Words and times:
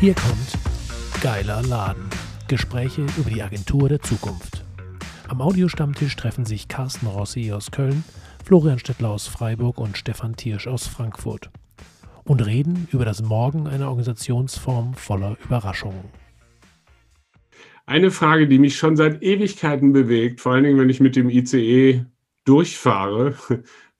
Hier 0.00 0.14
kommt 0.14 1.22
Geiler 1.22 1.62
Laden. 1.62 2.08
Gespräche 2.48 3.04
über 3.18 3.28
die 3.28 3.42
Agentur 3.42 3.86
der 3.90 4.00
Zukunft. 4.00 4.64
Am 5.28 5.42
Audiostammtisch 5.42 6.16
treffen 6.16 6.46
sich 6.46 6.68
Carsten 6.68 7.06
Rossi 7.06 7.52
aus 7.52 7.70
Köln, 7.70 8.02
Florian 8.42 8.78
Stettler 8.78 9.10
aus 9.10 9.26
Freiburg 9.26 9.76
und 9.76 9.98
Stefan 9.98 10.36
Thiersch 10.36 10.66
aus 10.68 10.86
Frankfurt 10.86 11.50
und 12.24 12.46
reden 12.46 12.88
über 12.92 13.04
das 13.04 13.20
Morgen 13.22 13.66
einer 13.66 13.88
Organisationsform 13.88 14.94
voller 14.94 15.36
Überraschungen. 15.44 16.04
Eine 17.84 18.10
Frage, 18.10 18.48
die 18.48 18.58
mich 18.58 18.78
schon 18.78 18.96
seit 18.96 19.22
Ewigkeiten 19.22 19.92
bewegt, 19.92 20.40
vor 20.40 20.52
allen 20.52 20.64
Dingen, 20.64 20.78
wenn 20.78 20.88
ich 20.88 21.00
mit 21.00 21.14
dem 21.14 21.28
ICE 21.28 22.06
durchfahre. 22.46 23.34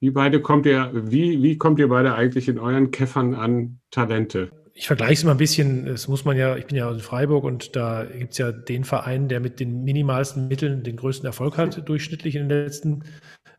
Wie 0.03 0.11
beide 0.11 0.41
kommt 0.41 0.65
ihr, 0.65 0.91
wie, 0.95 1.43
wie 1.43 1.59
kommt 1.59 1.79
ihr 1.79 1.89
beide 1.89 2.15
eigentlich 2.15 2.49
in 2.49 2.59
euren 2.59 2.91
Käffern 2.91 3.35
an 3.35 3.81
Talente? 3.91 4.51
Ich 4.75 4.87
vergleiche 4.87 5.15
es 5.15 5.25
mal 5.25 5.33
ein 5.33 5.37
bisschen, 5.37 5.87
das 5.87 6.09
muss 6.09 6.25
man 6.25 6.37
ja, 6.37 6.57
ich 6.57 6.67
bin 6.67 6.77
ja 6.77 6.91
in 6.91 7.01
Freiburg 7.01 7.45
und 7.45 7.77
da 7.77 8.05
gibt 8.05 8.33
es 8.33 8.39
ja 8.39 8.53
den 8.53 8.85
Verein, 8.85 9.29
der 9.29 9.41
mit 9.41 9.61
den 9.61 9.85
minimalsten 9.85 10.49
Mitteln 10.49 10.83
den 10.83 10.97
größten 10.97 11.27
Erfolg 11.27 11.59
hat, 11.59 11.89
durchschnittlich 11.89 12.37
in 12.37 12.49
den 12.49 12.65
letzten 12.65 13.05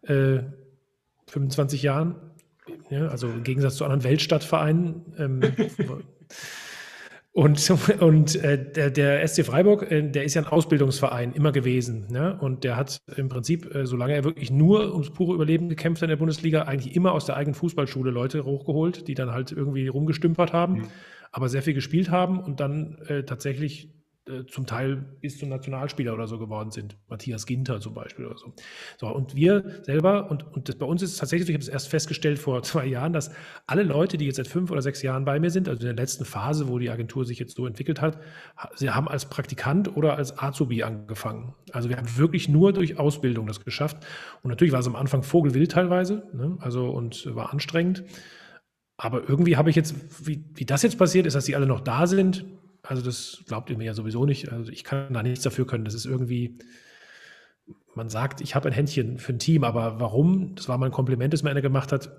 äh, 0.03 0.39
25 1.27 1.83
Jahren. 1.83 2.15
Ja, 2.89 3.07
also 3.07 3.27
im 3.27 3.43
Gegensatz 3.43 3.75
zu 3.75 3.83
anderen 3.85 4.03
Weltstadtvereinen. 4.03 5.13
Ähm, 5.17 5.41
und, 7.33 8.01
und 8.01 8.35
äh, 8.43 8.71
der, 8.73 8.91
der 8.91 9.25
SC 9.25 9.45
Freiburg, 9.45 9.89
äh, 9.89 10.01
der 10.01 10.25
ist 10.25 10.33
ja 10.33 10.41
ein 10.41 10.47
Ausbildungsverein 10.47 11.31
immer 11.31 11.53
gewesen. 11.53 12.07
Ne? 12.09 12.37
Und 12.37 12.65
der 12.65 12.75
hat 12.75 13.01
im 13.15 13.29
Prinzip, 13.29 13.73
äh, 13.73 13.85
solange 13.85 14.13
er 14.13 14.25
wirklich 14.25 14.51
nur 14.51 14.91
ums 14.91 15.11
pure 15.11 15.35
Überleben 15.35 15.69
gekämpft 15.69 16.01
hat 16.01 16.07
in 16.07 16.09
der 16.09 16.17
Bundesliga, 16.17 16.63
eigentlich 16.63 16.93
immer 16.93 17.13
aus 17.13 17.25
der 17.25 17.37
eigenen 17.37 17.55
Fußballschule 17.55 18.11
Leute 18.11 18.43
hochgeholt, 18.43 19.07
die 19.07 19.13
dann 19.13 19.31
halt 19.31 19.53
irgendwie 19.53 19.87
rumgestümpert 19.87 20.51
haben, 20.51 20.73
mhm. 20.73 20.87
aber 21.31 21.47
sehr 21.47 21.61
viel 21.61 21.73
gespielt 21.73 22.11
haben 22.11 22.41
und 22.41 22.59
dann 22.59 22.97
äh, 23.07 23.23
tatsächlich 23.23 23.89
äh, 24.27 24.45
zum 24.45 24.67
Teil 24.67 24.97
bis 25.19 25.39
zum 25.39 25.49
Nationalspieler 25.49 26.13
oder 26.13 26.27
so 26.27 26.37
geworden 26.37 26.69
sind. 26.69 26.95
Matthias 27.07 27.47
Ginter 27.47 27.79
zum 27.79 27.95
Beispiel 27.95 28.27
oder 28.27 28.37
so. 28.37 28.53
So, 28.99 29.07
und 29.07 29.33
wir 29.33 29.81
selber, 29.81 30.29
und, 30.29 30.43
und 30.53 30.69
das, 30.69 30.75
bei 30.75 30.85
uns 30.85 31.01
ist 31.01 31.13
es 31.13 31.17
tatsächlich, 31.17 31.49
ich 31.49 31.55
habe 31.55 31.63
es 31.63 31.67
erst 31.67 31.87
festgestellt 31.87 32.37
vor 32.37 32.61
zwei 32.63 32.85
Jahren, 32.85 33.13
dass 33.13 33.31
alle 33.65 33.81
Leute, 33.81 34.19
die 34.19 34.25
jetzt 34.25 34.35
seit 34.35 34.47
fünf 34.47 34.69
oder 34.69 34.83
sechs 34.83 35.01
Jahren 35.01 35.25
bei 35.25 35.39
mir 35.39 35.49
sind, 35.49 35.67
also 35.67 35.81
in 35.81 35.95
der 35.95 35.95
letzten 35.95 36.25
Phase, 36.25 36.67
wo 36.67 36.77
die 36.77 36.91
Agentur 36.91 37.25
sich 37.25 37.39
jetzt 37.39 37.55
so 37.55 37.65
entwickelt 37.65 37.99
hat, 37.99 38.19
sie 38.75 38.91
haben 38.91 39.07
als 39.07 39.25
Praktikant 39.25 39.97
oder 39.97 40.17
als 40.17 40.37
Azubi 40.37 40.83
angefangen. 40.83 41.55
Also 41.71 41.89
wir 41.89 41.97
haben 41.97 42.15
wirklich 42.17 42.47
nur 42.47 42.73
durch 42.73 42.99
Ausbildung 42.99 43.47
das 43.47 43.65
geschafft. 43.65 44.05
Und 44.43 44.49
natürlich 44.49 44.71
war 44.71 44.81
es 44.81 44.87
am 44.87 44.95
Anfang 44.95 45.23
vogelwild 45.23 45.71
teilweise, 45.71 46.29
ne? 46.33 46.57
also 46.59 46.91
und 46.91 47.33
war 47.35 47.51
anstrengend. 47.51 48.03
Aber 48.97 49.27
irgendwie 49.27 49.57
habe 49.57 49.71
ich 49.71 49.75
jetzt, 49.75 49.95
wie, 50.27 50.45
wie 50.53 50.65
das 50.65 50.83
jetzt 50.83 50.99
passiert 50.99 51.25
ist, 51.25 51.33
dass 51.33 51.45
sie 51.45 51.55
alle 51.55 51.65
noch 51.65 51.81
da 51.81 52.05
sind, 52.05 52.45
also 52.83 53.01
das 53.01 53.43
glaubt 53.47 53.69
ihr 53.69 53.77
mir 53.77 53.85
ja 53.85 53.93
sowieso 53.93 54.25
nicht. 54.25 54.51
Also 54.51 54.71
ich 54.71 54.83
kann 54.83 55.13
da 55.13 55.23
nichts 55.23 55.43
dafür 55.43 55.67
können. 55.67 55.85
Das 55.85 55.93
ist 55.93 56.05
irgendwie, 56.05 56.57
man 57.95 58.09
sagt, 58.09 58.41
ich 58.41 58.55
habe 58.55 58.69
ein 58.69 58.73
Händchen 58.73 59.19
für 59.19 59.33
ein 59.33 59.39
Team, 59.39 59.63
aber 59.63 59.99
warum? 59.99 60.55
Das 60.55 60.67
war 60.67 60.77
mein 60.77 60.91
Kompliment, 60.91 61.33
das 61.33 61.43
mir 61.43 61.51
einer 61.51 61.61
gemacht 61.61 61.91
hat. 61.91 62.11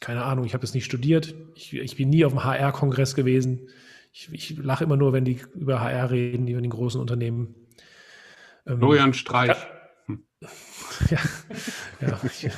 Keine 0.00 0.24
Ahnung, 0.24 0.44
ich 0.44 0.52
habe 0.52 0.60
das 0.60 0.74
nicht 0.74 0.84
studiert. 0.84 1.34
Ich, 1.54 1.74
ich 1.74 1.96
bin 1.96 2.10
nie 2.10 2.24
auf 2.24 2.32
dem 2.32 2.44
HR-Kongress 2.44 3.14
gewesen. 3.14 3.68
Ich, 4.12 4.32
ich 4.32 4.56
lache 4.58 4.84
immer 4.84 4.96
nur, 4.96 5.12
wenn 5.12 5.24
die 5.24 5.40
über 5.54 5.80
HR 5.80 6.10
reden, 6.10 6.46
die 6.46 6.52
über 6.52 6.62
den 6.62 6.70
großen 6.70 7.00
Unternehmen. 7.00 7.54
Ähm, 8.66 8.78
Florian 8.78 9.14
Streich. 9.14 9.48
Ja, 9.48 10.48
ja, 11.10 11.18
ja, 12.00 12.50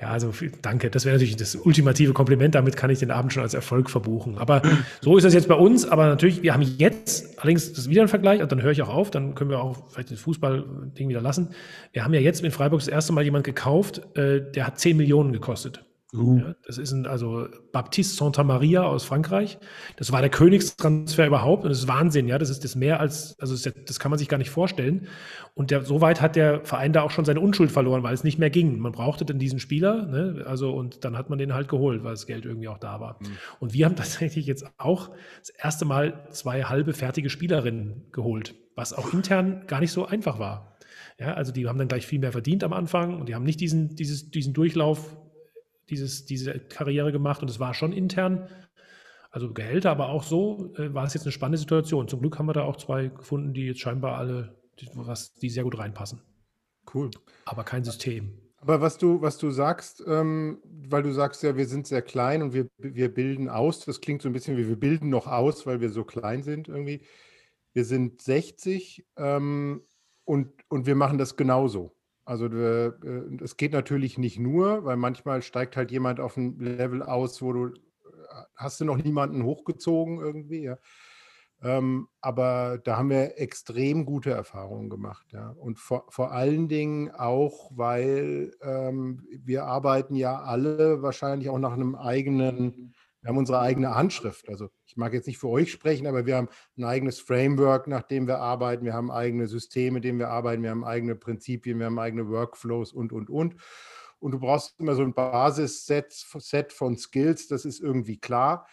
ja, 0.00 0.08
also 0.08 0.32
danke. 0.60 0.90
Das 0.90 1.04
wäre 1.04 1.14
natürlich 1.16 1.36
das 1.36 1.54
ultimative 1.56 2.12
Kompliment. 2.12 2.54
Damit 2.54 2.76
kann 2.76 2.90
ich 2.90 2.98
den 2.98 3.10
Abend 3.10 3.32
schon 3.32 3.42
als 3.42 3.54
Erfolg 3.54 3.90
verbuchen. 3.90 4.38
Aber 4.38 4.62
so 5.00 5.16
ist 5.16 5.24
das 5.24 5.34
jetzt 5.34 5.48
bei 5.48 5.54
uns. 5.54 5.84
Aber 5.86 6.06
natürlich, 6.06 6.42
wir 6.42 6.54
haben 6.54 6.62
jetzt, 6.62 7.38
allerdings 7.38 7.70
das 7.70 7.80
ist 7.80 7.90
wieder 7.90 8.02
ein 8.02 8.08
Vergleich, 8.08 8.42
und 8.42 8.50
dann 8.52 8.62
höre 8.62 8.72
ich 8.72 8.82
auch 8.82 8.88
auf, 8.88 9.10
dann 9.10 9.34
können 9.34 9.50
wir 9.50 9.60
auch 9.60 9.90
vielleicht 9.90 10.10
das 10.10 10.20
Fußball-Ding 10.20 11.08
wieder 11.08 11.20
lassen. 11.20 11.50
Wir 11.92 12.04
haben 12.04 12.14
ja 12.14 12.20
jetzt 12.20 12.42
in 12.42 12.50
Freiburg 12.50 12.80
das 12.80 12.88
erste 12.88 13.12
Mal 13.12 13.24
jemand 13.24 13.44
gekauft, 13.44 14.02
äh, 14.16 14.40
der 14.52 14.66
hat 14.66 14.78
10 14.78 14.96
Millionen 14.96 15.32
gekostet. 15.32 15.84
Uh. 16.14 16.38
Ja, 16.38 16.54
das 16.66 16.76
ist 16.76 16.92
ein, 16.92 17.06
also 17.06 17.48
Baptiste 17.72 18.14
Santa 18.14 18.44
Maria 18.44 18.82
aus 18.82 19.04
Frankreich. 19.04 19.58
Das 19.96 20.12
war 20.12 20.20
der 20.20 20.28
Königstransfer 20.28 21.26
überhaupt 21.26 21.64
und 21.64 21.70
das 21.70 21.78
ist 21.78 21.88
Wahnsinn, 21.88 22.28
ja. 22.28 22.38
Das 22.38 22.50
ist 22.50 22.64
das 22.64 22.76
mehr 22.76 23.00
als, 23.00 23.34
also 23.38 23.54
das, 23.54 23.72
das 23.86 23.98
kann 23.98 24.10
man 24.10 24.18
sich 24.18 24.28
gar 24.28 24.36
nicht 24.36 24.50
vorstellen. 24.50 25.08
Und 25.54 25.70
der, 25.70 25.84
soweit 25.84 26.20
hat 26.20 26.36
der 26.36 26.64
Verein 26.64 26.92
da 26.92 27.02
auch 27.02 27.10
schon 27.10 27.24
seine 27.24 27.40
Unschuld 27.40 27.72
verloren, 27.72 28.02
weil 28.02 28.12
es 28.12 28.24
nicht 28.24 28.38
mehr 28.38 28.50
ging. 28.50 28.78
Man 28.78 28.92
brauchte 28.92 29.24
dann 29.24 29.38
diesen 29.38 29.58
Spieler, 29.58 30.06
ne? 30.06 30.44
also 30.46 30.74
und 30.74 31.04
dann 31.04 31.16
hat 31.16 31.30
man 31.30 31.38
den 31.38 31.54
halt 31.54 31.68
geholt, 31.68 32.04
weil 32.04 32.12
das 32.12 32.26
Geld 32.26 32.44
irgendwie 32.44 32.68
auch 32.68 32.78
da 32.78 33.00
war. 33.00 33.16
Mhm. 33.20 33.38
Und 33.60 33.72
wir 33.72 33.86
haben 33.86 33.96
tatsächlich 33.96 34.44
jetzt 34.44 34.66
auch 34.76 35.10
das 35.40 35.48
erste 35.48 35.86
Mal 35.86 36.26
zwei 36.30 36.64
halbe 36.64 36.92
fertige 36.92 37.30
Spielerinnen 37.30 38.04
geholt, 38.12 38.54
was 38.74 38.92
auch 38.92 39.14
intern 39.14 39.66
gar 39.66 39.80
nicht 39.80 39.92
so 39.92 40.04
einfach 40.04 40.38
war. 40.38 40.76
Ja, 41.18 41.34
also 41.34 41.52
die 41.52 41.66
haben 41.68 41.78
dann 41.78 41.88
gleich 41.88 42.06
viel 42.06 42.18
mehr 42.18 42.32
verdient 42.32 42.64
am 42.64 42.72
Anfang 42.72 43.18
und 43.18 43.28
die 43.28 43.34
haben 43.34 43.44
nicht 43.44 43.60
diesen, 43.60 43.94
dieses, 43.94 44.30
diesen 44.30 44.52
Durchlauf 44.54 45.16
dieses, 45.90 46.24
diese 46.24 46.58
Karriere 46.58 47.12
gemacht 47.12 47.42
und 47.42 47.50
es 47.50 47.60
war 47.60 47.74
schon 47.74 47.92
intern, 47.92 48.48
also 49.30 49.52
Gehälter, 49.52 49.90
aber 49.90 50.10
auch 50.10 50.22
so 50.22 50.72
äh, 50.76 50.92
war 50.92 51.04
es 51.04 51.14
jetzt 51.14 51.24
eine 51.24 51.32
spannende 51.32 51.58
Situation. 51.58 52.06
Zum 52.06 52.20
Glück 52.20 52.38
haben 52.38 52.46
wir 52.46 52.52
da 52.52 52.64
auch 52.64 52.76
zwei 52.76 53.08
gefunden, 53.08 53.54
die 53.54 53.66
jetzt 53.66 53.80
scheinbar 53.80 54.18
alle, 54.18 54.54
die, 54.78 54.88
was, 54.94 55.34
die 55.34 55.48
sehr 55.48 55.64
gut 55.64 55.78
reinpassen. 55.78 56.20
Cool. 56.92 57.10
Aber 57.46 57.64
kein 57.64 57.82
System. 57.82 58.38
Aber 58.58 58.80
was 58.80 58.98
du, 58.98 59.22
was 59.22 59.38
du 59.38 59.50
sagst, 59.50 60.04
ähm, 60.06 60.60
weil 60.64 61.02
du 61.02 61.12
sagst 61.12 61.42
ja, 61.42 61.56
wir 61.56 61.66
sind 61.66 61.86
sehr 61.86 62.02
klein 62.02 62.42
und 62.42 62.52
wir, 62.52 62.68
wir 62.78 63.12
bilden 63.12 63.48
aus, 63.48 63.84
das 63.84 64.00
klingt 64.00 64.22
so 64.22 64.28
ein 64.28 64.32
bisschen 64.32 64.56
wie 64.56 64.68
wir 64.68 64.78
bilden 64.78 65.08
noch 65.08 65.26
aus, 65.26 65.66
weil 65.66 65.80
wir 65.80 65.90
so 65.90 66.04
klein 66.04 66.42
sind 66.42 66.68
irgendwie. 66.68 67.00
Wir 67.72 67.84
sind 67.84 68.20
60 68.20 69.06
ähm, 69.16 69.82
und, 70.24 70.52
und 70.68 70.86
wir 70.86 70.94
machen 70.94 71.18
das 71.18 71.36
genauso. 71.36 71.96
Also 72.24 72.46
äh, 72.46 72.92
es 73.42 73.56
geht 73.56 73.72
natürlich 73.72 74.18
nicht 74.18 74.38
nur, 74.38 74.84
weil 74.84 74.96
manchmal 74.96 75.42
steigt 75.42 75.76
halt 75.76 75.90
jemand 75.90 76.20
auf 76.20 76.36
ein 76.36 76.58
Level 76.58 77.02
aus, 77.02 77.42
wo 77.42 77.52
du 77.52 77.66
äh, 77.66 77.72
hast 78.56 78.80
du 78.80 78.84
noch 78.84 78.96
niemanden 78.96 79.44
hochgezogen 79.44 80.20
irgendwie, 80.20 80.62
ja. 80.62 80.78
Ähm, 81.64 82.08
aber 82.20 82.80
da 82.82 82.96
haben 82.98 83.10
wir 83.10 83.38
extrem 83.38 84.04
gute 84.04 84.30
Erfahrungen 84.30 84.90
gemacht, 84.90 85.26
ja. 85.32 85.50
Und 85.50 85.78
vor, 85.78 86.06
vor 86.08 86.32
allen 86.32 86.68
Dingen 86.68 87.10
auch, 87.10 87.70
weil 87.74 88.52
ähm, 88.62 89.24
wir 89.30 89.64
arbeiten 89.64 90.16
ja 90.16 90.40
alle 90.40 91.02
wahrscheinlich 91.02 91.50
auch 91.50 91.58
nach 91.58 91.72
einem 91.72 91.94
eigenen 91.94 92.94
wir 93.22 93.28
haben 93.28 93.38
unsere 93.38 93.60
eigene 93.60 93.94
Handschrift. 93.94 94.48
Also 94.48 94.68
ich 94.84 94.96
mag 94.96 95.12
jetzt 95.14 95.28
nicht 95.28 95.38
für 95.38 95.48
euch 95.48 95.70
sprechen, 95.70 96.06
aber 96.08 96.26
wir 96.26 96.36
haben 96.36 96.48
ein 96.76 96.84
eigenes 96.84 97.20
Framework, 97.20 97.86
nach 97.86 98.02
dem 98.02 98.26
wir 98.26 98.38
arbeiten. 98.38 98.84
Wir 98.84 98.94
haben 98.94 99.12
eigene 99.12 99.46
Systeme, 99.46 99.94
mit 99.94 100.04
denen 100.04 100.18
wir 100.18 100.28
arbeiten. 100.28 100.62
Wir 100.62 100.70
haben 100.70 100.84
eigene 100.84 101.14
Prinzipien, 101.14 101.78
wir 101.78 101.86
haben 101.86 101.98
eigene 102.00 102.28
Workflows 102.28 102.92
und, 102.92 103.12
und, 103.12 103.30
und. 103.30 103.54
Und 104.18 104.32
du 104.32 104.40
brauchst 104.40 104.78
immer 104.78 104.94
so 104.94 105.02
ein 105.02 105.14
Basisset 105.14 106.12
Set 106.12 106.72
von 106.72 106.96
Skills, 106.96 107.48
das 107.48 107.64
ist 107.64 107.80
irgendwie 107.80 108.18
klar. 108.18 108.68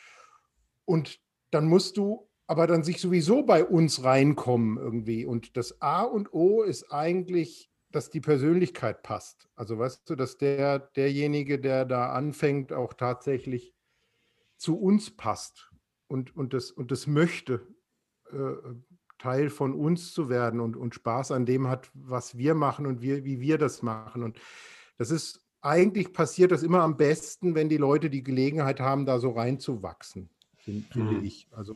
Und 0.85 1.19
dann 1.51 1.65
musst 1.65 1.97
du 1.97 2.27
aber 2.47 2.65
dann 2.65 2.83
sich 2.83 2.99
sowieso 2.99 3.43
bei 3.43 3.63
uns 3.63 4.03
reinkommen 4.03 4.77
irgendwie. 4.77 5.25
Und 5.25 5.57
das 5.57 5.79
A 5.81 6.01
und 6.01 6.33
O 6.33 6.63
ist 6.63 6.91
eigentlich, 6.91 7.69
dass 7.91 8.09
die 8.09 8.21
Persönlichkeit 8.21 9.03
passt. 9.03 9.47
Also 9.55 9.77
weißt 9.77 10.09
du, 10.09 10.15
dass 10.15 10.37
der, 10.37 10.79
derjenige, 10.79 11.59
der 11.59 11.85
da 11.85 12.11
anfängt, 12.11 12.73
auch 12.73 12.93
tatsächlich 12.93 13.75
zu 14.59 14.77
uns 14.77 15.09
passt 15.09 15.71
und, 16.07 16.35
und, 16.35 16.53
das, 16.53 16.69
und 16.69 16.91
das 16.91 17.07
möchte, 17.07 17.65
äh, 18.31 18.55
Teil 19.17 19.49
von 19.49 19.73
uns 19.73 20.13
zu 20.13 20.29
werden 20.29 20.59
und, 20.59 20.77
und 20.77 20.95
Spaß 20.95 21.31
an 21.31 21.45
dem 21.45 21.67
hat, 21.67 21.89
was 21.93 22.37
wir 22.37 22.55
machen 22.55 22.85
und 22.85 23.01
wir, 23.01 23.25
wie 23.25 23.41
wir 23.41 23.57
das 23.57 23.81
machen. 23.81 24.23
Und 24.23 24.39
das 24.97 25.11
ist 25.11 25.45
eigentlich 25.61 26.13
passiert 26.13 26.51
das 26.51 26.63
immer 26.63 26.81
am 26.81 26.95
besten, 26.95 27.53
wenn 27.53 27.67
die 27.67 27.77
Leute 27.77 28.09
die 28.09 28.23
Gelegenheit 28.23 28.79
haben, 28.79 29.05
da 29.05 29.19
so 29.19 29.31
reinzuwachsen, 29.31 30.29
find, 30.57 30.85
finde 30.87 31.15
mhm. 31.15 31.25
ich. 31.25 31.49
Also 31.51 31.75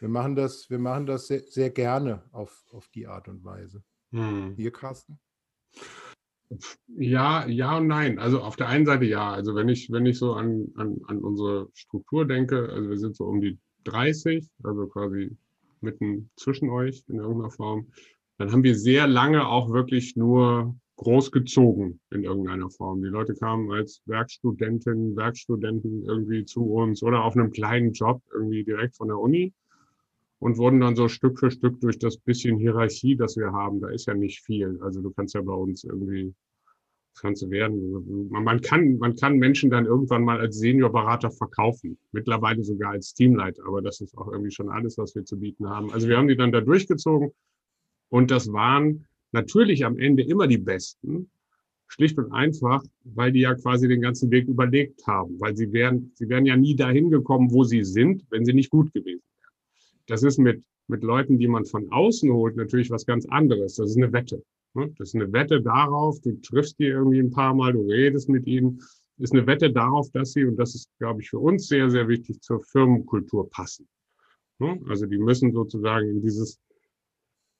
wir 0.00 0.08
machen 0.08 0.34
das, 0.34 0.68
wir 0.70 0.80
machen 0.80 1.06
das 1.06 1.28
sehr, 1.28 1.42
sehr 1.46 1.70
gerne 1.70 2.24
auf, 2.32 2.64
auf 2.72 2.88
die 2.88 3.06
Art 3.06 3.28
und 3.28 3.44
Weise. 3.44 3.84
Mhm. 4.10 4.54
Ihr, 4.56 4.72
Carsten? 4.72 5.20
Ja, 6.88 7.46
ja 7.46 7.78
und 7.78 7.86
nein. 7.86 8.18
Also 8.18 8.40
auf 8.40 8.56
der 8.56 8.68
einen 8.68 8.86
Seite 8.86 9.04
ja. 9.04 9.30
Also 9.30 9.54
wenn 9.54 9.68
ich, 9.68 9.90
wenn 9.90 10.06
ich 10.06 10.18
so 10.18 10.34
an, 10.34 10.68
an, 10.76 11.00
an 11.06 11.18
unsere 11.18 11.68
Struktur 11.74 12.26
denke, 12.26 12.68
also 12.68 12.88
wir 12.88 12.98
sind 12.98 13.16
so 13.16 13.24
um 13.24 13.40
die 13.40 13.58
30, 13.84 14.48
also 14.62 14.86
quasi 14.86 15.36
mitten 15.80 16.30
zwischen 16.36 16.70
euch 16.70 17.02
in 17.08 17.16
irgendeiner 17.16 17.50
Form, 17.50 17.88
dann 18.38 18.52
haben 18.52 18.62
wir 18.62 18.76
sehr 18.76 19.06
lange 19.06 19.46
auch 19.46 19.70
wirklich 19.70 20.16
nur 20.16 20.74
großgezogen 20.96 22.00
in 22.10 22.24
irgendeiner 22.24 22.70
Form. 22.70 23.02
Die 23.02 23.08
Leute 23.08 23.34
kamen 23.34 23.70
als 23.70 24.02
Werkstudentinnen, 24.06 25.16
Werkstudenten 25.16 26.04
irgendwie 26.04 26.44
zu 26.44 26.64
uns 26.64 27.02
oder 27.02 27.24
auf 27.24 27.36
einem 27.36 27.50
kleinen 27.50 27.92
Job 27.92 28.22
irgendwie 28.32 28.64
direkt 28.64 28.96
von 28.96 29.08
der 29.08 29.18
Uni 29.18 29.52
und 30.42 30.58
wurden 30.58 30.80
dann 30.80 30.96
so 30.96 31.06
Stück 31.06 31.38
für 31.38 31.52
Stück 31.52 31.80
durch 31.80 32.00
das 32.00 32.16
bisschen 32.16 32.58
Hierarchie, 32.58 33.14
das 33.14 33.36
wir 33.36 33.52
haben, 33.52 33.80
da 33.80 33.88
ist 33.90 34.06
ja 34.06 34.14
nicht 34.14 34.40
viel. 34.40 34.76
Also 34.82 35.00
du 35.00 35.12
kannst 35.12 35.34
ja 35.34 35.40
bei 35.40 35.54
uns 35.54 35.84
irgendwie 35.84 36.34
das 37.14 37.20
kannst 37.20 37.42
du 37.42 37.50
werden. 37.50 38.30
Man, 38.30 38.60
kann, 38.62 38.96
man 38.96 39.14
kann 39.14 39.36
Menschen 39.36 39.70
dann 39.70 39.84
irgendwann 39.84 40.24
mal 40.24 40.40
als 40.40 40.58
Seniorberater 40.58 41.30
verkaufen. 41.30 41.98
Mittlerweile 42.10 42.64
sogar 42.64 42.92
als 42.92 43.12
Teamleiter. 43.12 43.66
Aber 43.66 43.82
das 43.82 44.00
ist 44.00 44.16
auch 44.16 44.28
irgendwie 44.28 44.50
schon 44.50 44.70
alles, 44.70 44.96
was 44.96 45.14
wir 45.14 45.24
zu 45.24 45.38
bieten 45.38 45.68
haben. 45.68 45.92
Also 45.92 46.08
wir 46.08 46.16
haben 46.16 46.28
die 46.28 46.36
dann 46.36 46.52
da 46.52 46.62
durchgezogen. 46.62 47.32
Und 48.08 48.30
das 48.30 48.50
waren 48.50 49.06
natürlich 49.30 49.84
am 49.84 49.98
Ende 49.98 50.22
immer 50.22 50.46
die 50.46 50.58
Besten. 50.58 51.30
Schlicht 51.86 52.16
und 52.16 52.32
einfach, 52.32 52.82
weil 53.04 53.30
die 53.30 53.40
ja 53.40 53.54
quasi 53.54 53.88
den 53.88 54.00
ganzen 54.00 54.30
Weg 54.30 54.48
überlegt 54.48 55.06
haben. 55.06 55.38
Weil 55.38 55.54
sie 55.54 55.70
wären, 55.70 56.12
sie 56.14 56.30
wären 56.30 56.46
ja 56.46 56.56
nie 56.56 56.74
dahin 56.74 57.10
gekommen, 57.10 57.52
wo 57.52 57.62
sie 57.62 57.84
sind, 57.84 58.24
wenn 58.30 58.46
sie 58.46 58.54
nicht 58.54 58.70
gut 58.70 58.90
gewesen. 58.94 59.22
Das 60.06 60.22
ist 60.22 60.38
mit, 60.38 60.64
mit 60.88 61.02
Leuten, 61.02 61.38
die 61.38 61.48
man 61.48 61.64
von 61.64 61.90
außen 61.90 62.32
holt, 62.32 62.56
natürlich 62.56 62.90
was 62.90 63.06
ganz 63.06 63.26
anderes. 63.26 63.76
Das 63.76 63.90
ist 63.90 63.96
eine 63.96 64.12
Wette. 64.12 64.42
Ne? 64.74 64.92
Das 64.98 65.08
ist 65.08 65.14
eine 65.14 65.32
Wette 65.32 65.60
darauf, 65.60 66.20
du 66.20 66.40
triffst 66.40 66.78
die 66.78 66.86
irgendwie 66.86 67.20
ein 67.20 67.30
paar 67.30 67.54
Mal, 67.54 67.72
du 67.72 67.82
redest 67.82 68.28
mit 68.28 68.46
ihnen. 68.46 68.78
Das 69.18 69.30
ist 69.30 69.34
eine 69.34 69.46
Wette 69.46 69.70
darauf, 69.70 70.10
dass 70.10 70.32
sie, 70.32 70.44
und 70.44 70.56
das 70.56 70.74
ist, 70.74 70.88
glaube 70.98 71.20
ich, 71.20 71.30
für 71.30 71.38
uns 71.38 71.68
sehr, 71.68 71.90
sehr 71.90 72.08
wichtig, 72.08 72.40
zur 72.40 72.62
Firmenkultur 72.64 73.48
passen. 73.50 73.86
Ne? 74.58 74.80
Also 74.88 75.06
die 75.06 75.18
müssen 75.18 75.52
sozusagen 75.52 76.08
in 76.08 76.22
dieses 76.22 76.58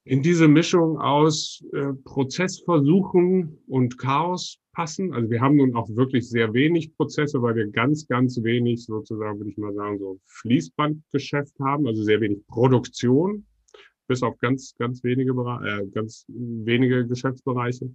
in 0.04 0.22
diese 0.22 0.48
Mischung 0.48 0.98
aus 0.98 1.64
äh, 1.72 1.92
Prozessversuchen 2.04 3.58
und 3.68 3.98
Chaos 3.98 4.58
passen. 4.72 5.12
Also 5.12 5.30
wir 5.30 5.40
haben 5.40 5.56
nun 5.56 5.76
auch 5.76 5.88
wirklich 5.90 6.28
sehr 6.28 6.52
wenig 6.54 6.94
Prozesse, 6.96 7.40
weil 7.40 7.54
wir 7.54 7.68
ganz, 7.68 8.06
ganz 8.08 8.42
wenig 8.42 8.84
sozusagen, 8.84 9.38
würde 9.38 9.50
ich 9.50 9.58
mal 9.58 9.74
sagen, 9.74 9.98
so 9.98 10.18
Fließbandgeschäft 10.26 11.58
haben, 11.60 11.86
also 11.86 12.02
sehr 12.02 12.20
wenig 12.20 12.44
Produktion 12.46 13.46
bis 14.08 14.22
auf 14.22 14.36
ganz, 14.38 14.74
ganz 14.78 15.02
wenige, 15.04 15.32
äh, 15.32 15.86
ganz 15.86 16.24
wenige 16.28 17.06
Geschäftsbereiche. 17.06 17.94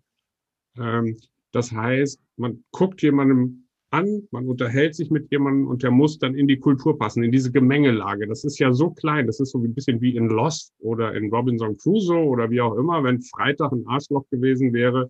Ähm, 0.78 1.18
das 1.52 1.72
heißt, 1.72 2.20
man 2.38 2.64
guckt 2.72 3.02
jemandem 3.02 3.67
an, 3.90 4.28
man 4.32 4.48
unterhält 4.48 4.96
sich 4.96 5.10
mit 5.10 5.32
jemandem 5.32 5.68
und 5.68 5.84
der 5.84 5.92
muss 5.92 6.20
dann 6.20 6.36
in 6.36 6.48
die 6.48 6.60
Kultur 6.60 6.98
passen, 6.98 7.24
in 7.24 7.32
diese 7.32 7.52
Gemengelage. 7.52 8.28
Das 8.28 8.44
ist 8.44 8.60
ja 8.60 8.74
so 8.74 8.92
klein, 8.92 9.28
das 9.28 9.40
ist 9.40 9.52
so 9.52 9.60
ein 9.60 9.74
bisschen 9.74 10.02
wie 10.02 10.16
in 10.16 10.28
Lost 10.28 10.74
oder 10.80 11.14
in 11.14 11.30
Robinson 11.32 11.78
Crusoe 11.78 12.26
oder 12.26 12.50
wie 12.50 12.62
auch 12.62 12.76
immer. 12.76 13.04
Wenn 13.04 13.22
Freitag 13.22 13.72
ein 13.72 13.88
Arschloch 13.88 14.26
gewesen 14.30 14.74
wäre, 14.74 15.10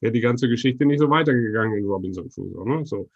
wäre 0.00 0.12
die 0.12 0.20
ganze 0.20 0.48
Geschichte 0.48 0.86
nicht 0.86 1.00
so 1.00 1.10
weitergegangen 1.10 1.78
in 1.78 1.84
Robinson 1.86 2.28
Crusoe. 2.28 2.68
Ne? 2.68 2.86
So. 2.86 3.10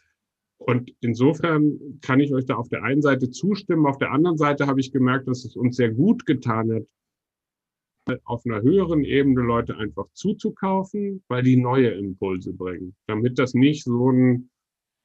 Und 0.58 0.92
insofern 1.00 1.78
kann 2.02 2.20
ich 2.20 2.34
euch 2.34 2.44
da 2.44 2.56
auf 2.56 2.68
der 2.68 2.82
einen 2.82 3.02
Seite 3.02 3.30
zustimmen. 3.30 3.86
Auf 3.86 3.98
der 3.98 4.12
anderen 4.12 4.36
Seite 4.36 4.66
habe 4.66 4.80
ich 4.80 4.92
gemerkt, 4.92 5.28
dass 5.28 5.44
es 5.44 5.56
uns 5.56 5.76
sehr 5.76 5.90
gut 5.90 6.26
getan 6.26 6.72
hat, 6.72 6.82
auf 8.24 8.44
einer 8.44 8.62
höheren 8.62 9.04
Ebene 9.04 9.42
Leute 9.42 9.76
einfach 9.76 10.06
zuzukaufen, 10.12 11.22
weil 11.28 11.42
die 11.42 11.56
neue 11.56 11.90
Impulse 11.90 12.52
bringen, 12.52 12.94
damit 13.06 13.38
das 13.38 13.54
nicht 13.54 13.84
so 13.84 14.10
ein 14.10 14.50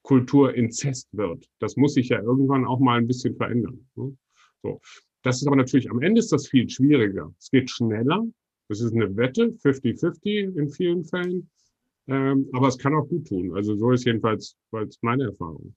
Kulturinzest 0.03 1.09
wird. 1.11 1.49
Das 1.59 1.75
muss 1.75 1.95
sich 1.95 2.09
ja 2.09 2.21
irgendwann 2.21 2.65
auch 2.65 2.79
mal 2.79 2.97
ein 2.97 3.07
bisschen 3.07 3.35
verändern. 3.35 3.87
Ne? 3.95 4.15
So. 4.61 4.79
Das 5.23 5.41
ist 5.41 5.47
aber 5.47 5.55
natürlich, 5.55 5.89
am 5.89 6.01
Ende 6.01 6.19
ist 6.19 6.31
das 6.31 6.47
viel 6.47 6.69
schwieriger. 6.69 7.33
Es 7.39 7.49
geht 7.49 7.69
schneller. 7.71 8.23
Das 8.67 8.81
ist 8.81 8.93
eine 8.93 9.15
Wette, 9.17 9.49
50-50 9.63 10.55
in 10.55 10.69
vielen 10.69 11.03
Fällen. 11.03 11.49
Ähm, 12.07 12.47
aber 12.53 12.67
es 12.67 12.77
kann 12.77 12.93
auch 12.93 13.07
gut 13.07 13.27
tun. 13.27 13.55
Also 13.55 13.75
so 13.75 13.91
ist 13.91 14.05
jedenfalls 14.05 14.55
meine 15.01 15.25
Erfahrung. 15.25 15.75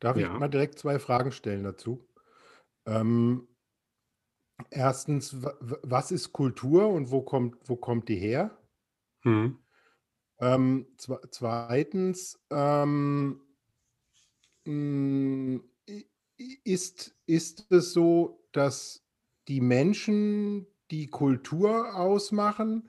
Darf 0.00 0.16
ja. 0.16 0.32
ich 0.32 0.40
mal 0.40 0.48
direkt 0.48 0.80
zwei 0.80 0.98
Fragen 0.98 1.30
stellen 1.30 1.62
dazu? 1.62 2.04
Ähm, 2.86 3.46
erstens, 4.70 5.36
was 5.40 6.10
ist 6.10 6.32
Kultur 6.32 6.88
und 6.88 7.10
wo 7.10 7.22
kommt, 7.22 7.56
wo 7.64 7.76
kommt 7.76 8.08
die 8.08 8.16
her? 8.16 8.56
Hm. 9.22 9.58
Ähm, 10.40 10.86
zweitens, 11.30 12.40
ähm, 12.50 13.40
hm, 14.64 15.62
ist, 16.64 17.14
ist 17.26 17.66
es 17.70 17.92
so, 17.92 18.44
dass 18.52 19.04
die 19.48 19.60
Menschen 19.60 20.66
die 20.90 21.08
Kultur 21.08 21.94
ausmachen 21.94 22.88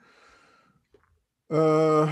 äh, 1.50 2.08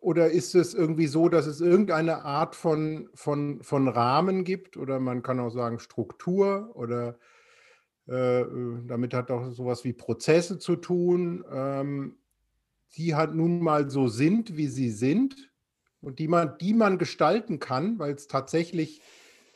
oder 0.00 0.30
ist 0.30 0.54
es 0.54 0.74
irgendwie 0.74 1.06
so, 1.06 1.28
dass 1.28 1.46
es 1.46 1.60
irgendeine 1.60 2.24
Art 2.24 2.54
von, 2.54 3.08
von, 3.14 3.62
von 3.62 3.88
Rahmen 3.88 4.44
gibt 4.44 4.76
oder 4.76 5.00
man 5.00 5.22
kann 5.22 5.40
auch 5.40 5.50
sagen 5.50 5.78
Struktur 5.80 6.70
oder 6.74 7.18
damit 8.06 9.14
hat 9.14 9.30
auch 9.30 9.50
sowas 9.50 9.84
wie 9.84 9.92
Prozesse 9.92 10.58
zu 10.58 10.76
tun, 10.76 11.44
ähm, 11.50 12.16
die 12.96 13.14
halt 13.14 13.34
nun 13.34 13.60
mal 13.60 13.90
so 13.90 14.08
sind, 14.08 14.56
wie 14.56 14.68
sie 14.68 14.90
sind 14.90 15.50
und 16.00 16.18
die 16.18 16.28
man, 16.28 16.56
die 16.58 16.72
man 16.72 16.98
gestalten 16.98 17.58
kann, 17.58 17.98
weil 17.98 18.14
es 18.14 18.28
tatsächlich 18.28 19.02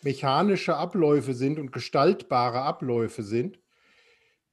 mechanische 0.03 0.77
Abläufe 0.77 1.35
sind 1.35 1.59
und 1.59 1.73
gestaltbare 1.73 2.63
Abläufe 2.63 3.23
sind, 3.23 3.61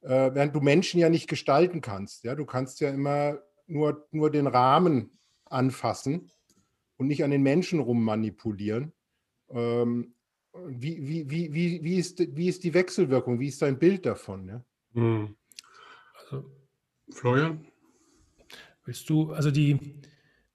äh, 0.02 0.30
während 0.32 0.54
du 0.54 0.60
Menschen 0.60 1.00
ja 1.00 1.08
nicht 1.08 1.28
gestalten 1.28 1.80
kannst. 1.80 2.24
Ja, 2.24 2.34
du 2.34 2.46
kannst 2.46 2.80
ja 2.80 2.90
immer 2.90 3.40
nur, 3.66 4.06
nur 4.10 4.30
den 4.30 4.46
Rahmen 4.46 5.18
anfassen 5.46 6.30
und 6.96 7.08
nicht 7.08 7.24
an 7.24 7.30
den 7.30 7.42
Menschen 7.42 7.80
rummanipulieren. 7.80 8.92
Ähm, 9.50 10.14
wie, 10.66 11.06
wie, 11.06 11.30
wie, 11.30 11.52
wie, 11.52 11.84
wie, 11.84 11.94
ist, 11.96 12.18
wie 12.36 12.48
ist 12.48 12.64
die 12.64 12.74
Wechselwirkung? 12.74 13.40
Wie 13.40 13.48
ist 13.48 13.62
dein 13.62 13.78
Bild 13.78 14.06
davon? 14.06 14.48
Ja? 14.48 14.64
Hm. 14.94 15.36
Also, 16.20 16.44
Florian? 17.10 17.66
Willst 18.84 19.08
du, 19.10 19.32
also 19.32 19.50
die, 19.50 19.78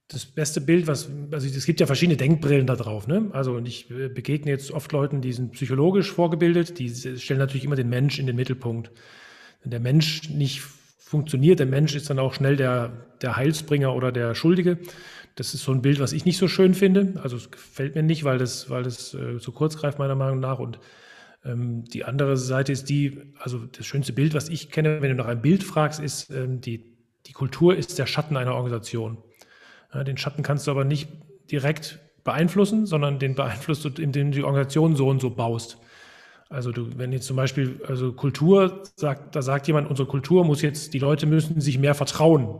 das 0.08 0.26
beste 0.26 0.62
Bild, 0.62 0.88
was, 0.88 1.10
also 1.32 1.48
es 1.48 1.66
gibt 1.66 1.80
ja 1.80 1.86
verschiedene 1.86 2.18
Denkbrillen 2.18 2.68
da 2.68 2.76
drauf, 2.76 3.08
ne? 3.08 3.30
Also 3.34 3.56
und 3.56 3.68
ich 3.68 3.90
äh, 3.92 4.10
begegne 4.10 4.52
jetzt 4.52 4.72
oft 4.72 4.92
Leuten, 4.92 5.22
die 5.22 5.34
sind 5.34 5.52
psychologisch 5.52 6.12
vorgebildet, 6.12 6.80
die 6.80 6.90
stellen 7.18 7.40
natürlich 7.40 7.66
immer 7.66 7.76
den 7.76 7.90
Mensch 7.90 8.20
in 8.20 8.28
den 8.28 8.36
Mittelpunkt. 8.36 8.92
Wenn 9.62 9.72
der 9.72 9.80
Mensch 9.80 10.30
nicht 10.30 10.62
funktioniert. 11.14 11.60
Der 11.60 11.68
Mensch 11.68 11.96
ist 11.96 12.10
dann 12.10 12.18
auch 12.18 12.34
schnell 12.34 12.56
der, 12.56 12.92
der 13.22 13.36
Heilsbringer 13.36 13.94
oder 13.94 14.12
der 14.12 14.34
Schuldige. 14.34 14.80
Das 15.36 15.54
ist 15.54 15.64
so 15.64 15.72
ein 15.72 15.82
Bild, 15.82 16.00
was 16.00 16.14
ich 16.14 16.26
nicht 16.26 16.38
so 16.38 16.48
schön 16.48 16.74
finde. 16.74 17.20
Also 17.24 17.38
es 17.38 17.50
gefällt 17.50 17.96
mir 17.96 18.04
nicht, 18.04 18.24
weil 18.24 18.38
das, 18.38 18.70
weil 18.70 18.84
das 18.84 19.14
äh, 19.14 19.40
zu 19.40 19.52
kurz 19.52 19.78
greift, 19.78 20.00
meiner 20.00 20.16
Meinung 20.16 20.40
nach. 20.40 20.60
Und 20.60 20.80
ähm, 21.44 21.86
die 21.86 22.04
andere 22.04 22.38
Seite 22.38 22.72
ist 22.72 22.90
die, 22.90 23.34
also 23.40 23.60
das 23.66 23.86
schönste 23.86 24.14
Bild, 24.14 24.34
was 24.34 24.50
ich 24.50 24.70
kenne, 24.70 25.02
wenn 25.02 25.10
du 25.10 25.16
nach 25.16 25.28
einem 25.28 25.42
Bild 25.42 25.64
fragst, 25.64 26.00
ist, 26.00 26.30
ähm, 26.30 26.62
die, 26.62 26.96
die 27.26 27.34
Kultur 27.34 27.76
ist 27.76 27.98
der 27.98 28.06
Schatten 28.06 28.38
einer 28.38 28.56
Organisation. 28.56 29.18
Ja, 29.94 30.04
den 30.04 30.18
Schatten 30.18 30.44
kannst 30.44 30.68
du 30.68 30.72
aber 30.72 30.84
nicht 30.84 31.10
direkt 31.52 32.00
beeinflussen, 32.24 32.86
sondern 32.86 33.20
den 33.20 33.36
beeinflusst 33.36 33.86
du, 33.86 33.90
indem 34.02 34.32
du 34.32 34.38
die 34.38 34.44
Organisation 34.44 34.96
so 34.96 35.08
und 35.08 35.20
so 35.20 35.30
baust. 35.30 35.78
Also 36.50 36.72
du, 36.72 36.98
wenn 36.98 37.12
jetzt 37.12 37.26
zum 37.26 37.36
Beispiel, 37.36 37.82
also 37.88 38.14
Kultur 38.14 38.84
sagt, 38.96 39.36
da 39.36 39.42
sagt 39.42 39.68
jemand, 39.68 39.90
unsere 39.90 40.08
Kultur 40.08 40.46
muss 40.46 40.62
jetzt, 40.62 40.94
die 40.94 41.00
Leute 41.00 41.26
müssen 41.26 41.60
sich 41.62 41.80
mehr 41.80 41.96
vertrauen. 41.96 42.60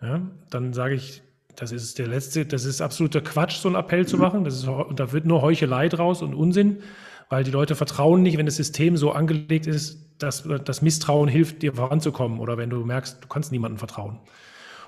Ja, 0.00 0.30
dann 0.50 0.72
sage 0.72 0.94
ich, 0.94 1.22
das 1.56 1.72
ist 1.72 1.98
der 1.98 2.06
letzte, 2.06 2.46
das 2.46 2.64
ist 2.64 2.80
absoluter 2.80 3.20
Quatsch, 3.20 3.56
so 3.56 3.68
einen 3.68 3.76
Appell 3.76 4.06
zu 4.06 4.16
machen. 4.16 4.44
Das 4.44 4.54
ist, 4.54 4.66
da 4.66 5.12
wird 5.12 5.26
nur 5.26 5.42
Heuchelei 5.42 5.88
draus 5.88 6.22
und 6.22 6.34
Unsinn, 6.34 6.78
weil 7.28 7.44
die 7.44 7.50
Leute 7.50 7.74
vertrauen 7.74 8.22
nicht, 8.22 8.38
wenn 8.38 8.46
das 8.46 8.56
System 8.56 8.96
so 8.96 9.12
angelegt 9.12 9.66
ist, 9.66 9.98
dass 10.18 10.48
das 10.64 10.82
Misstrauen 10.82 11.28
hilft, 11.28 11.62
dir 11.62 11.74
voranzukommen 11.74 12.38
oder 12.38 12.56
wenn 12.56 12.70
du 12.70 12.84
merkst, 12.84 13.22
du 13.22 13.28
kannst 13.28 13.52
niemandem 13.52 13.78
vertrauen. 13.78 14.18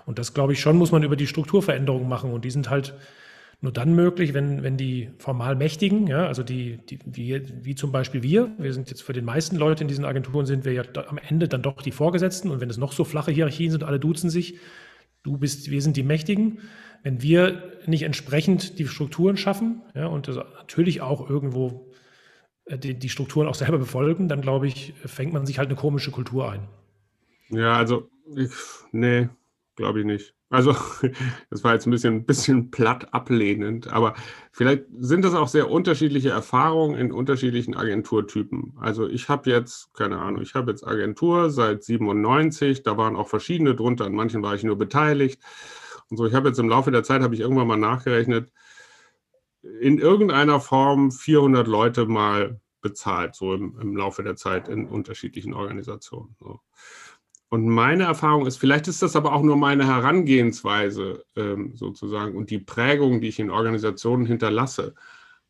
Und 0.06 0.18
das 0.18 0.34
glaube 0.34 0.52
ich 0.52 0.60
schon, 0.60 0.76
muss 0.76 0.92
man 0.92 1.02
über 1.02 1.16
die 1.16 1.26
Strukturveränderungen 1.26 2.08
machen 2.08 2.32
und 2.32 2.44
die 2.44 2.50
sind 2.50 2.70
halt 2.70 2.94
nur 3.60 3.72
dann 3.72 3.94
möglich, 3.94 4.34
wenn, 4.34 4.62
wenn 4.62 4.76
die 4.76 5.10
formal 5.18 5.56
Mächtigen, 5.56 6.06
ja, 6.06 6.26
also 6.26 6.42
die, 6.42 6.78
die 6.86 6.98
wie, 7.06 7.42
wie 7.62 7.74
zum 7.74 7.92
Beispiel 7.92 8.22
wir, 8.22 8.50
wir 8.58 8.74
sind 8.74 8.90
jetzt 8.90 9.02
für 9.02 9.14
den 9.14 9.24
meisten 9.24 9.56
Leute 9.56 9.84
in 9.84 9.88
diesen 9.88 10.04
Agenturen, 10.04 10.44
sind 10.44 10.66
wir 10.66 10.72
ja 10.72 10.82
am 11.08 11.18
Ende 11.18 11.48
dann 11.48 11.62
doch 11.62 11.80
die 11.80 11.90
Vorgesetzten 11.90 12.50
und 12.50 12.60
wenn 12.60 12.68
es 12.68 12.76
noch 12.76 12.92
so 12.92 13.04
flache 13.04 13.30
Hierarchien 13.30 13.70
sind, 13.70 13.82
alle 13.82 13.98
duzen 13.98 14.28
sich, 14.28 14.58
du 15.24 15.38
bist, 15.38 15.70
wir 15.70 15.82
sind 15.82 15.96
die 15.96 16.04
Mächtigen. 16.04 16.60
Wenn 17.02 17.20
wir 17.20 17.72
nicht 17.86 18.02
entsprechend 18.02 18.78
die 18.78 18.86
Strukturen 18.86 19.36
schaffen 19.36 19.82
ja, 19.94 20.06
und 20.06 20.28
natürlich 20.28 21.00
auch 21.00 21.28
irgendwo 21.28 21.90
äh, 22.66 22.78
die, 22.78 22.94
die 22.94 23.08
Strukturen 23.08 23.48
auch 23.48 23.54
selber 23.54 23.78
befolgen, 23.78 24.28
dann 24.28 24.40
glaube 24.40 24.68
ich, 24.68 24.94
fängt 25.04 25.32
man 25.32 25.44
sich 25.44 25.58
halt 25.58 25.68
eine 25.68 25.76
komische 25.76 26.12
Kultur 26.12 26.50
ein. 26.50 26.68
Ja, 27.50 27.76
also, 27.76 28.08
ich, 28.36 28.50
nee, 28.92 29.28
glaube 29.76 30.00
ich 30.00 30.06
nicht. 30.06 30.34
Also, 30.54 30.72
das 31.50 31.64
war 31.64 31.74
jetzt 31.74 31.86
ein 31.86 31.90
bisschen, 31.90 32.14
ein 32.14 32.26
bisschen 32.26 32.70
platt 32.70 33.12
ablehnend, 33.12 33.92
aber 33.92 34.14
vielleicht 34.52 34.84
sind 34.98 35.24
das 35.24 35.34
auch 35.34 35.48
sehr 35.48 35.70
unterschiedliche 35.70 36.30
Erfahrungen 36.30 36.96
in 36.96 37.12
unterschiedlichen 37.12 37.74
Agenturtypen. 37.74 38.74
Also, 38.80 39.08
ich 39.08 39.28
habe 39.28 39.50
jetzt, 39.50 39.92
keine 39.94 40.18
Ahnung, 40.18 40.42
ich 40.42 40.54
habe 40.54 40.70
jetzt 40.70 40.86
Agentur 40.86 41.50
seit 41.50 41.82
97, 41.82 42.84
da 42.84 42.96
waren 42.96 43.16
auch 43.16 43.28
verschiedene 43.28 43.74
drunter, 43.74 44.06
an 44.06 44.14
manchen 44.14 44.42
war 44.42 44.54
ich 44.54 44.62
nur 44.62 44.78
beteiligt. 44.78 45.42
Und 46.08 46.18
so, 46.18 46.26
ich 46.26 46.34
habe 46.34 46.48
jetzt 46.48 46.58
im 46.58 46.68
Laufe 46.68 46.90
der 46.92 47.02
Zeit, 47.02 47.22
habe 47.22 47.34
ich 47.34 47.40
irgendwann 47.40 47.66
mal 47.66 47.76
nachgerechnet, 47.76 48.52
in 49.80 49.98
irgendeiner 49.98 50.60
Form 50.60 51.10
400 51.10 51.66
Leute 51.66 52.06
mal 52.06 52.60
bezahlt, 52.80 53.34
so 53.34 53.54
im, 53.54 53.76
im 53.80 53.96
Laufe 53.96 54.22
der 54.22 54.36
Zeit 54.36 54.68
in 54.68 54.86
unterschiedlichen 54.86 55.54
Organisationen. 55.54 56.36
So. 56.38 56.60
Und 57.54 57.68
meine 57.68 58.02
Erfahrung 58.02 58.46
ist, 58.46 58.56
vielleicht 58.56 58.88
ist 58.88 59.00
das 59.00 59.14
aber 59.14 59.32
auch 59.32 59.44
nur 59.44 59.56
meine 59.56 59.86
Herangehensweise 59.86 61.24
ähm, 61.36 61.70
sozusagen 61.76 62.36
und 62.36 62.50
die 62.50 62.58
Prägung, 62.58 63.20
die 63.20 63.28
ich 63.28 63.38
in 63.38 63.48
Organisationen 63.48 64.26
hinterlasse. 64.26 64.96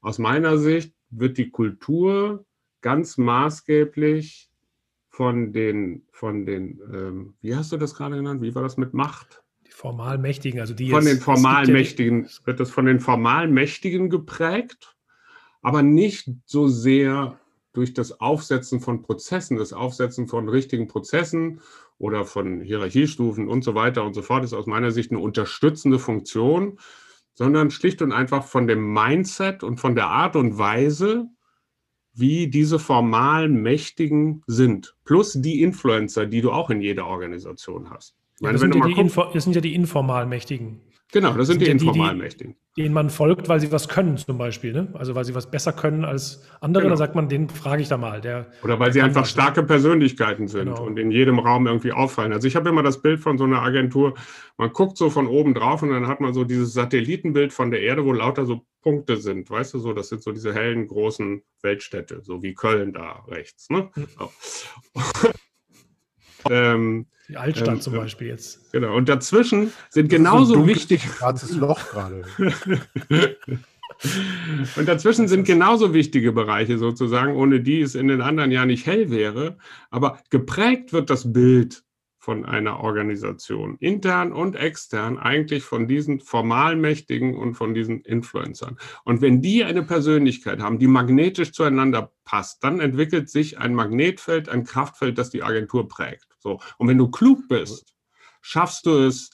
Aus 0.02 0.18
meiner 0.18 0.58
Sicht 0.58 0.92
wird 1.08 1.38
die 1.38 1.48
Kultur 1.48 2.44
ganz 2.82 3.16
maßgeblich 3.16 4.50
von 5.08 5.54
den, 5.54 6.02
von 6.10 6.44
den 6.44 6.78
ähm, 6.92 7.34
wie 7.40 7.56
hast 7.56 7.72
du 7.72 7.78
das 7.78 7.94
gerade 7.94 8.16
genannt? 8.16 8.42
Wie 8.42 8.54
war 8.54 8.62
das 8.62 8.76
mit 8.76 8.92
Macht? 8.92 9.42
Die 9.66 9.72
formal 9.72 10.18
Mächtigen, 10.18 10.60
also 10.60 10.74
die 10.74 10.90
Von 10.90 11.04
jetzt, 11.06 11.14
den 11.14 11.20
formal 11.22 11.66
ja 11.66 11.74
wird 12.44 12.60
das 12.60 12.70
von 12.70 12.84
den 12.84 13.00
formal 13.00 13.48
Mächtigen 13.48 14.10
geprägt, 14.10 14.94
aber 15.62 15.80
nicht 15.80 16.28
so 16.44 16.68
sehr 16.68 17.40
durch 17.74 17.92
das 17.92 18.20
Aufsetzen 18.20 18.80
von 18.80 19.02
Prozessen, 19.02 19.58
das 19.58 19.72
Aufsetzen 19.72 20.26
von 20.26 20.48
richtigen 20.48 20.88
Prozessen 20.88 21.60
oder 21.98 22.24
von 22.24 22.60
Hierarchiestufen 22.60 23.48
und 23.48 23.62
so 23.62 23.74
weiter 23.74 24.04
und 24.04 24.14
so 24.14 24.22
fort, 24.22 24.44
ist 24.44 24.54
aus 24.54 24.66
meiner 24.66 24.90
Sicht 24.90 25.10
eine 25.10 25.20
unterstützende 25.20 25.98
Funktion, 25.98 26.78
sondern 27.34 27.70
schlicht 27.70 28.00
und 28.00 28.12
einfach 28.12 28.46
von 28.46 28.66
dem 28.66 28.92
Mindset 28.92 29.62
und 29.62 29.78
von 29.78 29.94
der 29.94 30.06
Art 30.06 30.36
und 30.36 30.56
Weise, 30.56 31.26
wie 32.14 32.46
diese 32.46 32.78
formal 32.78 33.48
Mächtigen 33.48 34.42
sind. 34.46 34.96
Plus 35.04 35.32
die 35.34 35.62
Influencer, 35.62 36.26
die 36.26 36.40
du 36.40 36.52
auch 36.52 36.70
in 36.70 36.80
jeder 36.80 37.06
Organisation 37.06 37.90
hast. 37.90 38.14
Ja, 38.40 38.52
das, 38.52 38.60
sind 38.60 38.74
ja 38.74 38.86
die 38.86 38.94
guckst, 38.94 39.18
das 39.32 39.44
sind 39.44 39.54
ja 39.54 39.60
die 39.60 39.74
informal 39.74 40.26
Mächtigen. 40.26 40.80
Genau, 41.14 41.32
das 41.34 41.46
sind, 41.46 41.60
sind 41.60 41.60
die 41.60 41.66
ja 41.66 41.72
informal 41.72 42.16
Mächtigen. 42.16 42.56
Denen 42.76 42.92
man 42.92 43.08
folgt, 43.08 43.48
weil 43.48 43.60
sie 43.60 43.70
was 43.70 43.88
können, 43.88 44.16
zum 44.16 44.36
Beispiel. 44.36 44.72
Ne? 44.72 44.88
Also 44.94 45.14
weil 45.14 45.24
sie 45.24 45.32
was 45.32 45.48
besser 45.48 45.72
können 45.72 46.04
als 46.04 46.42
andere, 46.60 46.82
genau. 46.82 46.94
da 46.94 46.96
sagt 46.96 47.14
man, 47.14 47.28
den 47.28 47.48
frage 47.48 47.82
ich 47.82 47.88
da 47.88 47.96
mal. 47.96 48.20
Der, 48.20 48.46
Oder 48.64 48.80
weil 48.80 48.92
sie 48.92 49.00
einfach 49.00 49.24
starke 49.24 49.62
Persönlichkeiten 49.62 50.48
sind 50.48 50.70
genau. 50.70 50.84
und 50.84 50.98
in 50.98 51.12
jedem 51.12 51.38
Raum 51.38 51.68
irgendwie 51.68 51.92
auffallen. 51.92 52.32
Also 52.32 52.48
ich 52.48 52.56
habe 52.56 52.68
immer 52.68 52.82
das 52.82 53.00
Bild 53.00 53.20
von 53.20 53.38
so 53.38 53.44
einer 53.44 53.62
Agentur, 53.62 54.14
man 54.58 54.72
guckt 54.72 54.96
so 54.96 55.08
von 55.08 55.28
oben 55.28 55.54
drauf 55.54 55.84
und 55.84 55.90
dann 55.90 56.08
hat 56.08 56.20
man 56.20 56.34
so 56.34 56.42
dieses 56.42 56.72
Satellitenbild 56.72 57.52
von 57.52 57.70
der 57.70 57.82
Erde, 57.82 58.04
wo 58.04 58.12
lauter 58.12 58.44
so 58.44 58.66
Punkte 58.82 59.16
sind. 59.16 59.48
Weißt 59.48 59.72
du 59.72 59.78
so, 59.78 59.92
das 59.92 60.08
sind 60.08 60.20
so 60.20 60.32
diese 60.32 60.52
hellen, 60.52 60.88
großen 60.88 61.44
Weltstädte, 61.62 62.22
so 62.24 62.42
wie 62.42 62.54
Köln 62.54 62.92
da 62.92 63.24
rechts. 63.28 63.70
Ne? 63.70 63.88
So. 64.18 64.32
ähm, 66.50 67.06
die 67.28 67.36
Altstadt 67.36 67.68
ähm, 67.68 67.80
zum 67.80 67.94
Beispiel 67.94 68.28
jetzt. 68.28 68.72
Genau. 68.72 68.94
Und 68.94 69.08
dazwischen 69.08 69.72
sind 69.90 70.08
genauso 70.08 70.54
so 70.54 70.66
wichtig. 70.66 71.02
Schwarzes 71.02 71.56
Loch 71.56 71.90
gerade. 71.90 72.24
Und 74.76 74.88
dazwischen 74.88 75.28
sind 75.28 75.46
genauso 75.46 75.94
wichtige 75.94 76.32
Bereiche 76.32 76.78
sozusagen, 76.78 77.36
ohne 77.36 77.60
die 77.60 77.80
es 77.80 77.94
in 77.94 78.08
den 78.08 78.20
anderen 78.20 78.50
ja 78.50 78.66
nicht 78.66 78.86
hell 78.86 79.10
wäre. 79.10 79.56
Aber 79.90 80.18
geprägt 80.30 80.92
wird 80.92 81.10
das 81.10 81.32
Bild 81.32 81.84
von 82.18 82.46
einer 82.46 82.80
Organisation, 82.80 83.76
intern 83.80 84.32
und 84.32 84.56
extern, 84.56 85.18
eigentlich 85.18 85.62
von 85.62 85.86
diesen 85.86 86.20
Formalmächtigen 86.20 87.34
und 87.34 87.54
von 87.54 87.74
diesen 87.74 88.00
Influencern. 88.00 88.78
Und 89.04 89.20
wenn 89.20 89.42
die 89.42 89.62
eine 89.62 89.82
Persönlichkeit 89.82 90.60
haben, 90.60 90.78
die 90.78 90.86
magnetisch 90.86 91.52
zueinander 91.52 92.12
passt, 92.24 92.64
dann 92.64 92.80
entwickelt 92.80 93.28
sich 93.28 93.58
ein 93.58 93.74
Magnetfeld, 93.74 94.48
ein 94.48 94.64
Kraftfeld, 94.64 95.18
das 95.18 95.28
die 95.28 95.42
Agentur 95.42 95.86
prägt. 95.86 96.33
So. 96.44 96.60
Und 96.78 96.88
wenn 96.88 96.98
du 96.98 97.10
klug 97.10 97.48
bist, 97.48 97.96
schaffst 98.42 98.86
du 98.86 98.98
es, 98.98 99.30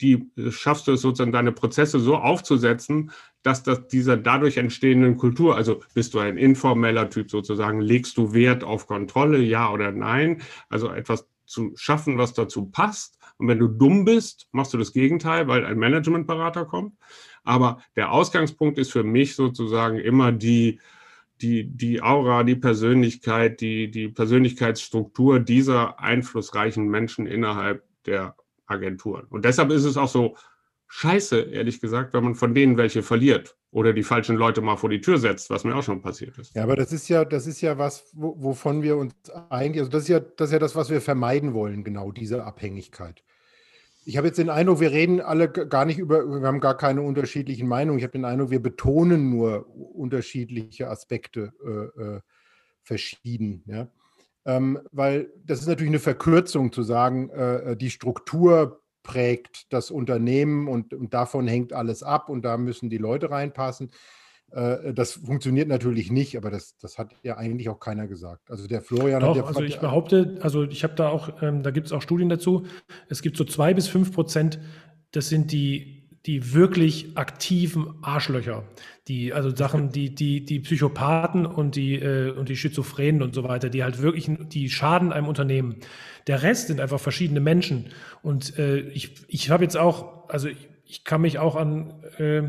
die, 0.00 0.30
schaffst 0.50 0.86
du 0.86 0.92
es 0.92 1.00
sozusagen, 1.00 1.32
deine 1.32 1.52
Prozesse 1.52 2.00
so 2.00 2.16
aufzusetzen, 2.16 3.12
dass 3.42 3.62
das 3.62 3.86
dieser 3.86 4.16
dadurch 4.16 4.56
entstehenden 4.56 5.16
Kultur, 5.16 5.56
also 5.56 5.80
bist 5.94 6.12
du 6.14 6.18
ein 6.18 6.36
informeller 6.36 7.08
Typ 7.08 7.30
sozusagen, 7.30 7.80
legst 7.80 8.16
du 8.18 8.34
Wert 8.34 8.64
auf 8.64 8.86
Kontrolle, 8.86 9.38
ja 9.38 9.72
oder 9.72 9.92
nein, 9.92 10.42
also 10.68 10.90
etwas 10.90 11.28
zu 11.46 11.72
schaffen, 11.76 12.18
was 12.18 12.34
dazu 12.34 12.66
passt. 12.66 13.18
Und 13.38 13.48
wenn 13.48 13.60
du 13.60 13.68
dumm 13.68 14.04
bist, 14.04 14.48
machst 14.52 14.74
du 14.74 14.78
das 14.78 14.92
Gegenteil, 14.92 15.46
weil 15.48 15.64
ein 15.64 15.78
Managementberater 15.78 16.64
kommt. 16.66 16.94
Aber 17.44 17.80
der 17.96 18.12
Ausgangspunkt 18.12 18.78
ist 18.78 18.92
für 18.92 19.04
mich 19.04 19.36
sozusagen 19.36 19.98
immer 19.98 20.32
die, 20.32 20.80
die, 21.40 21.64
die 21.64 22.02
Aura, 22.02 22.44
die 22.44 22.56
Persönlichkeit, 22.56 23.60
die, 23.60 23.90
die 23.90 24.08
Persönlichkeitsstruktur 24.08 25.40
dieser 25.40 26.00
einflussreichen 26.00 26.88
Menschen 26.88 27.26
innerhalb 27.26 27.84
der 28.06 28.36
Agenturen. 28.66 29.26
Und 29.30 29.44
deshalb 29.44 29.70
ist 29.70 29.84
es 29.84 29.96
auch 29.96 30.08
so 30.08 30.36
scheiße, 30.88 31.40
ehrlich 31.40 31.80
gesagt, 31.80 32.14
wenn 32.14 32.24
man 32.24 32.34
von 32.34 32.54
denen 32.54 32.76
welche 32.76 33.02
verliert 33.02 33.56
oder 33.70 33.92
die 33.92 34.02
falschen 34.02 34.36
Leute 34.36 34.60
mal 34.62 34.76
vor 34.76 34.88
die 34.88 35.00
Tür 35.00 35.18
setzt, 35.18 35.50
was 35.50 35.64
mir 35.64 35.74
auch 35.74 35.82
schon 35.82 36.00
passiert 36.00 36.38
ist. 36.38 36.54
Ja, 36.54 36.62
aber 36.62 36.76
das 36.76 36.92
ist 36.92 37.08
ja, 37.08 37.24
das 37.24 37.46
ist 37.46 37.60
ja 37.60 37.76
was, 37.76 38.10
wovon 38.14 38.82
wir 38.82 38.96
uns 38.96 39.14
eigentlich, 39.50 39.80
also 39.80 39.90
das 39.90 40.02
ist 40.04 40.08
ja, 40.08 40.20
das 40.20 40.48
ist 40.48 40.52
ja 40.52 40.58
das, 40.58 40.74
was 40.74 40.90
wir 40.90 41.00
vermeiden 41.00 41.52
wollen, 41.52 41.84
genau, 41.84 42.10
diese 42.10 42.44
Abhängigkeit. 42.44 43.22
Ich 44.08 44.16
habe 44.16 44.28
jetzt 44.28 44.38
den 44.38 44.48
Eindruck, 44.48 44.80
wir 44.80 44.90
reden 44.90 45.20
alle 45.20 45.50
gar 45.50 45.84
nicht 45.84 45.98
über, 45.98 46.24
wir 46.26 46.48
haben 46.48 46.60
gar 46.60 46.78
keine 46.78 47.02
unterschiedlichen 47.02 47.68
Meinungen. 47.68 47.98
Ich 47.98 48.04
habe 48.04 48.12
den 48.12 48.24
Eindruck, 48.24 48.48
wir 48.48 48.62
betonen 48.62 49.28
nur 49.28 49.68
unterschiedliche 49.94 50.88
Aspekte 50.88 51.52
äh, 51.62 52.02
äh, 52.02 52.20
verschieden. 52.82 53.64
Ja? 53.66 53.88
Ähm, 54.46 54.80
weil 54.92 55.30
das 55.44 55.60
ist 55.60 55.66
natürlich 55.66 55.90
eine 55.90 55.98
Verkürzung 55.98 56.72
zu 56.72 56.82
sagen, 56.84 57.28
äh, 57.28 57.76
die 57.76 57.90
Struktur 57.90 58.80
prägt 59.02 59.70
das 59.74 59.90
Unternehmen 59.90 60.68
und, 60.68 60.94
und, 60.94 61.12
davon 61.12 61.46
hängt 61.46 61.74
alles 61.74 62.02
ab 62.02 62.30
und 62.30 62.46
da 62.46 62.56
müssen 62.56 62.88
die 62.88 62.96
Leute 62.96 63.30
reinpassen. 63.30 63.90
Äh, 64.52 64.94
das 64.94 65.12
funktioniert 65.12 65.68
natürlich 65.68 66.10
nicht, 66.10 66.36
aber 66.36 66.50
das, 66.50 66.76
das 66.78 66.98
hat 66.98 67.14
ja 67.22 67.36
eigentlich 67.36 67.68
auch 67.68 67.80
keiner 67.80 68.06
gesagt. 68.06 68.50
Also 68.50 68.66
der 68.66 68.82
Florian 68.82 69.20
Doch, 69.20 69.30
hat 69.30 69.36
ja. 69.36 69.44
Also 69.44 69.62
ich 69.62 69.78
behaupte, 69.78 70.38
also 70.40 70.64
ich 70.64 70.84
habe 70.84 70.94
da 70.94 71.08
auch, 71.08 71.42
ähm, 71.42 71.62
da 71.62 71.70
gibt 71.70 71.86
es 71.86 71.92
auch 71.92 72.02
Studien 72.02 72.28
dazu, 72.28 72.66
es 73.08 73.22
gibt 73.22 73.36
so 73.36 73.44
zwei 73.44 73.74
bis 73.74 73.88
fünf 73.88 74.12
Prozent, 74.12 74.58
das 75.12 75.28
sind 75.28 75.52
die 75.52 75.98
die 76.26 76.52
wirklich 76.52 77.16
aktiven 77.16 77.94
Arschlöcher, 78.02 78.64
die, 79.08 79.32
also 79.32 79.54
Sachen, 79.54 79.92
die, 79.92 80.14
die, 80.14 80.44
die 80.44 80.60
Psychopathen 80.60 81.46
und 81.46 81.74
die, 81.74 81.94
äh, 81.94 82.32
und 82.32 82.50
die 82.50 82.56
Schizophrenen 82.56 83.22
und 83.22 83.34
so 83.34 83.44
weiter, 83.44 83.70
die 83.70 83.82
halt 83.82 84.02
wirklich, 84.02 84.30
die 84.48 84.68
schaden 84.68 85.10
einem 85.12 85.26
Unternehmen. 85.26 85.76
Der 86.26 86.42
Rest 86.42 86.66
sind 86.66 86.80
einfach 86.80 87.00
verschiedene 87.00 87.40
Menschen. 87.40 87.86
Und 88.22 88.58
äh, 88.58 88.80
ich, 88.80 89.14
ich 89.28 89.48
habe 89.48 89.64
jetzt 89.64 89.78
auch, 89.78 90.28
also 90.28 90.48
ich, 90.48 90.68
ich, 90.84 91.04
kann 91.04 91.22
mich 91.22 91.38
auch 91.38 91.56
an, 91.56 91.94
äh, 92.18 92.42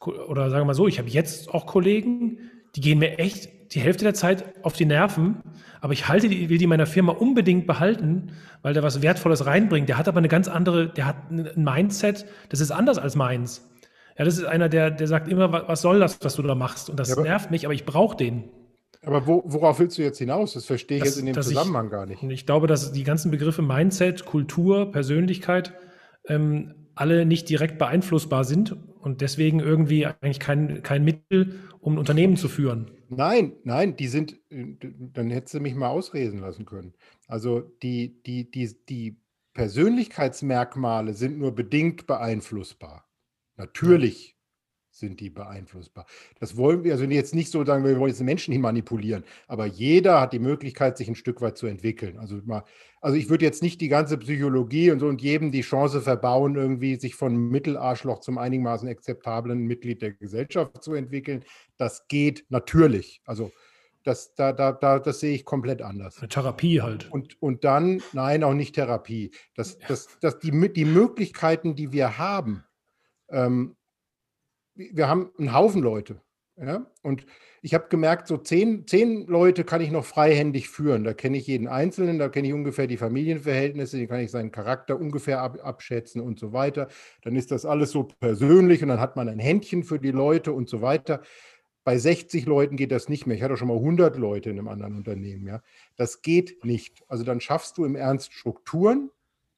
oder 0.00 0.50
sagen 0.50 0.62
wir 0.62 0.66
mal 0.66 0.74
so, 0.74 0.86
ich 0.88 0.98
habe 0.98 1.08
jetzt 1.08 1.52
auch 1.52 1.66
Kollegen, 1.66 2.38
die 2.74 2.80
gehen 2.80 2.98
mir 2.98 3.18
echt 3.18 3.74
die 3.74 3.80
Hälfte 3.80 4.04
der 4.04 4.14
Zeit 4.14 4.44
auf 4.64 4.74
die 4.74 4.84
Nerven, 4.84 5.42
aber 5.80 5.92
ich 5.92 6.08
halte 6.08 6.28
die, 6.28 6.48
will 6.48 6.58
die 6.58 6.66
meiner 6.66 6.86
Firma 6.86 7.12
unbedingt 7.12 7.66
behalten, 7.66 8.32
weil 8.62 8.74
der 8.74 8.82
was 8.82 9.02
Wertvolles 9.02 9.46
reinbringt. 9.46 9.88
Der 9.88 9.98
hat 9.98 10.08
aber 10.08 10.18
eine 10.18 10.28
ganz 10.28 10.48
andere, 10.48 10.88
der 10.88 11.06
hat 11.06 11.30
ein 11.30 11.50
Mindset, 11.56 12.26
das 12.48 12.60
ist 12.60 12.70
anders 12.70 12.98
als 12.98 13.16
meins. 13.16 13.68
Ja, 14.18 14.24
das 14.24 14.38
ist 14.38 14.44
einer, 14.44 14.68
der, 14.68 14.90
der 14.90 15.06
sagt 15.06 15.28
immer, 15.28 15.52
was 15.52 15.82
soll 15.82 15.98
das, 15.98 16.18
was 16.22 16.36
du 16.36 16.42
da 16.42 16.54
machst? 16.54 16.88
Und 16.88 16.98
das 16.98 17.10
ja, 17.10 17.20
nervt 17.20 17.50
mich, 17.50 17.66
aber 17.66 17.74
ich 17.74 17.84
brauche 17.84 18.16
den. 18.16 18.44
Aber 19.04 19.26
wo, 19.26 19.42
worauf 19.46 19.78
willst 19.78 19.98
du 19.98 20.02
jetzt 20.02 20.18
hinaus? 20.18 20.54
Das 20.54 20.64
verstehe 20.64 20.98
ich 20.98 21.04
das, 21.04 21.16
jetzt 21.16 21.20
in 21.20 21.26
dem 21.26 21.34
Zusammenhang 21.34 21.86
ich, 21.86 21.92
gar 21.92 22.06
nicht. 22.06 22.22
Ich 22.22 22.46
glaube, 22.46 22.66
dass 22.66 22.92
die 22.92 23.04
ganzen 23.04 23.30
Begriffe 23.30 23.62
Mindset, 23.62 24.24
Kultur, 24.24 24.90
Persönlichkeit 24.90 25.74
ähm, 26.28 26.74
alle 26.94 27.26
nicht 27.26 27.48
direkt 27.48 27.78
beeinflussbar 27.78 28.44
sind 28.44 28.76
und 29.06 29.20
deswegen 29.20 29.60
irgendwie 29.60 30.04
eigentlich 30.04 30.40
kein, 30.40 30.82
kein 30.82 31.04
Mittel, 31.04 31.60
um 31.78 31.94
ein 31.94 31.98
Unternehmen 31.98 32.36
zu 32.36 32.48
führen. 32.48 32.90
Nein, 33.08 33.52
nein, 33.62 33.96
die 33.96 34.08
sind, 34.08 34.40
dann 34.50 35.30
hättest 35.30 35.54
du 35.54 35.60
mich 35.60 35.76
mal 35.76 35.90
ausreden 35.90 36.40
lassen 36.40 36.66
können. 36.66 36.92
Also 37.28 37.60
die, 37.60 38.20
die, 38.24 38.50
die, 38.50 38.76
die 38.88 39.20
Persönlichkeitsmerkmale 39.54 41.14
sind 41.14 41.38
nur 41.38 41.54
bedingt 41.54 42.08
beeinflussbar. 42.08 43.08
Natürlich 43.54 44.35
sind 44.98 45.20
die 45.20 45.30
beeinflussbar. 45.30 46.06
Das 46.40 46.56
wollen 46.56 46.84
wir 46.84 46.92
also 46.92 47.04
jetzt 47.04 47.34
nicht 47.34 47.50
so 47.50 47.64
sagen, 47.64 47.84
wir 47.84 47.98
wollen 47.98 48.10
jetzt 48.10 48.22
Menschen 48.22 48.52
hin 48.52 48.60
manipulieren, 48.60 49.24
aber 49.46 49.66
jeder 49.66 50.20
hat 50.20 50.32
die 50.32 50.38
Möglichkeit, 50.38 50.96
sich 50.96 51.08
ein 51.08 51.14
Stück 51.14 51.40
weit 51.40 51.58
zu 51.58 51.66
entwickeln. 51.66 52.18
Also, 52.18 52.40
mal, 52.44 52.64
also 53.00 53.16
ich 53.16 53.28
würde 53.28 53.44
jetzt 53.44 53.62
nicht 53.62 53.80
die 53.80 53.88
ganze 53.88 54.18
Psychologie 54.18 54.90
und 54.90 55.00
so 55.00 55.06
und 55.06 55.22
jedem 55.22 55.52
die 55.52 55.60
Chance 55.60 56.00
verbauen, 56.00 56.56
irgendwie 56.56 56.96
sich 56.96 57.14
von 57.14 57.36
Mittelarschloch 57.36 58.20
zum 58.20 58.38
einigermaßen 58.38 58.88
akzeptablen 58.88 59.60
Mitglied 59.66 60.02
der 60.02 60.12
Gesellschaft 60.12 60.82
zu 60.82 60.94
entwickeln. 60.94 61.44
Das 61.76 62.08
geht 62.08 62.44
natürlich. 62.48 63.20
Also 63.24 63.52
das, 64.06 64.34
da, 64.34 64.52
da, 64.52 64.72
da, 64.72 65.00
das 65.00 65.20
sehe 65.20 65.34
ich 65.34 65.44
komplett 65.44 65.82
anders. 65.82 66.18
Eine 66.20 66.28
Therapie 66.28 66.80
halt. 66.80 67.10
Und, 67.10 67.40
und 67.42 67.64
dann, 67.64 68.00
nein, 68.12 68.44
auch 68.44 68.54
nicht 68.54 68.76
Therapie. 68.76 69.32
Das, 69.56 69.78
das, 69.78 70.08
das, 70.20 70.38
die, 70.38 70.72
die 70.72 70.84
Möglichkeiten, 70.84 71.74
die 71.74 71.92
wir 71.92 72.16
haben, 72.16 72.64
ähm, 73.28 73.76
wir 74.76 75.08
haben 75.08 75.30
einen 75.38 75.54
Haufen 75.54 75.82
Leute. 75.82 76.20
Ja? 76.56 76.86
Und 77.02 77.26
ich 77.62 77.74
habe 77.74 77.88
gemerkt, 77.88 78.28
so 78.28 78.36
zehn, 78.36 78.86
zehn 78.86 79.26
Leute 79.26 79.64
kann 79.64 79.80
ich 79.80 79.90
noch 79.90 80.04
freihändig 80.04 80.68
führen. 80.68 81.04
Da 81.04 81.14
kenne 81.14 81.36
ich 81.36 81.46
jeden 81.46 81.68
Einzelnen, 81.68 82.18
da 82.18 82.28
kenne 82.28 82.48
ich 82.48 82.54
ungefähr 82.54 82.86
die 82.86 82.96
Familienverhältnisse, 82.96 83.98
die 83.98 84.06
kann 84.06 84.20
ich 84.20 84.30
seinen 84.30 84.52
Charakter 84.52 84.98
ungefähr 84.98 85.40
ab, 85.40 85.58
abschätzen 85.62 86.20
und 86.20 86.38
so 86.38 86.52
weiter. 86.52 86.88
Dann 87.22 87.36
ist 87.36 87.50
das 87.50 87.64
alles 87.64 87.90
so 87.90 88.04
persönlich 88.04 88.82
und 88.82 88.88
dann 88.88 89.00
hat 89.00 89.16
man 89.16 89.28
ein 89.28 89.38
Händchen 89.38 89.82
für 89.82 89.98
die 89.98 90.12
Leute 90.12 90.52
und 90.52 90.68
so 90.68 90.80
weiter. 90.80 91.22
Bei 91.84 91.98
60 91.98 92.46
Leuten 92.46 92.76
geht 92.76 92.90
das 92.90 93.08
nicht 93.08 93.26
mehr. 93.26 93.36
Ich 93.36 93.42
hatte 93.42 93.56
schon 93.56 93.68
mal 93.68 93.76
100 93.76 94.16
Leute 94.16 94.50
in 94.50 94.58
einem 94.58 94.68
anderen 94.68 94.96
Unternehmen. 94.96 95.46
Ja. 95.46 95.62
Das 95.96 96.22
geht 96.22 96.64
nicht. 96.64 97.04
Also 97.08 97.24
dann 97.24 97.40
schaffst 97.40 97.78
du 97.78 97.84
im 97.84 97.96
Ernst 97.96 98.32
Strukturen, 98.32 99.10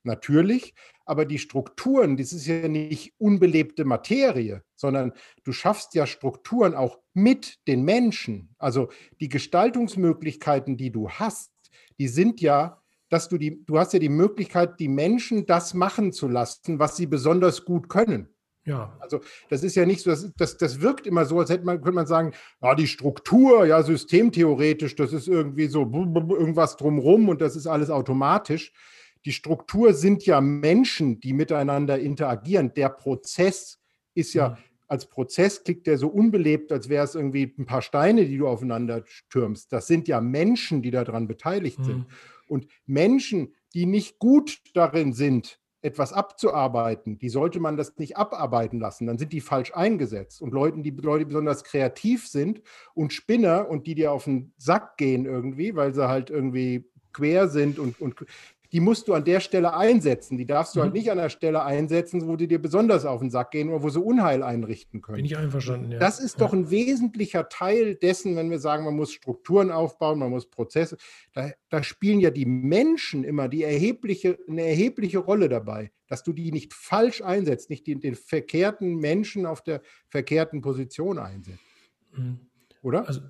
natürlich, 0.02 0.75
aber 1.04 1.25
die 1.25 1.38
Strukturen, 1.38 2.16
das 2.16 2.32
ist 2.32 2.46
ja 2.46 2.68
nicht 2.68 3.14
unbelebte 3.18 3.84
Materie, 3.84 4.62
sondern 4.78 5.12
du 5.44 5.52
schaffst 5.52 5.94
ja 5.94 6.06
Strukturen 6.06 6.75
auch 6.75 6.99
mit 7.12 7.58
den 7.66 7.82
Menschen. 7.82 8.54
Also 8.58 8.88
die 9.20 9.28
Gestaltungsmöglichkeiten, 9.28 10.76
die 10.76 10.90
du 10.90 11.11
hast, 11.11 11.52
die 11.99 12.08
sind 12.08 12.40
ja, 12.40 12.80
dass 13.11 13.28
du 13.28 13.38
die, 13.38 13.64
du 13.64 13.78
hast 13.78 13.92
ja 13.92 13.99
die 13.99 14.08
Möglichkeit, 14.08 14.78
die 14.80 14.88
Menschen 14.88 15.47
das 15.47 15.75
machen 15.75 16.12
zu 16.12 16.28
lassen, 16.28 16.78
was 16.78 16.97
sie 16.97 17.06
besonders 17.06 17.64
gut 17.64 17.88
können. 17.88 18.28
Ja. 18.68 18.94
Also 19.00 19.20
das 19.49 19.64
ist 19.64 19.76
ja 19.76 19.87
nicht 19.87 20.02
so, 20.02 20.11
das, 20.11 20.30
das, 20.37 20.58
das 20.58 20.80
wirkt 20.80 21.06
immer 21.06 21.25
so, 21.25 21.40
als 21.40 21.49
hätte 21.49 21.64
man, 21.64 21.78
könnte 21.78 21.94
man 21.94 22.06
sagen, 22.06 22.32
ja, 22.62 22.75
die 22.75 22.87
Struktur, 22.87 23.64
ja, 23.64 23.82
systemtheoretisch, 23.82 24.94
das 24.94 25.12
ist 25.12 25.26
irgendwie 25.26 25.68
so 25.68 25.90
irgendwas 25.90 26.76
drumrum 26.76 27.30
und 27.30 27.40
das 27.40 27.56
ist 27.56 27.66
alles 27.66 27.88
automatisch. 27.88 28.73
Die 29.25 29.32
Struktur 29.32 29.94
sind 29.94 30.26
ja 30.26 30.40
Menschen, 30.40 31.18
die 31.18 31.32
miteinander 31.32 31.99
interagieren. 31.99 32.75
Der 32.75 32.90
Prozess 32.90 33.78
ist 34.14 34.35
ja, 34.35 34.50
mhm. 34.50 34.56
Als 34.88 35.07
Prozess 35.07 35.62
klingt 35.62 35.87
der 35.87 35.99
so 35.99 36.09
unbelebt, 36.09 36.73
als 36.73 36.88
wäre 36.88 37.04
es 37.04 37.14
irgendwie 37.14 37.54
ein 37.59 37.66
paar 37.66 37.83
Steine, 37.83 38.25
die 38.26 38.38
du 38.38 38.49
aufeinander 38.49 39.02
stürmst. 39.04 39.73
Das 39.73 39.87
sind 39.87 40.09
ja 40.09 40.21
Menschen, 40.21 40.83
die 40.83 40.90
daran 40.90 41.28
beteiligt 41.28 41.78
mhm. 41.80 41.85
sind. 41.85 42.07
Und 42.49 42.66
Menschen, 42.87 43.54
die 43.75 43.87
nicht 43.87 44.18
gut 44.18 44.59
darin 44.75 45.12
sind, 45.12 45.61
etwas 45.80 46.12
abzuarbeiten, 46.12 47.18
die 47.18 47.28
sollte 47.28 47.61
man 47.61 47.76
das 47.76 47.99
nicht 47.99 48.16
abarbeiten 48.16 48.80
lassen, 48.80 49.07
dann 49.07 49.18
sind 49.18 49.33
die 49.33 49.40
falsch 49.40 49.73
eingesetzt. 49.75 50.42
Und 50.42 50.52
Leuten, 50.52 50.83
die 50.83 50.90
Leute 50.90 51.26
besonders 51.26 51.62
kreativ 51.62 52.26
sind 52.26 52.62
und 52.95 53.12
Spinner 53.12 53.68
und 53.68 53.87
die 53.87 53.95
dir 53.95 54.11
auf 54.11 54.25
den 54.25 54.52
Sack 54.57 54.97
gehen 54.97 55.25
irgendwie, 55.25 55.76
weil 55.76 55.95
sie 55.95 56.09
halt 56.09 56.30
irgendwie 56.30 56.90
quer 57.12 57.49
sind 57.49 57.78
und, 57.78 58.00
und 58.00 58.16
die 58.72 58.80
musst 58.80 59.08
du 59.08 59.14
an 59.14 59.25
der 59.25 59.40
Stelle 59.40 59.75
einsetzen. 59.75 60.37
Die 60.37 60.46
darfst 60.46 60.76
du 60.76 60.80
halt 60.80 60.92
mhm. 60.92 60.96
halt 60.96 61.02
nicht 61.02 61.10
an 61.10 61.18
der 61.18 61.30
Stelle 61.30 61.64
einsetzen, 61.64 62.28
wo 62.28 62.37
die 62.37 62.48
dir 62.48 62.60
besonders 62.60 63.06
auf 63.06 63.20
den 63.20 63.30
Sack 63.30 63.52
gehen 63.52 63.70
oder 63.70 63.82
wo 63.82 63.88
sie 63.88 64.00
Unheil 64.00 64.42
einrichten 64.42 65.00
können. 65.00 65.16
Bin 65.16 65.25
ich 65.25 65.37
einverstanden, 65.37 65.92
ja. 65.92 65.98
Das 65.98 66.20
ist 66.20 66.40
doch 66.40 66.52
ein 66.52 66.70
wesentlicher 66.70 67.48
Teil 67.48 67.94
dessen, 67.94 68.37
wenn 68.37 68.50
wir 68.50 68.58
sagen, 68.58 68.84
man 68.84 68.94
muss 68.94 69.12
Strukturen 69.12 69.70
aufbauen, 69.70 70.18
man 70.18 70.30
muss 70.30 70.50
Prozesse. 70.50 70.98
Da, 71.32 71.50
da 71.70 71.82
spielen 71.82 72.20
ja 72.20 72.30
die 72.30 72.46
Menschen 72.46 73.25
immer 73.25 73.48
die 73.48 73.62
erhebliche, 73.62 74.38
eine 74.48 74.62
erhebliche 74.62 75.18
Rolle 75.18 75.48
dabei, 75.48 75.90
dass 76.06 76.22
du 76.22 76.32
die 76.34 76.52
nicht 76.52 76.75
falsch 76.75 77.22
einsetzt, 77.22 77.70
nicht 77.70 77.87
den, 77.87 78.00
den 78.00 78.16
verkehrten 78.16 78.96
Menschen 78.96 79.46
auf 79.46 79.62
der 79.62 79.80
verkehrten 80.08 80.60
Position 80.60 81.18
einsetzt. 81.18 81.60
Mhm. 82.12 82.40
Oder? 82.82 83.06
Also 83.08 83.20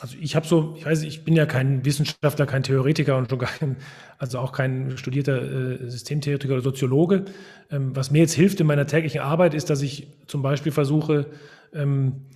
also 0.00 0.16
ich 0.20 0.36
habe 0.36 0.46
so, 0.46 0.74
ich 0.76 0.86
weiß, 0.86 1.02
ich 1.02 1.24
bin 1.24 1.34
ja 1.34 1.44
kein 1.44 1.84
Wissenschaftler, 1.84 2.46
kein 2.46 2.62
Theoretiker 2.62 3.16
und 3.16 3.28
schon 3.28 3.38
gar 3.38 3.50
kein, 3.50 3.76
also 4.18 4.38
auch 4.38 4.52
kein 4.52 4.96
studierter 4.96 5.42
äh, 5.42 5.90
Systemtheoretiker 5.90 6.54
oder 6.54 6.62
Soziologe. 6.62 7.24
Ähm, 7.70 7.96
was 7.96 8.10
mir 8.10 8.20
jetzt 8.20 8.34
hilft 8.34 8.60
in 8.60 8.66
meiner 8.66 8.86
täglichen 8.86 9.20
Arbeit, 9.20 9.54
ist, 9.54 9.70
dass 9.70 9.82
ich 9.82 10.08
zum 10.26 10.42
Beispiel 10.42 10.70
versuche, 10.70 11.26
ähm, 11.74 12.26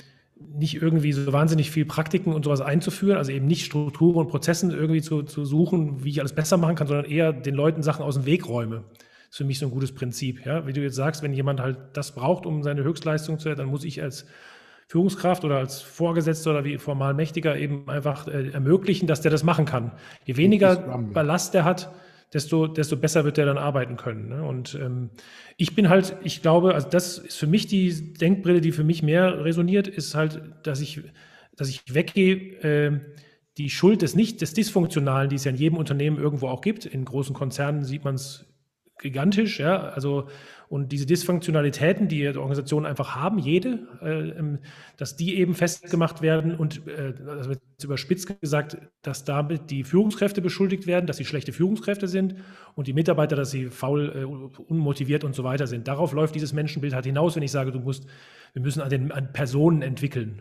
nicht 0.55 0.83
irgendwie 0.83 1.13
so 1.13 1.33
wahnsinnig 1.33 1.71
viel 1.71 1.85
Praktiken 1.85 2.33
und 2.33 2.45
sowas 2.45 2.61
einzuführen, 2.61 3.17
also 3.17 3.31
eben 3.31 3.47
nicht 3.47 3.65
Strukturen 3.65 4.17
und 4.17 4.29
Prozessen 4.29 4.71
irgendwie 4.71 5.01
zu, 5.01 5.23
zu 5.23 5.45
suchen, 5.45 6.05
wie 6.05 6.11
ich 6.11 6.21
alles 6.21 6.33
besser 6.33 6.57
machen 6.57 6.75
kann, 6.75 6.89
sondern 6.89 7.07
eher 7.07 7.33
den 7.33 7.55
Leuten 7.55 7.83
Sachen 7.85 8.05
aus 8.05 8.15
dem 8.15 8.27
Weg 8.27 8.49
räume. 8.49 8.83
Das 8.89 9.31
ist 9.31 9.37
für 9.37 9.45
mich 9.45 9.61
so 9.61 9.67
ein 9.67 9.71
gutes 9.71 9.93
Prinzip. 9.93 10.45
Ja? 10.45 10.67
Wie 10.67 10.73
du 10.73 10.83
jetzt 10.83 10.97
sagst, 10.97 11.23
wenn 11.23 11.33
jemand 11.33 11.61
halt 11.61 11.79
das 11.93 12.13
braucht, 12.13 12.45
um 12.45 12.65
seine 12.65 12.83
Höchstleistung 12.83 13.39
zu 13.39 13.49
erhalten, 13.49 13.61
dann 13.61 13.71
muss 13.71 13.85
ich 13.85 14.03
als 14.03 14.27
Führungskraft 14.93 15.43
oder 15.47 15.57
als 15.57 15.81
Vorgesetzter 15.81 16.51
oder 16.51 16.67
wie 16.67 16.77
formal 16.77 17.15
Mächtiger 17.15 17.57
eben 17.57 17.89
einfach 17.89 18.29
äh, 18.29 18.51
ermöglichen, 18.51 19.07
dass 19.07 19.23
der 19.23 19.31
das 19.31 19.43
machen 19.43 19.65
kann. 19.65 19.93
Je 20.27 20.37
weniger 20.37 20.77
Ballast 21.15 21.55
der 21.55 21.65
hat, 21.65 21.91
desto, 22.35 22.67
desto 22.67 22.99
besser 22.99 23.25
wird 23.25 23.39
der 23.39 23.47
dann 23.47 23.57
arbeiten 23.57 23.97
können. 23.97 24.29
Ne? 24.29 24.45
Und 24.45 24.75
ähm, 24.75 25.09
ich 25.57 25.75
bin 25.75 25.89
halt, 25.89 26.19
ich 26.25 26.43
glaube, 26.43 26.75
also 26.75 26.91
das 26.91 27.17
ist 27.17 27.39
für 27.39 27.47
mich 27.47 27.67
die 27.67 28.13
Denkbrille, 28.13 28.61
die 28.61 28.71
für 28.71 28.85
mich 28.85 29.03
mehr 29.03 29.43
resoniert, 29.43 29.89
ist 29.89 30.15
halt, 30.15 30.43
dass 30.63 30.83
ich, 30.83 31.01
dass 31.57 31.71
ich 31.71 31.95
weggehe, 31.95 32.37
äh, 32.63 33.01
die 33.57 33.71
Schuld 33.71 34.03
des 34.03 34.15
nicht, 34.15 34.43
des 34.43 34.53
Dysfunktionalen, 34.53 35.31
die 35.31 35.37
es 35.37 35.45
ja 35.45 35.53
in 35.53 35.57
jedem 35.57 35.79
Unternehmen 35.79 36.19
irgendwo 36.19 36.49
auch 36.49 36.61
gibt. 36.61 36.85
In 36.85 37.07
großen 37.07 37.35
Konzernen 37.35 37.83
sieht 37.83 38.05
man 38.05 38.17
es 38.17 38.45
gigantisch, 38.99 39.59
ja. 39.59 39.79
Also 39.79 40.29
und 40.73 40.91
diese 40.91 41.05
Dysfunktionalitäten, 41.05 42.09
die 42.09 42.27
Organisationen 42.29 42.87
einfach 42.87 43.15
haben, 43.15 43.39
jede, 43.39 43.87
äh, 44.01 44.31
ähm, 44.31 44.59
dass 44.97 45.17
die 45.17 45.37
eben 45.37 45.55
festgemacht 45.55 46.23
werden 46.23 46.55
und 46.55 46.89
äh, 46.89 47.13
das 47.13 47.47
wird 47.47 47.61
überspitzt 47.85 48.41
gesagt, 48.41 48.79
dass 49.03 49.25
damit 49.27 49.71
die 49.71 49.85
Führungskräfte 49.85 50.41
beschuldigt 50.41 50.87
werden, 50.87 51.07
dass 51.07 51.19
sie 51.19 51.27
schlechte 51.27 51.53
Führungskräfte 51.53 52.09
sind 52.09 52.37
und 52.75 52.87
die 52.87 52.95
Mitarbeiter, 52.95 53.37
dass 53.37 53.51
sie 53.51 53.67
faul, 53.67 54.13
äh, 54.17 54.25
unmotiviert 54.25 55.25
und 55.25 55.35
so 55.35 55.45
weiter 55.45 55.67
sind. 55.67 55.89
Darauf 55.89 56.15
läuft 56.15 56.35
dieses 56.35 56.55
Menschenbild 56.55 56.95
halt 56.95 57.05
hinaus, 57.05 57.37
wenn 57.37 57.43
ich 57.43 57.53
sage, 57.53 57.71
du 57.71 57.79
musst, 57.79 58.07
wir 58.55 58.63
müssen 58.63 58.81
an 58.81 58.89
den 58.89 59.13
an 59.13 59.31
Personen 59.31 59.83
entwickeln. 59.83 60.41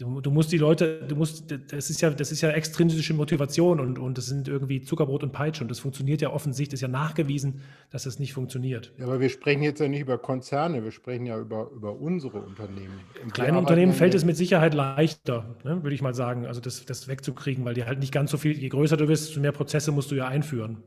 Du, 0.00 0.20
du, 0.22 0.30
musst 0.30 0.50
die 0.50 0.56
Leute, 0.56 1.02
du 1.06 1.14
musst, 1.14 1.54
das 1.68 1.90
ist 1.90 2.00
ja, 2.00 2.08
das 2.08 2.32
ist 2.32 2.40
ja 2.40 2.50
extrinsische 2.50 3.12
Motivation 3.12 3.80
und, 3.80 3.98
und 3.98 4.16
das 4.16 4.26
sind 4.26 4.48
irgendwie 4.48 4.80
Zuckerbrot 4.80 5.22
und 5.22 5.32
Peitsche 5.32 5.62
und 5.62 5.68
das 5.68 5.78
funktioniert 5.78 6.22
ja 6.22 6.30
offensichtlich, 6.30 6.74
ist 6.74 6.80
ja 6.80 6.88
nachgewiesen, 6.88 7.60
dass 7.90 8.04
das 8.04 8.18
nicht 8.18 8.32
funktioniert. 8.32 8.94
Ja, 8.96 9.04
aber 9.04 9.20
wir 9.20 9.28
sprechen 9.28 9.62
jetzt 9.62 9.78
ja 9.78 9.88
nicht 9.88 10.00
über 10.00 10.16
Konzerne, 10.16 10.82
wir 10.82 10.90
sprechen 10.90 11.26
ja 11.26 11.38
über, 11.38 11.70
über 11.70 11.94
unsere 11.94 12.40
Unternehmen. 12.40 13.00
Und 13.22 13.34
Kleinen 13.34 13.58
Unternehmen 13.58 13.92
fällt 13.92 14.14
es 14.14 14.24
mit 14.24 14.38
Sicherheit 14.38 14.72
leichter, 14.72 15.56
ne, 15.64 15.82
würde 15.82 15.94
ich 15.94 16.00
mal 16.00 16.14
sagen, 16.14 16.46
also 16.46 16.62
das, 16.62 16.86
das 16.86 17.06
wegzukriegen, 17.06 17.64
weil 17.66 17.74
die 17.74 17.84
halt 17.84 17.98
nicht 17.98 18.12
ganz 18.12 18.30
so 18.30 18.38
viel, 18.38 18.56
je 18.56 18.68
größer 18.70 18.96
du 18.96 19.06
bist, 19.06 19.28
desto 19.28 19.40
mehr 19.40 19.52
Prozesse 19.52 19.92
musst 19.92 20.10
du 20.10 20.14
ja 20.14 20.26
einführen. 20.26 20.82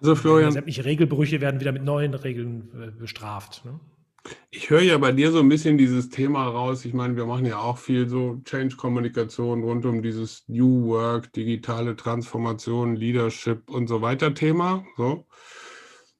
Also 0.00 0.14
Florian. 0.14 0.52
Sämtliche 0.52 0.84
Regelbrüche 0.84 1.40
werden 1.40 1.60
wieder 1.60 1.72
mit 1.72 1.84
neuen 1.84 2.14
Regeln 2.14 2.70
äh, 2.74 2.90
bestraft. 2.90 3.64
Ne? 3.64 3.78
Ich 4.50 4.70
höre 4.70 4.82
ja 4.82 4.98
bei 4.98 5.12
dir 5.12 5.30
so 5.30 5.40
ein 5.40 5.48
bisschen 5.48 5.78
dieses 5.78 6.10
Thema 6.10 6.46
raus. 6.46 6.84
Ich 6.84 6.94
meine, 6.94 7.16
wir 7.16 7.26
machen 7.26 7.46
ja 7.46 7.58
auch 7.58 7.78
viel 7.78 8.08
so 8.08 8.40
Change-Kommunikation 8.44 9.62
rund 9.62 9.84
um 9.86 10.02
dieses 10.02 10.44
New 10.48 10.86
Work, 10.86 11.32
digitale 11.32 11.96
Transformation, 11.96 12.96
Leadership 12.96 13.68
und 13.70 13.88
so 13.88 14.02
weiter 14.02 14.34
Thema. 14.34 14.84
So. 14.96 15.26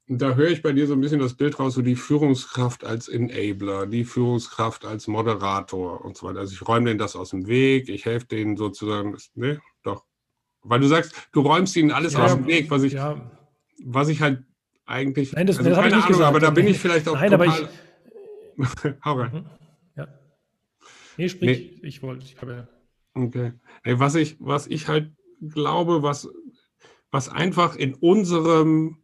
Und 0.08 0.22
da 0.22 0.34
höre 0.34 0.50
ich 0.50 0.62
bei 0.62 0.72
dir 0.72 0.86
so 0.86 0.94
ein 0.94 1.00
bisschen 1.00 1.20
das 1.20 1.34
Bild 1.34 1.58
raus, 1.58 1.74
so 1.74 1.82
die 1.82 1.94
Führungskraft 1.96 2.84
als 2.84 3.08
Enabler, 3.08 3.86
die 3.86 4.04
Führungskraft 4.04 4.86
als 4.86 5.06
Moderator 5.06 6.02
und 6.02 6.16
so 6.16 6.26
weiter. 6.26 6.40
Also 6.40 6.54
ich 6.54 6.66
räume 6.66 6.86
denen 6.86 6.98
das 6.98 7.14
aus 7.14 7.30
dem 7.30 7.46
Weg, 7.46 7.90
ich 7.90 8.06
helfe 8.06 8.26
denen 8.26 8.56
sozusagen, 8.56 9.16
ne, 9.34 9.60
doch. 9.82 10.04
Weil 10.62 10.80
du 10.80 10.86
sagst, 10.86 11.14
du 11.32 11.40
räumst 11.40 11.76
ihnen 11.76 11.90
alles 11.90 12.14
ja, 12.14 12.24
aus 12.24 12.34
dem 12.34 12.46
Weg, 12.46 12.70
was 12.70 12.84
ich, 12.84 12.94
ja. 12.94 13.30
was 13.84 14.08
ich 14.08 14.22
halt 14.22 14.44
eigentlich, 14.86 15.32
Nein, 15.34 15.46
das, 15.46 15.58
also 15.58 15.68
das 15.68 15.78
keine 15.78 15.96
Ahnung, 15.96 16.08
gesagt. 16.08 16.26
aber 16.26 16.40
da 16.40 16.50
bin 16.50 16.66
ich 16.66 16.78
vielleicht 16.80 17.06
auch 17.06 17.14
Nein, 17.14 17.30
total, 17.30 17.48
aber 17.48 17.60
ich, 17.60 17.68
Hau 19.04 19.14
rein. 19.14 19.32
Mhm. 19.32 19.46
Ja. 19.96 20.08
Nee, 21.16 21.28
sprich, 21.28 21.80
nee. 21.80 21.88
ich 21.88 22.02
wollte, 22.02 22.24
ich 22.24 22.40
habe. 22.40 22.68
Okay. 23.14 23.52
Nee, 23.84 23.98
was 23.98 24.14
ich, 24.14 24.36
was 24.38 24.66
ich 24.66 24.88
halt 24.88 25.12
glaube, 25.40 26.02
was, 26.02 26.28
was 27.10 27.28
einfach 27.28 27.76
in 27.76 27.94
unserem, 27.94 29.02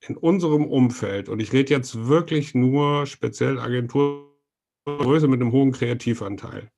in 0.00 0.16
unserem 0.16 0.64
Umfeld, 0.64 1.28
und 1.28 1.40
ich 1.40 1.52
rede 1.52 1.72
jetzt 1.72 2.06
wirklich 2.06 2.54
nur 2.54 3.06
speziell 3.06 3.58
Agenturgröße 3.58 5.28
mit 5.28 5.40
einem 5.40 5.52
hohen 5.52 5.72
Kreativanteil, 5.72 6.70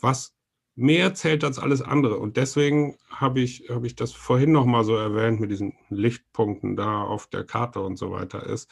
was 0.00 0.34
mehr 0.74 1.14
zählt 1.14 1.44
als 1.44 1.58
alles 1.58 1.82
andere. 1.82 2.18
Und 2.18 2.36
deswegen 2.36 2.96
habe 3.08 3.40
ich, 3.40 3.68
habe 3.70 3.86
ich 3.86 3.94
das 3.94 4.12
vorhin 4.12 4.52
nochmal 4.52 4.84
so 4.84 4.96
erwähnt 4.96 5.40
mit 5.40 5.50
diesen 5.50 5.74
Lichtpunkten 5.88 6.76
da 6.76 7.02
auf 7.02 7.28
der 7.28 7.44
Karte 7.44 7.80
und 7.80 7.96
so 7.96 8.10
weiter 8.10 8.44
ist 8.44 8.70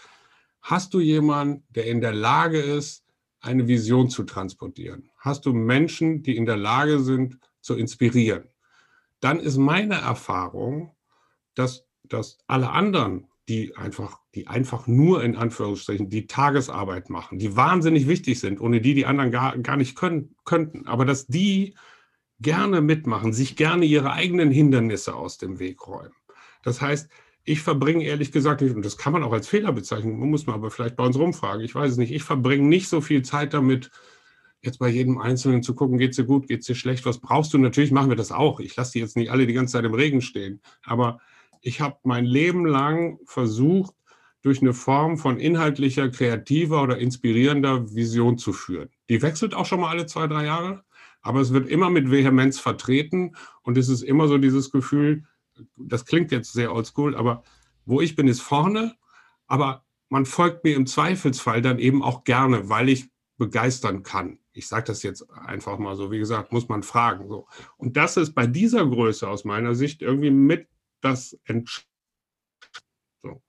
Hast 0.62 0.94
du 0.94 1.00
jemanden, 1.00 1.64
der 1.70 1.86
in 1.86 2.00
der 2.00 2.12
Lage 2.12 2.58
ist, 2.60 3.04
eine 3.40 3.66
Vision 3.66 4.08
zu 4.08 4.22
transportieren? 4.22 5.10
Hast 5.18 5.44
du 5.44 5.52
Menschen, 5.52 6.22
die 6.22 6.36
in 6.36 6.46
der 6.46 6.56
Lage 6.56 7.00
sind, 7.00 7.38
zu 7.60 7.74
inspirieren? 7.74 8.44
Dann 9.20 9.40
ist 9.40 9.56
meine 9.56 9.96
Erfahrung, 9.96 10.94
dass, 11.54 11.84
dass 12.04 12.38
alle 12.46 12.70
anderen, 12.70 13.26
die 13.48 13.76
einfach, 13.76 14.20
die 14.36 14.46
einfach 14.46 14.86
nur 14.86 15.24
in 15.24 15.36
Anführungsstrichen 15.36 16.08
die 16.08 16.28
Tagesarbeit 16.28 17.10
machen, 17.10 17.38
die 17.40 17.56
wahnsinnig 17.56 18.06
wichtig 18.06 18.38
sind, 18.38 18.60
ohne 18.60 18.80
die 18.80 18.94
die 18.94 19.06
anderen 19.06 19.32
gar, 19.32 19.58
gar 19.58 19.76
nicht 19.76 19.96
können, 19.96 20.36
könnten, 20.44 20.86
aber 20.86 21.04
dass 21.04 21.26
die 21.26 21.74
gerne 22.40 22.80
mitmachen, 22.80 23.32
sich 23.32 23.56
gerne 23.56 23.84
ihre 23.84 24.12
eigenen 24.12 24.50
Hindernisse 24.50 25.14
aus 25.14 25.38
dem 25.38 25.58
Weg 25.58 25.86
räumen. 25.86 26.14
Das 26.62 26.80
heißt, 26.80 27.08
ich 27.44 27.60
verbringe 27.60 28.04
ehrlich 28.04 28.32
gesagt 28.32 28.60
nicht, 28.60 28.74
und 28.74 28.84
das 28.84 28.96
kann 28.96 29.12
man 29.12 29.22
auch 29.22 29.32
als 29.32 29.48
Fehler 29.48 29.72
bezeichnen, 29.72 30.18
muss 30.18 30.46
man 30.46 30.54
aber 30.54 30.70
vielleicht 30.70 30.96
bei 30.96 31.04
uns 31.04 31.18
rumfragen, 31.18 31.64
ich 31.64 31.74
weiß 31.74 31.92
es 31.92 31.96
nicht, 31.98 32.12
ich 32.12 32.22
verbringe 32.22 32.66
nicht 32.66 32.88
so 32.88 33.00
viel 33.00 33.22
Zeit 33.22 33.54
damit, 33.54 33.90
jetzt 34.62 34.78
bei 34.78 34.88
jedem 34.88 35.18
Einzelnen 35.18 35.62
zu 35.62 35.74
gucken, 35.74 35.98
geht 35.98 36.10
es 36.10 36.16
dir 36.16 36.24
gut, 36.24 36.46
geht 36.46 36.60
es 36.60 36.66
dir 36.66 36.76
schlecht, 36.76 37.04
was 37.04 37.18
brauchst 37.18 37.52
du? 37.52 37.58
Natürlich 37.58 37.90
machen 37.90 38.10
wir 38.10 38.16
das 38.16 38.30
auch. 38.30 38.60
Ich 38.60 38.76
lasse 38.76 38.92
die 38.92 39.00
jetzt 39.00 39.16
nicht 39.16 39.30
alle 39.30 39.46
die 39.46 39.54
ganze 39.54 39.72
Zeit 39.72 39.84
im 39.84 39.94
Regen 39.94 40.20
stehen. 40.20 40.60
Aber 40.84 41.18
ich 41.60 41.80
habe 41.80 41.96
mein 42.04 42.24
Leben 42.24 42.64
lang 42.64 43.18
versucht, 43.26 43.92
durch 44.42 44.60
eine 44.60 44.72
Form 44.72 45.18
von 45.18 45.38
inhaltlicher, 45.38 46.08
kreativer 46.10 46.82
oder 46.82 46.98
inspirierender 46.98 47.94
Vision 47.94 48.38
zu 48.38 48.52
führen. 48.52 48.88
Die 49.08 49.22
wechselt 49.22 49.54
auch 49.54 49.66
schon 49.66 49.80
mal 49.80 49.90
alle 49.90 50.06
zwei, 50.06 50.26
drei 50.26 50.44
Jahre. 50.44 50.84
aber 51.22 51.40
es 51.40 51.52
wird 51.52 51.68
immer 51.68 51.88
mit 51.88 52.10
Vehemenz 52.10 52.58
vertreten 52.58 53.36
und 53.62 53.78
es 53.78 53.88
ist 53.88 54.02
immer 54.02 54.28
so 54.28 54.38
dieses 54.38 54.70
Gefühl, 54.70 55.24
das 55.76 56.04
klingt 56.04 56.32
jetzt 56.32 56.52
sehr 56.52 56.72
oldschool, 56.74 57.16
aber 57.16 57.42
wo 57.84 58.00
ich 58.00 58.16
bin, 58.16 58.28
ist 58.28 58.42
vorne, 58.42 58.96
aber 59.46 59.84
man 60.08 60.26
folgt 60.26 60.64
mir 60.64 60.76
im 60.76 60.86
Zweifelsfall 60.86 61.62
dann 61.62 61.78
eben 61.78 62.02
auch 62.02 62.24
gerne, 62.24 62.68
weil 62.68 62.88
ich 62.88 63.10
begeistern 63.38 64.02
kann. 64.02 64.38
Ich 64.52 64.68
sage 64.68 64.84
das 64.84 65.02
jetzt 65.02 65.28
einfach 65.30 65.78
mal 65.78 65.96
so, 65.96 66.10
wie 66.10 66.18
gesagt, 66.18 66.52
muss 66.52 66.68
man 66.68 66.82
fragen. 66.82 67.28
So. 67.28 67.48
Und 67.78 67.96
das 67.96 68.16
ist 68.16 68.34
bei 68.34 68.46
dieser 68.46 68.86
Größe 68.86 69.26
aus 69.26 69.44
meiner 69.44 69.74
Sicht 69.74 70.02
irgendwie 70.02 70.30
mit 70.30 70.68
das 71.00 71.38
Entscheidende. 71.44 71.88
So. 73.22 73.42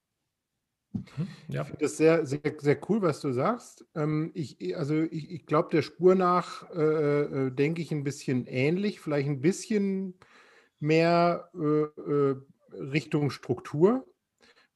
Ja. 1.49 1.61
Ich 1.61 1.67
finde 1.67 1.83
das 1.83 1.97
sehr, 1.97 2.25
sehr, 2.25 2.39
sehr 2.57 2.79
cool, 2.89 3.01
was 3.01 3.19
du 3.19 3.33
sagst. 3.33 3.85
Ähm, 3.95 4.31
ich, 4.33 4.77
also 4.77 4.95
ich, 4.95 5.31
ich 5.31 5.45
glaube, 5.45 5.69
der 5.71 5.81
Spur 5.81 6.15
nach 6.15 6.69
äh, 6.71 7.21
äh, 7.21 7.51
denke 7.51 7.81
ich 7.81 7.91
ein 7.91 8.03
bisschen 8.03 8.45
ähnlich, 8.47 8.99
vielleicht 9.01 9.27
ein 9.27 9.41
bisschen 9.41 10.15
mehr 10.83 11.49
äh, 11.55 12.01
äh 12.11 12.35
Richtung 12.73 13.29
Struktur, 13.29 14.05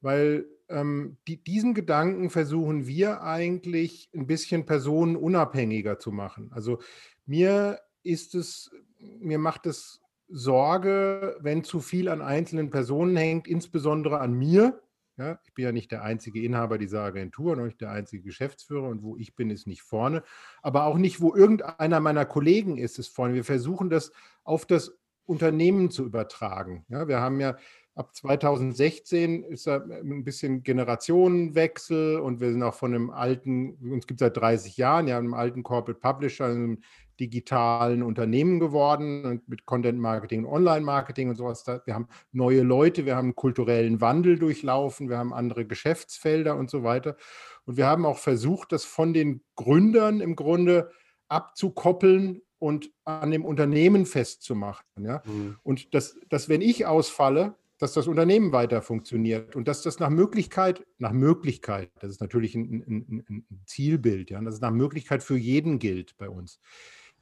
weil 0.02 0.46
ähm, 0.70 1.18
die, 1.28 1.44
diesen 1.44 1.74
Gedanken 1.74 2.30
versuchen 2.30 2.88
wir 2.88 3.22
eigentlich 3.22 4.10
ein 4.14 4.28
bisschen 4.28 4.66
personenunabhängiger 4.66 6.00
zu 6.00 6.12
machen. 6.12 6.52
Also 6.54 6.80
mir 7.26 7.80
ist 8.04 8.36
es, 8.36 8.72
mir 9.00 9.40
macht 9.40 9.66
es 9.66 10.02
Sorge, 10.30 11.38
wenn 11.40 11.64
zu 11.64 11.80
viel 11.80 12.10
an 12.10 12.22
einzelnen 12.22 12.70
Personen 12.70 13.16
hängt, 13.16 13.48
insbesondere 13.48 14.20
an 14.20 14.34
mir. 14.34 14.82
Ja, 15.16 15.40
ich 15.46 15.54
bin 15.54 15.66
ja 15.66 15.72
nicht 15.72 15.92
der 15.92 16.04
einzige 16.04 16.44
Inhaber 16.44 16.78
dieser 16.78 17.02
Agentur, 17.02 17.56
noch 17.56 17.66
nicht 17.66 17.82
der 17.82 17.90
einzige 17.90 18.22
Geschäftsführer 18.22 18.88
und 18.88 19.02
wo 19.02 19.18
ich 19.18 19.36
bin, 19.36 19.50
ist 19.50 19.66
nicht 19.66 19.82
vorne, 19.82 20.22
aber 20.62 20.86
auch 20.86 20.98
nicht, 20.98 21.22
wo 21.22 21.34
irgendeiner 21.34 22.00
meiner 22.00 22.26
Kollegen 22.26 22.78
ist, 22.78 23.00
ist 23.00 23.08
vorne. 23.08 23.34
Wir 23.34 23.44
versuchen 23.44 23.90
das 23.90 24.12
auf 24.44 24.68
das 24.68 24.96
Unternehmen 25.28 25.92
zu 25.92 26.06
übertragen. 26.06 26.86
Ja, 26.90 27.08
wir 27.08 27.20
haben 27.20 27.40
ja 27.40 27.58
ab 27.98 28.16
2016 28.16 29.44
ist 29.44 29.68
da 29.68 29.78
ein 29.78 30.24
bisschen 30.24 30.64
Generationenwechsel 30.64 32.20
und 32.20 32.40
wir 32.40 32.52
sind 32.52 32.62
auch 32.64 32.76
von 32.76 32.94
einem 32.94 33.10
alten, 33.10 33.74
uns 33.92 34.06
gibt 34.06 34.22
es 34.22 34.26
seit 34.26 34.38
30 34.38 34.78
Jahren, 34.78 35.08
ja, 35.08 35.18
einem 35.18 35.34
alten 35.34 35.64
Corporate 35.64 36.00
Publisher, 36.00 36.46
einem 36.46 36.80
digitalen 37.20 38.04
Unternehmen 38.04 38.60
geworden 38.60 39.26
und 39.26 39.50
mit 39.50 39.66
Content 39.66 40.00
Marketing 40.00 40.46
und 40.46 40.54
Online 40.54 40.86
Marketing 40.86 41.30
und 41.30 41.36
sowas. 41.36 41.66
Wir 41.66 41.96
haben 41.96 42.08
neue 42.32 42.62
Leute, 42.62 43.06
wir 43.08 43.16
haben 43.16 43.36
kulturellen 43.36 44.00
Wandel 44.00 44.38
durchlaufen, 44.38 45.10
wir 45.10 45.18
haben 45.18 45.34
andere 45.34 45.66
Geschäftsfelder 45.66 46.56
und 46.56 46.70
so 46.70 46.84
weiter. 46.84 47.18
Und 47.66 47.78
wir 47.78 47.88
haben 47.88 48.06
auch 48.06 48.20
versucht, 48.20 48.72
das 48.72 48.86
von 48.86 49.14
den 49.14 49.42
Gründern 49.56 50.22
im 50.22 50.36
Grunde 50.36 50.92
abzukoppeln 51.28 52.42
und 52.60 52.92
an 53.06 53.32
dem 53.32 53.46
Unternehmen 53.46 54.06
festzumachen. 54.06 54.86
Ja? 55.00 55.22
Mhm. 55.26 55.58
Und 55.64 55.94
dass, 55.94 56.16
dass, 56.30 56.50
wenn 56.50 56.62
ich 56.62 56.86
ausfalle, 56.86 57.56
dass 57.78 57.94
das 57.94 58.08
Unternehmen 58.08 58.52
weiter 58.52 58.82
funktioniert 58.82 59.56
und 59.56 59.68
dass 59.68 59.84
das 59.84 60.00
nach 60.00 60.10
Möglichkeit, 60.10 60.86
nach 60.98 61.12
Möglichkeit, 61.12 61.92
das 62.00 62.12
ist 62.12 62.22
natürlich 62.22 62.56
ein, 62.56 62.84
ein, 62.88 63.26
ein 63.30 63.46
Zielbild, 63.66 64.32
ja, 64.32 64.42
dass 64.42 64.56
es 64.56 64.62
nach 64.62 64.72
Möglichkeit 64.72 65.22
für 65.22 65.38
jeden 65.38 65.78
gilt 65.78 66.18
bei 66.18 66.30
uns. 66.30 66.60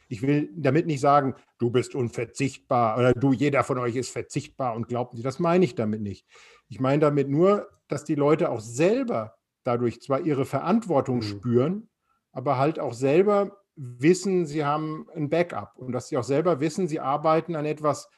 Ich 0.07 0.21
will 0.21 0.49
damit 0.55 0.85
nicht 0.85 1.01
sagen, 1.01 1.35
du 1.57 1.71
bist 1.71 1.95
unverzichtbar 1.95 2.97
oder 2.97 3.13
du, 3.13 3.33
jeder 3.33 3.63
von 3.63 3.79
euch 3.79 3.95
ist 3.95 4.11
verzichtbar 4.11 4.75
und 4.75 4.87
glaubt 4.87 5.13
nicht. 5.13 5.25
Das 5.25 5.39
meine 5.39 5.65
ich 5.65 5.75
damit 5.75 6.01
nicht. 6.01 6.25
Ich 6.69 6.79
meine 6.79 6.99
damit 6.99 7.27
nur, 7.27 7.67
dass 7.87 8.03
die 8.03 8.15
Leute 8.15 8.49
auch 8.49 8.61
selber 8.61 9.35
dadurch 9.63 10.01
zwar 10.01 10.21
ihre 10.21 10.45
Verantwortung 10.45 11.17
mhm. 11.17 11.23
spüren, 11.23 11.89
aber 12.31 12.57
halt 12.57 12.79
auch 12.79 12.93
selber 12.93 13.64
wissen, 13.75 14.45
sie 14.45 14.65
haben 14.65 15.07
ein 15.15 15.29
Backup 15.29 15.73
und 15.75 15.91
dass 15.91 16.07
sie 16.07 16.17
auch 16.17 16.23
selber 16.23 16.59
wissen, 16.59 16.87
sie 16.87 16.99
arbeiten 16.99 17.55
an 17.55 17.65
etwas, 17.65 18.09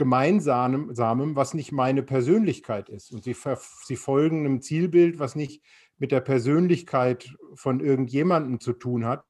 Gemeinsamem, 0.00 1.36
was 1.36 1.52
nicht 1.52 1.72
meine 1.72 2.02
Persönlichkeit 2.02 2.88
ist. 2.88 3.12
Und 3.12 3.22
sie, 3.22 3.36
sie 3.84 3.96
folgen 3.96 4.46
einem 4.46 4.62
Zielbild, 4.62 5.18
was 5.18 5.36
nicht 5.36 5.62
mit 5.98 6.10
der 6.10 6.22
Persönlichkeit 6.22 7.36
von 7.54 7.80
irgendjemandem 7.80 8.60
zu 8.60 8.72
tun 8.72 9.04
hat, 9.04 9.26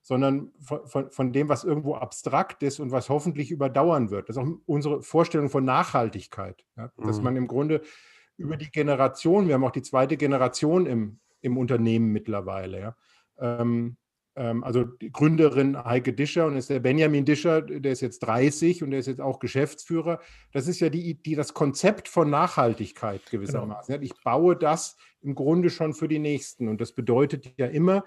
sondern 0.00 0.50
von, 0.60 0.86
von, 0.86 1.10
von, 1.10 1.32
dem, 1.34 1.50
was 1.50 1.62
irgendwo 1.62 1.96
abstrakt 1.96 2.62
ist 2.62 2.80
und 2.80 2.90
was 2.90 3.10
hoffentlich 3.10 3.50
überdauern 3.50 4.10
wird. 4.10 4.30
Das 4.30 4.36
ist 4.36 4.42
auch 4.42 4.48
unsere 4.64 5.02
Vorstellung 5.02 5.50
von 5.50 5.66
Nachhaltigkeit. 5.66 6.64
Ja? 6.78 6.90
Dass 6.96 7.18
mhm. 7.18 7.24
man 7.24 7.36
im 7.36 7.46
Grunde 7.46 7.82
über 8.38 8.56
die 8.56 8.70
Generation, 8.70 9.46
wir 9.46 9.52
haben 9.52 9.64
auch 9.64 9.72
die 9.72 9.82
zweite 9.82 10.16
Generation 10.16 10.86
im, 10.86 11.20
im 11.42 11.58
Unternehmen 11.58 12.12
mittlerweile, 12.12 12.80
ja? 12.80 12.96
ähm, 13.38 13.60
ähm, 13.60 13.96
also 14.34 14.84
die 14.84 15.12
Gründerin 15.12 15.76
Heike 15.84 16.12
Discher 16.12 16.46
und 16.46 16.56
ist 16.56 16.68
der 16.68 16.80
Benjamin 16.80 17.24
Discher, 17.24 17.62
der 17.62 17.92
ist 17.92 18.00
jetzt 18.00 18.20
30 18.20 18.82
und 18.82 18.90
der 18.90 18.98
ist 18.98 19.06
jetzt 19.06 19.20
auch 19.20 19.38
Geschäftsführer. 19.38 20.20
Das 20.52 20.66
ist 20.66 20.80
ja 20.80 20.88
die, 20.88 21.14
die 21.14 21.36
das 21.36 21.54
Konzept 21.54 22.08
von 22.08 22.30
Nachhaltigkeit 22.30 23.24
gewissermaßen. 23.30 23.94
Genau. 23.94 24.04
Ich 24.04 24.12
baue 24.24 24.56
das 24.56 24.96
im 25.22 25.34
Grunde 25.34 25.70
schon 25.70 25.94
für 25.94 26.08
die 26.08 26.18
Nächsten 26.18 26.68
und 26.68 26.80
das 26.80 26.92
bedeutet 26.92 27.52
ja 27.56 27.66
immer, 27.66 28.04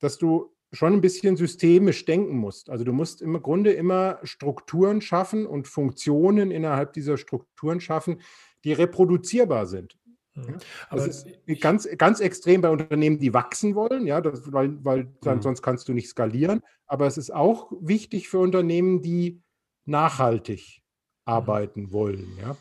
dass 0.00 0.16
du 0.16 0.54
schon 0.72 0.94
ein 0.94 1.00
bisschen 1.00 1.36
systemisch 1.36 2.04
denken 2.04 2.36
musst. 2.36 2.70
Also 2.70 2.84
du 2.84 2.92
musst 2.92 3.22
im 3.22 3.40
Grunde 3.42 3.72
immer 3.72 4.18
Strukturen 4.22 5.00
schaffen 5.00 5.46
und 5.46 5.68
Funktionen 5.68 6.50
innerhalb 6.50 6.92
dieser 6.92 7.16
Strukturen 7.16 7.80
schaffen, 7.80 8.20
die 8.64 8.72
reproduzierbar 8.72 9.66
sind. 9.66 9.98
Ja, 10.46 10.54
Aber 10.90 11.06
das 11.06 11.24
ist 11.46 11.60
ganz, 11.60 11.88
ganz 11.96 12.20
extrem 12.20 12.60
bei 12.60 12.70
Unternehmen, 12.70 13.18
die 13.18 13.34
wachsen 13.34 13.74
wollen, 13.74 14.06
ja, 14.06 14.20
das, 14.20 14.52
weil, 14.52 14.84
weil 14.84 15.08
dann, 15.22 15.38
mhm. 15.38 15.42
sonst 15.42 15.62
kannst 15.62 15.88
du 15.88 15.94
nicht 15.94 16.08
skalieren. 16.08 16.60
Aber 16.86 17.06
es 17.06 17.18
ist 17.18 17.34
auch 17.34 17.72
wichtig 17.80 18.28
für 18.28 18.38
Unternehmen, 18.38 19.02
die 19.02 19.42
nachhaltig 19.84 20.80
mhm. 20.80 21.32
arbeiten 21.32 21.92
wollen, 21.92 22.36
ja. 22.40 22.56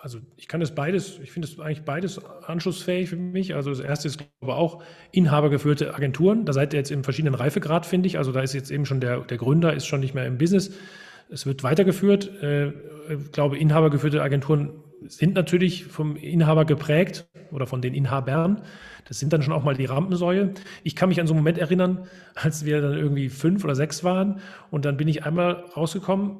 Also 0.00 0.20
ich 0.36 0.46
kann 0.46 0.60
das 0.60 0.76
beides, 0.76 1.18
ich 1.20 1.32
finde 1.32 1.48
es 1.48 1.58
eigentlich 1.58 1.84
beides 1.84 2.24
anschlussfähig 2.46 3.08
für 3.08 3.16
mich. 3.16 3.56
Also 3.56 3.70
das 3.70 3.80
erste 3.80 4.06
ist 4.06 4.24
aber 4.40 4.56
auch 4.56 4.80
inhabergeführte 5.10 5.92
Agenturen. 5.92 6.44
Da 6.44 6.52
seid 6.52 6.72
ihr 6.72 6.78
jetzt 6.78 6.92
im 6.92 7.02
verschiedenen 7.02 7.34
Reifegrad, 7.34 7.84
finde 7.84 8.06
ich. 8.06 8.16
Also 8.16 8.30
da 8.30 8.40
ist 8.40 8.52
jetzt 8.52 8.70
eben 8.70 8.86
schon 8.86 9.00
der, 9.00 9.22
der 9.22 9.38
Gründer 9.38 9.74
ist 9.74 9.86
schon 9.86 9.98
nicht 9.98 10.14
mehr 10.14 10.24
im 10.24 10.38
Business. 10.38 10.72
Es 11.30 11.46
wird 11.46 11.64
weitergeführt. 11.64 12.30
Äh, 12.40 12.68
ich 13.12 13.32
glaube, 13.32 13.58
inhabergeführte 13.58 14.22
Agenturen 14.22 14.70
sind 15.06 15.34
natürlich 15.34 15.84
vom 15.84 16.16
Inhaber 16.16 16.64
geprägt 16.64 17.28
oder 17.52 17.66
von 17.66 17.80
den 17.80 17.94
Inhabern. 17.94 18.62
Das 19.06 19.18
sind 19.18 19.32
dann 19.32 19.42
schon 19.42 19.54
auch 19.54 19.64
mal 19.64 19.74
die 19.74 19.86
Rampensäue. 19.86 20.54
Ich 20.82 20.96
kann 20.96 21.08
mich 21.08 21.20
an 21.20 21.26
so 21.26 21.32
einen 21.32 21.40
Moment 21.40 21.58
erinnern, 21.58 22.06
als 22.34 22.64
wir 22.64 22.80
dann 22.80 22.94
irgendwie 22.94 23.28
fünf 23.28 23.64
oder 23.64 23.74
sechs 23.74 24.04
waren 24.04 24.40
und 24.70 24.84
dann 24.84 24.96
bin 24.96 25.08
ich 25.08 25.24
einmal 25.24 25.64
rausgekommen 25.76 26.38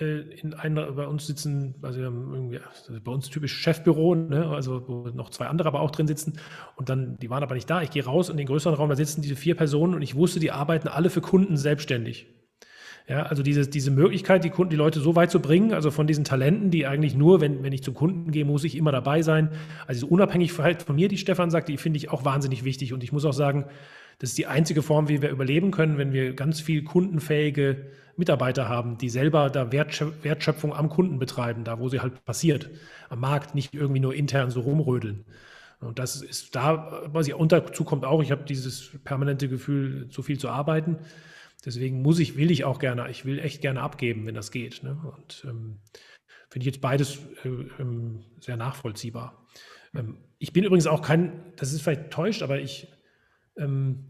äh, 0.00 0.20
in 0.40 0.54
einer, 0.54 0.92
bei 0.92 1.06
uns 1.06 1.26
sitzen, 1.26 1.76
also 1.82 2.00
wir 2.00 2.06
haben 2.06 2.34
irgendwie, 2.34 2.58
also 2.58 3.00
bei 3.02 3.12
uns 3.12 3.30
typisch 3.30 3.54
Chefbüro, 3.54 4.14
ne, 4.14 4.48
also 4.48 4.88
wo 4.88 5.08
noch 5.08 5.30
zwei 5.30 5.46
andere 5.46 5.68
aber 5.68 5.80
auch 5.80 5.90
drin 5.90 6.06
sitzen 6.06 6.38
und 6.76 6.88
dann, 6.88 7.16
die 7.18 7.30
waren 7.30 7.42
aber 7.42 7.54
nicht 7.54 7.70
da. 7.70 7.82
Ich 7.82 7.90
gehe 7.90 8.04
raus 8.04 8.28
in 8.28 8.36
den 8.36 8.46
größeren 8.46 8.74
Raum, 8.74 8.88
da 8.88 8.96
sitzen 8.96 9.22
diese 9.22 9.36
vier 9.36 9.56
Personen 9.56 9.94
und 9.94 10.02
ich 10.02 10.14
wusste, 10.14 10.40
die 10.40 10.50
arbeiten 10.50 10.88
alle 10.88 11.10
für 11.10 11.20
Kunden 11.20 11.56
selbstständig. 11.56 12.26
Ja, 13.06 13.24
also 13.24 13.42
diese, 13.42 13.68
diese 13.68 13.90
Möglichkeit, 13.90 14.44
die 14.44 14.50
Kunden, 14.50 14.70
die 14.70 14.76
Leute 14.76 14.98
so 15.00 15.14
weit 15.14 15.30
zu 15.30 15.40
bringen, 15.40 15.74
also 15.74 15.90
von 15.90 16.06
diesen 16.06 16.24
Talenten, 16.24 16.70
die 16.70 16.86
eigentlich 16.86 17.14
nur, 17.14 17.42
wenn, 17.42 17.62
wenn 17.62 17.72
ich 17.72 17.82
zum 17.82 17.92
Kunden 17.92 18.30
gehe, 18.30 18.46
muss 18.46 18.64
ich 18.64 18.76
immer 18.76 18.92
dabei 18.92 19.20
sein. 19.20 19.50
Also 19.86 20.06
unabhängig 20.06 20.52
von 20.52 20.74
mir, 20.94 21.08
die 21.08 21.18
Stefan 21.18 21.50
sagt, 21.50 21.68
die 21.68 21.76
finde 21.76 21.98
ich 21.98 22.10
auch 22.10 22.24
wahnsinnig 22.24 22.64
wichtig. 22.64 22.94
Und 22.94 23.04
ich 23.04 23.12
muss 23.12 23.26
auch 23.26 23.34
sagen, 23.34 23.66
das 24.20 24.30
ist 24.30 24.38
die 24.38 24.46
einzige 24.46 24.80
Form, 24.80 25.08
wie 25.08 25.20
wir 25.20 25.28
überleben 25.28 25.70
können, 25.70 25.98
wenn 25.98 26.14
wir 26.14 26.32
ganz 26.34 26.60
viel 26.60 26.82
kundenfähige 26.82 27.90
Mitarbeiter 28.16 28.70
haben, 28.70 28.96
die 28.96 29.10
selber 29.10 29.50
da 29.50 29.70
Wertschöpfung 29.70 30.72
am 30.72 30.88
Kunden 30.88 31.18
betreiben, 31.18 31.64
da 31.64 31.78
wo 31.78 31.90
sie 31.90 32.00
halt 32.00 32.24
passiert, 32.24 32.70
am 33.10 33.20
Markt, 33.20 33.54
nicht 33.54 33.74
irgendwie 33.74 34.00
nur 34.00 34.14
intern 34.14 34.50
so 34.50 34.60
rumrödeln. 34.60 35.26
Und 35.80 35.98
das 35.98 36.22
ist 36.22 36.54
da, 36.54 37.02
was 37.06 37.28
ich 37.28 37.34
dazu 37.48 37.84
kommt 37.84 38.06
auch, 38.06 38.22
ich 38.22 38.30
habe 38.30 38.44
dieses 38.44 38.92
permanente 39.04 39.48
Gefühl, 39.48 40.08
zu 40.08 40.22
viel 40.22 40.38
zu 40.38 40.48
arbeiten. 40.48 40.96
Deswegen 41.64 42.02
muss 42.02 42.18
ich, 42.18 42.36
will 42.36 42.50
ich 42.50 42.64
auch 42.64 42.78
gerne, 42.78 43.10
ich 43.10 43.24
will 43.24 43.38
echt 43.38 43.62
gerne 43.62 43.80
abgeben, 43.80 44.26
wenn 44.26 44.34
das 44.34 44.50
geht. 44.50 44.82
Ne? 44.82 44.98
Und 45.16 45.44
ähm, 45.48 45.78
finde 46.50 46.68
ich 46.68 46.74
jetzt 46.74 46.80
beides 46.80 47.20
äh, 47.44 47.48
ähm, 47.80 48.20
sehr 48.40 48.56
nachvollziehbar. 48.56 49.46
Ähm, 49.94 50.18
ich 50.38 50.52
bin 50.52 50.64
übrigens 50.64 50.86
auch 50.86 51.02
kein, 51.02 51.52
das 51.56 51.72
ist 51.72 51.82
vielleicht 51.82 52.10
täuscht, 52.10 52.42
aber 52.42 52.60
ich, 52.60 52.88
ähm, 53.56 54.04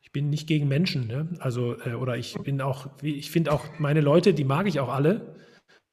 ich 0.00 0.12
bin 0.12 0.30
nicht 0.30 0.48
gegen 0.48 0.68
Menschen. 0.68 1.06
Ne? 1.06 1.28
Also, 1.38 1.78
äh, 1.80 1.94
oder 1.94 2.16
ich 2.16 2.34
bin 2.42 2.60
auch, 2.60 2.88
ich 3.02 3.30
finde 3.30 3.52
auch 3.52 3.78
meine 3.78 4.00
Leute, 4.00 4.34
die 4.34 4.44
mag 4.44 4.66
ich 4.66 4.80
auch 4.80 4.88
alle. 4.88 5.36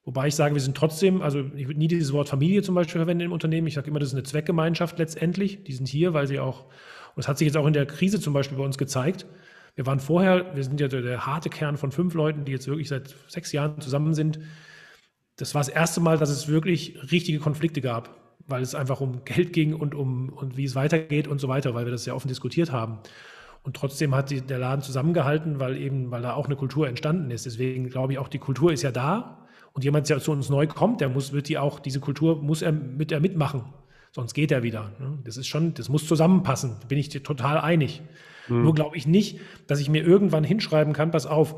Wobei 0.05 0.27
ich 0.27 0.35
sage, 0.35 0.53
wir 0.53 0.61
sind 0.61 0.75
trotzdem, 0.75 1.21
also 1.21 1.45
ich 1.55 1.67
würde 1.67 1.79
nie 1.79 1.87
dieses 1.87 2.11
Wort 2.11 2.27
Familie 2.27 2.61
zum 2.61 2.75
Beispiel 2.75 2.99
verwenden 2.99 3.23
im 3.23 3.31
Unternehmen. 3.31 3.67
Ich 3.67 3.75
sage 3.75 3.87
immer, 3.87 3.99
das 3.99 4.09
ist 4.09 4.15
eine 4.15 4.23
Zweckgemeinschaft 4.23 4.99
letztendlich. 4.99 5.63
Die 5.63 5.73
sind 5.73 5.87
hier, 5.87 6.13
weil 6.13 6.27
sie 6.27 6.39
auch, 6.39 6.65
und 6.65 7.17
das 7.17 7.27
hat 7.27 7.37
sich 7.37 7.45
jetzt 7.45 7.55
auch 7.55 7.67
in 7.67 7.73
der 7.73 7.85
Krise 7.85 8.19
zum 8.19 8.33
Beispiel 8.33 8.57
bei 8.57 8.65
uns 8.65 8.77
gezeigt, 8.77 9.25
wir 9.75 9.85
waren 9.85 9.99
vorher, 9.99 10.55
wir 10.55 10.63
sind 10.63 10.79
ja 10.79 10.87
der, 10.87 11.01
der 11.01 11.25
harte 11.25 11.49
Kern 11.49 11.77
von 11.77 11.91
fünf 11.91 12.13
Leuten, 12.13 12.45
die 12.45 12.51
jetzt 12.51 12.67
wirklich 12.67 12.89
seit 12.89 13.15
sechs 13.27 13.51
Jahren 13.51 13.81
zusammen 13.81 14.13
sind. 14.13 14.39
Das 15.35 15.55
war 15.55 15.61
das 15.61 15.69
erste 15.69 15.99
Mal, 15.99 16.17
dass 16.17 16.29
es 16.29 16.47
wirklich 16.47 17.11
richtige 17.11 17.39
Konflikte 17.39 17.81
gab, 17.81 18.15
weil 18.45 18.61
es 18.61 18.75
einfach 18.75 19.01
um 19.01 19.25
Geld 19.25 19.51
ging 19.51 19.73
und 19.73 19.95
um 19.95 20.29
und 20.29 20.57
wie 20.57 20.65
es 20.65 20.75
weitergeht 20.75 21.27
und 21.27 21.41
so 21.41 21.47
weiter, 21.47 21.73
weil 21.73 21.85
wir 21.85 21.91
das 21.91 22.05
ja 22.05 22.13
offen 22.13 22.27
diskutiert 22.27 22.71
haben. 22.71 22.99
Und 23.63 23.75
trotzdem 23.77 24.13
hat 24.13 24.29
die, 24.29 24.41
der 24.41 24.59
Laden 24.59 24.81
zusammengehalten, 24.81 25.59
weil 25.59 25.77
eben, 25.77 26.11
weil 26.11 26.21
da 26.21 26.33
auch 26.33 26.45
eine 26.45 26.55
Kultur 26.55 26.87
entstanden 26.87 27.31
ist. 27.31 27.45
Deswegen 27.45 27.89
glaube 27.89 28.13
ich 28.13 28.19
auch, 28.19 28.27
die 28.27 28.37
Kultur 28.37 28.73
ist 28.73 28.83
ja 28.83 28.91
da. 28.91 29.47
Und 29.71 29.83
jemand, 29.83 30.07
der 30.07 30.19
zu 30.19 30.31
uns 30.31 30.49
neu 30.49 30.67
kommt, 30.67 31.01
der 31.01 31.09
muss, 31.09 31.31
wird 31.31 31.47
die 31.47 31.57
auch, 31.57 31.79
diese 31.79 31.99
Kultur 31.99 32.41
muss 32.43 32.61
er 32.61 32.73
mit 32.73 33.11
er 33.11 33.21
mitmachen. 33.21 33.63
Sonst 34.11 34.33
geht 34.35 34.51
er 34.51 34.61
wieder. 34.61 34.91
Ne? 34.99 35.17
Das 35.23 35.37
ist 35.37 35.47
schon, 35.47 35.73
das 35.73 35.89
muss 35.89 36.05
zusammenpassen. 36.07 36.75
Da 36.81 36.87
bin 36.87 36.99
ich 36.99 37.09
total 37.09 37.57
einig. 37.57 38.03
Hm. 38.47 38.63
Nur 38.63 38.73
glaube 38.73 38.97
ich 38.97 39.07
nicht, 39.07 39.39
dass 39.67 39.79
ich 39.79 39.89
mir 39.89 40.03
irgendwann 40.03 40.43
hinschreiben 40.43 40.93
kann, 40.93 41.11
pass 41.11 41.25
auf, 41.25 41.55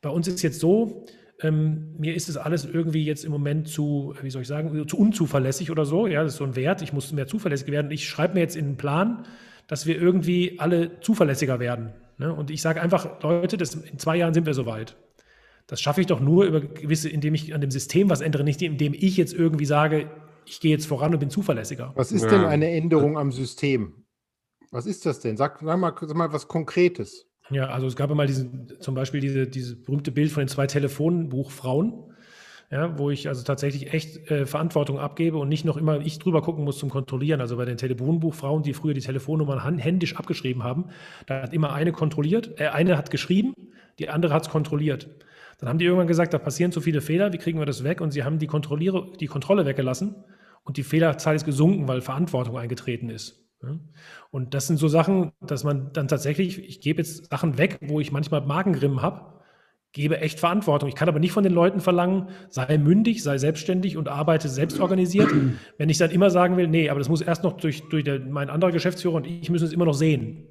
bei 0.00 0.10
uns 0.10 0.28
ist 0.28 0.42
jetzt 0.42 0.60
so, 0.60 1.04
ähm, 1.40 1.94
mir 1.98 2.14
ist 2.14 2.28
es 2.28 2.36
alles 2.36 2.64
irgendwie 2.64 3.04
jetzt 3.04 3.24
im 3.24 3.32
Moment 3.32 3.68
zu, 3.68 4.14
wie 4.22 4.30
soll 4.30 4.42
ich 4.42 4.48
sagen, 4.48 4.86
zu 4.88 4.98
unzuverlässig 4.98 5.70
oder 5.70 5.84
so. 5.84 6.06
Ja, 6.06 6.22
das 6.22 6.32
ist 6.32 6.38
so 6.38 6.44
ein 6.44 6.56
Wert. 6.56 6.82
Ich 6.82 6.92
muss 6.92 7.12
mehr 7.12 7.26
zuverlässig 7.26 7.68
werden. 7.68 7.90
Ich 7.90 8.08
schreibe 8.08 8.34
mir 8.34 8.40
jetzt 8.40 8.56
in 8.56 8.66
den 8.66 8.76
Plan, 8.76 9.24
dass 9.66 9.86
wir 9.86 10.00
irgendwie 10.00 10.58
alle 10.58 11.00
zuverlässiger 11.00 11.60
werden. 11.60 11.92
Ne? 12.16 12.32
Und 12.32 12.50
ich 12.50 12.60
sage 12.60 12.80
einfach, 12.82 13.22
Leute, 13.22 13.56
das, 13.56 13.74
in 13.74 13.98
zwei 13.98 14.16
Jahren 14.16 14.34
sind 14.34 14.46
wir 14.46 14.54
soweit. 14.54 14.96
Das 15.68 15.80
schaffe 15.80 16.00
ich 16.00 16.06
doch 16.06 16.20
nur 16.20 16.44
über 16.44 16.60
gewisse, 16.60 17.08
indem 17.08 17.34
ich 17.34 17.54
an 17.54 17.60
dem 17.60 17.70
System 17.70 18.10
was 18.10 18.20
ändere, 18.20 18.42
nicht 18.42 18.62
indem 18.62 18.94
ich 18.94 19.16
jetzt 19.16 19.34
irgendwie 19.34 19.66
sage, 19.66 20.10
ich 20.46 20.60
gehe 20.60 20.70
jetzt 20.70 20.86
voran 20.86 21.12
und 21.12 21.20
bin 21.20 21.30
zuverlässiger. 21.30 21.92
Was 21.94 22.10
ist 22.10 22.24
ja. 22.24 22.30
denn 22.30 22.44
eine 22.46 22.70
Änderung 22.70 23.18
am 23.18 23.30
System? 23.30 23.92
Was 24.70 24.86
ist 24.86 25.06
das 25.06 25.20
denn? 25.20 25.36
Sag, 25.36 25.60
sag, 25.62 25.78
mal, 25.78 25.94
sag 26.00 26.16
mal 26.16 26.32
was 26.32 26.48
Konkretes. 26.48 27.26
Ja, 27.50 27.68
also 27.68 27.86
es 27.86 27.96
gab 27.96 28.10
mal 28.10 28.26
diesen, 28.26 28.68
zum 28.80 28.94
Beispiel 28.94 29.20
diese, 29.20 29.46
dieses 29.46 29.82
berühmte 29.82 30.12
Bild 30.12 30.30
von 30.30 30.42
den 30.42 30.48
zwei 30.48 30.66
Telefonbuchfrauen, 30.66 32.14
ja, 32.70 32.98
wo 32.98 33.08
ich 33.08 33.28
also 33.28 33.42
tatsächlich 33.42 33.94
echt 33.94 34.30
äh, 34.30 34.44
Verantwortung 34.44 34.98
abgebe 34.98 35.38
und 35.38 35.48
nicht 35.48 35.64
noch 35.64 35.78
immer 35.78 36.00
ich 36.00 36.18
drüber 36.18 36.42
gucken 36.42 36.64
muss 36.64 36.78
zum 36.78 36.90
Kontrollieren. 36.90 37.40
Also 37.40 37.56
bei 37.56 37.64
den 37.64 37.78
Telefonbuchfrauen, 37.78 38.62
die 38.62 38.74
früher 38.74 38.92
die 38.92 39.00
Telefonnummern 39.00 39.78
händisch 39.78 40.16
abgeschrieben 40.16 40.62
haben, 40.62 40.90
da 41.26 41.42
hat 41.42 41.54
immer 41.54 41.72
eine 41.72 41.92
kontrolliert, 41.92 42.60
äh, 42.60 42.68
eine 42.68 42.98
hat 42.98 43.10
geschrieben, 43.10 43.54
die 43.98 44.10
andere 44.10 44.34
hat 44.34 44.42
es 44.42 44.50
kontrolliert. 44.50 45.08
Dann 45.58 45.70
haben 45.70 45.78
die 45.78 45.86
irgendwann 45.86 46.06
gesagt, 46.06 46.34
da 46.34 46.38
passieren 46.38 46.70
zu 46.70 46.82
viele 46.82 47.00
Fehler, 47.00 47.32
wie 47.32 47.38
kriegen 47.38 47.58
wir 47.58 47.66
das 47.66 47.82
weg? 47.82 48.00
Und 48.02 48.12
sie 48.12 48.22
haben 48.22 48.38
die, 48.38 48.46
Kontrolliere, 48.46 49.10
die 49.18 49.26
Kontrolle 49.26 49.64
weggelassen 49.64 50.14
und 50.62 50.76
die 50.76 50.84
Fehlerzahl 50.84 51.34
ist 51.34 51.46
gesunken, 51.46 51.88
weil 51.88 52.02
Verantwortung 52.02 52.58
eingetreten 52.58 53.08
ist. 53.08 53.47
Und 54.30 54.54
das 54.54 54.66
sind 54.66 54.76
so 54.76 54.88
Sachen, 54.88 55.32
dass 55.40 55.64
man 55.64 55.92
dann 55.92 56.08
tatsächlich, 56.08 56.58
ich 56.58 56.80
gebe 56.80 57.02
jetzt 57.02 57.30
Sachen 57.30 57.58
weg, 57.58 57.78
wo 57.82 58.00
ich 58.00 58.12
manchmal 58.12 58.40
Magengrimmen 58.42 59.02
habe, 59.02 59.38
gebe 59.92 60.20
echt 60.20 60.38
Verantwortung. 60.38 60.88
Ich 60.88 60.94
kann 60.94 61.08
aber 61.08 61.18
nicht 61.18 61.32
von 61.32 61.42
den 61.42 61.52
Leuten 61.52 61.80
verlangen, 61.80 62.28
sei 62.50 62.78
mündig, 62.78 63.22
sei 63.22 63.38
selbstständig 63.38 63.96
und 63.96 64.08
arbeite 64.08 64.48
selbstorganisiert, 64.48 65.30
wenn 65.78 65.88
ich 65.88 65.98
dann 65.98 66.10
immer 66.10 66.30
sagen 66.30 66.56
will, 66.56 66.68
nee, 66.68 66.90
aber 66.90 67.00
das 67.00 67.08
muss 67.08 67.20
erst 67.20 67.42
noch 67.42 67.56
durch, 67.56 67.82
durch 67.88 68.04
der, 68.04 68.20
mein 68.20 68.50
anderer 68.50 68.70
Geschäftsführer 68.70 69.14
und 69.14 69.26
ich 69.26 69.50
müssen 69.50 69.64
es 69.64 69.72
immer 69.72 69.86
noch 69.86 69.94
sehen. 69.94 70.46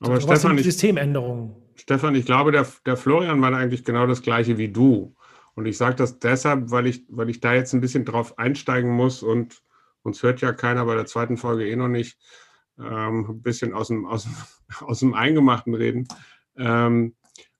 Aber 0.00 0.20
so, 0.20 0.28
Stefan, 0.28 0.56
ich, 0.56 0.64
Systemänderungen. 0.64 1.54
Stefan, 1.74 2.14
ich 2.14 2.26
glaube, 2.26 2.52
der, 2.52 2.66
der 2.86 2.96
Florian 2.96 3.40
war 3.40 3.52
eigentlich 3.54 3.84
genau 3.84 4.06
das 4.06 4.22
gleiche 4.22 4.56
wie 4.58 4.68
du. 4.68 5.14
Und 5.54 5.66
ich 5.66 5.76
sage 5.76 5.96
das 5.96 6.18
deshalb, 6.18 6.70
weil 6.70 6.86
ich, 6.86 7.04
weil 7.08 7.28
ich 7.28 7.40
da 7.40 7.54
jetzt 7.54 7.74
ein 7.74 7.80
bisschen 7.80 8.04
drauf 8.04 8.38
einsteigen 8.38 8.90
muss 8.90 9.22
und 9.22 9.62
uns 10.02 10.22
hört 10.22 10.40
ja 10.40 10.52
keiner 10.52 10.84
bei 10.84 10.94
der 10.94 11.06
zweiten 11.06 11.36
Folge 11.36 11.68
eh 11.68 11.76
noch 11.76 11.88
nicht, 11.88 12.18
ähm, 12.78 13.26
ein 13.28 13.42
bisschen 13.42 13.74
aus 13.74 13.88
dem, 13.88 14.06
aus, 14.06 14.28
aus 14.80 15.00
dem 15.00 15.14
Eingemachten 15.14 15.74
reden. 15.74 16.08
Ähm, 16.56 17.14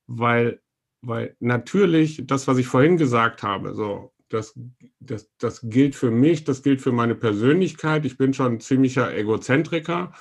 weil, 0.07 0.61
weil 1.03 1.37
natürlich 1.40 2.22
das, 2.26 2.48
was 2.48 2.59
ich 2.59 2.66
vorhin 2.66 2.96
gesagt 2.96 3.42
habe, 3.42 3.74
so, 3.74 4.12
das, 4.29 4.59
das, 5.00 5.31
das 5.38 5.61
gilt 5.62 5.94
für 5.94 6.11
mich, 6.11 6.44
das 6.44 6.62
gilt 6.62 6.81
für 6.81 6.92
meine 6.92 7.14
Persönlichkeit. 7.14 8.05
Ich 8.05 8.16
bin 8.16 8.33
schon 8.33 8.55
ein 8.55 8.61
ziemlicher 8.61 9.14
Egozentriker 9.14 10.12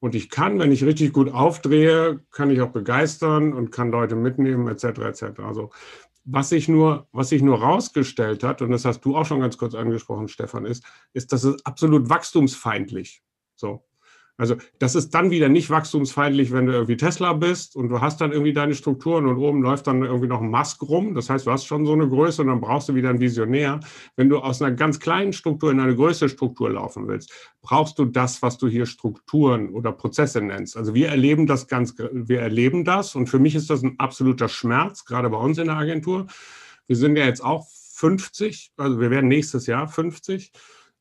und 0.00 0.14
ich 0.14 0.30
kann, 0.30 0.58
wenn 0.58 0.72
ich 0.72 0.84
richtig 0.84 1.12
gut 1.12 1.30
aufdrehe, 1.30 2.20
kann 2.30 2.50
ich 2.50 2.62
auch 2.62 2.70
begeistern 2.70 3.52
und 3.52 3.70
kann 3.70 3.90
Leute 3.90 4.16
mitnehmen, 4.16 4.66
etc. 4.66 4.84
etc. 5.00 5.40
Also 5.40 5.70
was 6.24 6.50
sich 6.50 6.68
nur, 6.68 7.08
was 7.12 7.30
sich 7.30 7.42
nur 7.42 7.60
rausgestellt 7.60 8.42
hat, 8.42 8.62
und 8.62 8.70
das 8.70 8.84
hast 8.84 9.00
du 9.04 9.16
auch 9.16 9.24
schon 9.24 9.40
ganz 9.40 9.58
kurz 9.58 9.74
angesprochen, 9.74 10.28
Stefan, 10.28 10.66
ist, 10.66 10.84
ist, 11.12 11.32
dass 11.32 11.44
es 11.44 11.64
absolut 11.64 12.08
wachstumsfeindlich. 12.08 13.22
So. 13.56 13.84
Also 14.40 14.56
das 14.78 14.94
ist 14.94 15.10
dann 15.10 15.30
wieder 15.30 15.50
nicht 15.50 15.68
wachstumsfeindlich, 15.68 16.50
wenn 16.50 16.64
du 16.64 16.72
irgendwie 16.72 16.96
Tesla 16.96 17.34
bist 17.34 17.76
und 17.76 17.90
du 17.90 18.00
hast 18.00 18.22
dann 18.22 18.32
irgendwie 18.32 18.54
deine 18.54 18.74
Strukturen 18.74 19.26
und 19.26 19.36
oben 19.36 19.60
läuft 19.60 19.86
dann 19.86 20.02
irgendwie 20.02 20.28
noch 20.28 20.40
ein 20.40 20.48
Musk 20.48 20.82
rum. 20.82 21.14
Das 21.14 21.28
heißt, 21.28 21.46
du 21.46 21.50
hast 21.50 21.66
schon 21.66 21.84
so 21.84 21.92
eine 21.92 22.08
Größe 22.08 22.40
und 22.40 22.48
dann 22.48 22.62
brauchst 22.62 22.88
du 22.88 22.94
wieder 22.94 23.10
einen 23.10 23.20
Visionär. 23.20 23.80
Wenn 24.16 24.30
du 24.30 24.38
aus 24.38 24.62
einer 24.62 24.74
ganz 24.74 24.98
kleinen 24.98 25.34
Struktur 25.34 25.70
in 25.70 25.78
eine 25.78 25.94
größere 25.94 26.30
Struktur 26.30 26.70
laufen 26.70 27.06
willst, 27.06 27.30
brauchst 27.60 27.98
du 27.98 28.06
das, 28.06 28.40
was 28.40 28.56
du 28.56 28.66
hier 28.66 28.86
Strukturen 28.86 29.74
oder 29.74 29.92
Prozesse 29.92 30.40
nennst. 30.40 30.74
Also 30.74 30.94
wir 30.94 31.08
erleben 31.08 31.46
das 31.46 31.68
ganz, 31.68 31.94
wir 31.98 32.40
erleben 32.40 32.86
das 32.86 33.14
und 33.14 33.28
für 33.28 33.38
mich 33.38 33.54
ist 33.54 33.68
das 33.68 33.82
ein 33.82 33.96
absoluter 33.98 34.48
Schmerz, 34.48 35.04
gerade 35.04 35.28
bei 35.28 35.36
uns 35.36 35.58
in 35.58 35.66
der 35.66 35.76
Agentur. 35.76 36.28
Wir 36.86 36.96
sind 36.96 37.14
ja 37.16 37.26
jetzt 37.26 37.44
auch 37.44 37.68
50, 37.68 38.72
also 38.78 39.00
wir 39.00 39.10
werden 39.10 39.28
nächstes 39.28 39.66
Jahr 39.66 39.86
50. 39.86 40.50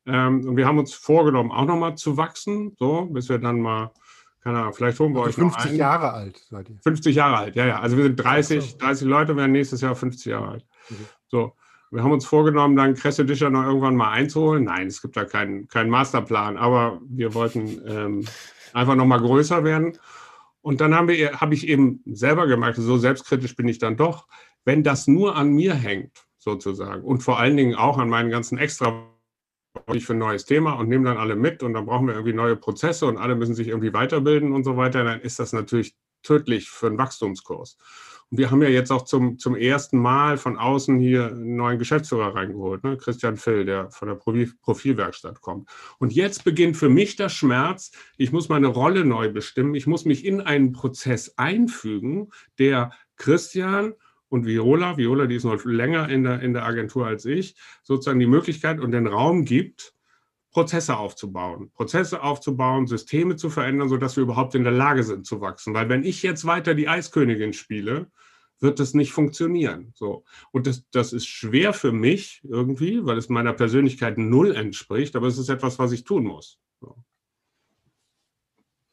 Ähm, 0.10 0.48
und 0.48 0.58
wir 0.58 0.66
haben 0.66 0.80
uns 0.80 0.94
vorgenommen, 0.94 1.52
auch 1.52 1.66
nochmal 1.66 1.96
zu 1.96 2.18
wachsen, 2.18 2.76
so, 2.78 3.06
bis 3.06 3.30
wir 3.30 3.38
dann 3.38 3.60
mal, 3.60 3.92
keine 4.44 4.60
Ahnung, 4.60 4.74
vielleicht 4.74 5.00
holen 5.00 5.14
wir 5.14 5.24
also 5.24 5.42
euch 5.42 5.54
50 5.54 5.74
Jahre 5.74 6.14
alt 6.14 6.38
seid 6.50 6.70
ihr. 6.70 6.78
50 6.82 7.16
Jahre 7.16 7.38
alt, 7.38 7.56
ja, 7.56 7.66
ja. 7.66 7.80
Also 7.80 7.98
wir 7.98 8.06
sind 8.06 8.16
30, 8.16 8.78
30 8.78 9.08
Leute, 9.08 9.36
werden 9.36 9.52
nächstes 9.52 9.82
Jahr 9.82 9.96
50 9.96 10.26
Jahre 10.26 10.48
alt. 10.50 10.66
Okay. 10.90 11.04
So. 11.28 11.54
Wir 11.92 12.04
haben 12.04 12.12
uns 12.12 12.26
vorgenommen, 12.26 12.76
dann 12.76 12.94
Kresse 12.94 13.26
Discher 13.26 13.50
noch 13.50 13.64
irgendwann 13.64 13.96
mal 13.96 14.12
einzuholen. 14.12 14.66
Nein, 14.66 14.86
es 14.86 15.02
gibt 15.02 15.18
da 15.18 15.26
keinen, 15.26 15.68
keinen 15.70 15.90
Masterplan, 15.90 16.56
aber 16.56 17.02
wir 17.08 17.34
wollten 17.34 17.82
ähm, 17.88 18.26
einfach 18.74 18.94
nochmal 18.94 19.20
größer 19.20 19.64
werden. 19.64 19.98
Und 20.62 20.82
dann 20.82 20.94
habe 20.94 21.14
ich 21.14 21.68
eben 21.68 22.04
selber 22.06 22.46
gemerkt, 22.46 22.78
so 22.78 22.98
selbstkritisch 22.98 23.56
bin 23.56 23.68
ich 23.68 23.80
dann 23.80 23.98
doch, 23.98 24.28
wenn 24.66 24.84
das 24.84 25.08
nur 25.08 25.36
an 25.36 25.50
mir 25.50 25.74
hängt, 25.74 26.28
sozusagen, 26.38 27.04
und 27.04 27.24
vor 27.24 27.40
allen 27.40 27.58
Dingen 27.58 27.76
auch 27.76 27.98
an 27.98 28.10
meinen 28.10 28.30
ganzen 28.30 28.58
extra 28.60 29.10
ich 29.96 30.06
für 30.06 30.14
ein 30.14 30.20
neues 30.20 30.46
Thema 30.46 30.74
und 30.74 30.90
nehme 30.90 31.06
dann 31.06 31.18
alle 31.18 31.36
mit 31.36 31.64
und 31.64 31.74
dann 31.74 31.86
brauchen 31.86 32.08
wir 32.08 32.14
irgendwie 32.14 32.34
neue 32.34 32.56
Prozesse 32.56 33.06
und 33.06 33.18
alle 33.18 33.36
müssen 33.36 33.56
sich 33.56 33.68
irgendwie 33.68 33.94
weiterbilden 33.94 34.52
und 34.52 34.64
so 34.64 34.78
weiter, 34.78 35.04
dann 35.04 35.22
ist 35.22 35.40
das 35.40 35.54
natürlich 35.54 35.96
tödlich 36.24 36.70
für 36.70 36.88
einen 36.88 36.98
Wachstumskurs. 36.98 37.78
Und 38.30 38.38
wir 38.38 38.52
haben 38.52 38.62
ja 38.62 38.70
jetzt 38.70 38.92
auch 38.92 39.04
zum, 39.04 39.40
zum 39.40 39.56
ersten 39.56 39.98
Mal 39.98 40.38
von 40.38 40.58
außen 40.58 41.00
hier 41.00 41.28
einen 41.28 41.56
neuen 41.56 41.80
Geschäftsführer 41.80 42.36
reingeholt, 42.36 42.84
ne? 42.84 42.98
Christian 42.98 43.38
Phil, 43.38 43.66
der 43.66 43.90
von 43.90 44.08
der 44.08 44.16
Profilwerkstatt 44.16 45.42
kommt. 45.42 45.68
Und 45.98 46.14
jetzt 46.14 46.44
beginnt 46.44 46.78
für 46.78 46.90
mich 46.90 47.16
der 47.16 47.30
Schmerz, 47.30 47.92
ich 48.18 48.32
muss 48.32 48.50
meine 48.50 48.68
Rolle 48.68 49.04
neu 49.04 49.32
bestimmen, 49.32 49.74
ich 49.74 49.88
muss 49.88 50.06
mich 50.06 50.26
in 50.26 50.42
einen 50.42 50.74
Prozess 50.74 51.34
einfügen, 51.38 52.30
der 52.60 52.92
Christian 53.16 53.94
und 54.30 54.46
Viola, 54.46 54.98
Viola, 54.98 55.28
die 55.28 55.36
ist 55.36 55.44
noch 55.44 55.66
länger 55.66 56.10
in 56.10 56.24
der, 56.24 56.42
in 56.42 56.54
der 56.54 56.66
Agentur 56.66 57.06
als 57.06 57.26
ich, 57.26 57.56
sozusagen 57.84 58.20
die 58.20 58.28
Möglichkeit 58.28 58.80
und 58.80 58.92
den 58.92 59.08
Raum 59.08 59.44
gibt, 59.44 59.94
Prozesse 60.52 60.98
aufzubauen, 60.98 61.72
Prozesse 61.72 62.24
aufzubauen, 62.24 62.88
Systeme 62.88 63.36
zu 63.36 63.50
verändern, 63.50 63.90
sodass 63.90 64.16
wir 64.16 64.24
überhaupt 64.24 64.56
in 64.56 64.64
der 64.64 64.74
Lage 64.74 65.04
sind 65.04 65.26
zu 65.26 65.42
wachsen. 65.42 65.74
Weil 65.74 65.90
wenn 65.90 66.04
ich 66.04 66.24
jetzt 66.24 66.46
weiter 66.46 66.74
die 66.74 66.88
Eiskönigin 66.88 67.54
spiele, 67.54 68.10
wird 68.60 68.80
das 68.80 68.94
nicht 68.94 69.12
funktionieren. 69.12 69.92
So. 69.96 70.26
Und 70.52 70.68
das, 70.68 70.84
das 70.92 71.14
ist 71.14 71.28
schwer 71.28 71.74
für 71.74 71.92
mich 71.92 72.42
irgendwie, 72.44 73.06
weil 73.06 73.18
es 73.18 73.30
meiner 73.30 73.54
Persönlichkeit 73.54 74.18
null 74.18 74.56
entspricht, 74.56 75.16
aber 75.16 75.28
es 75.28 75.38
ist 75.38 75.50
etwas, 75.50 75.80
was 75.80 75.92
ich 75.92 76.04
tun 76.04 76.24
muss. 76.24 76.60
So. 76.82 76.96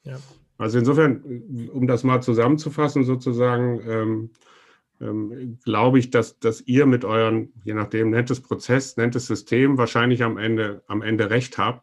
Ja. 0.05 0.19
Also 0.59 0.79
insofern, 0.79 1.69
um 1.73 1.87
das 1.87 2.05
mal 2.05 2.23
zusammenzufassen, 2.23 3.05
sozusagen, 3.05 3.81
ähm, 3.87 4.31
ähm, 5.01 5.59
glaube 5.65 5.99
ich, 5.99 6.11
dass, 6.11 6.39
dass 6.39 6.61
ihr 6.63 6.87
mit 6.87 7.05
euren, 7.05 7.53
je 7.65 7.75
nachdem, 7.75 8.11
nennt 8.11 8.31
es 8.31 8.41
Prozess, 8.41 8.97
nennt 8.97 9.17
es 9.17 9.27
System, 9.27 9.79
wahrscheinlich 9.79 10.23
am 10.23 10.39
Ende, 10.39 10.83
am 10.87 11.03
Ende 11.03 11.31
recht 11.31 11.59
habt. 11.59 11.83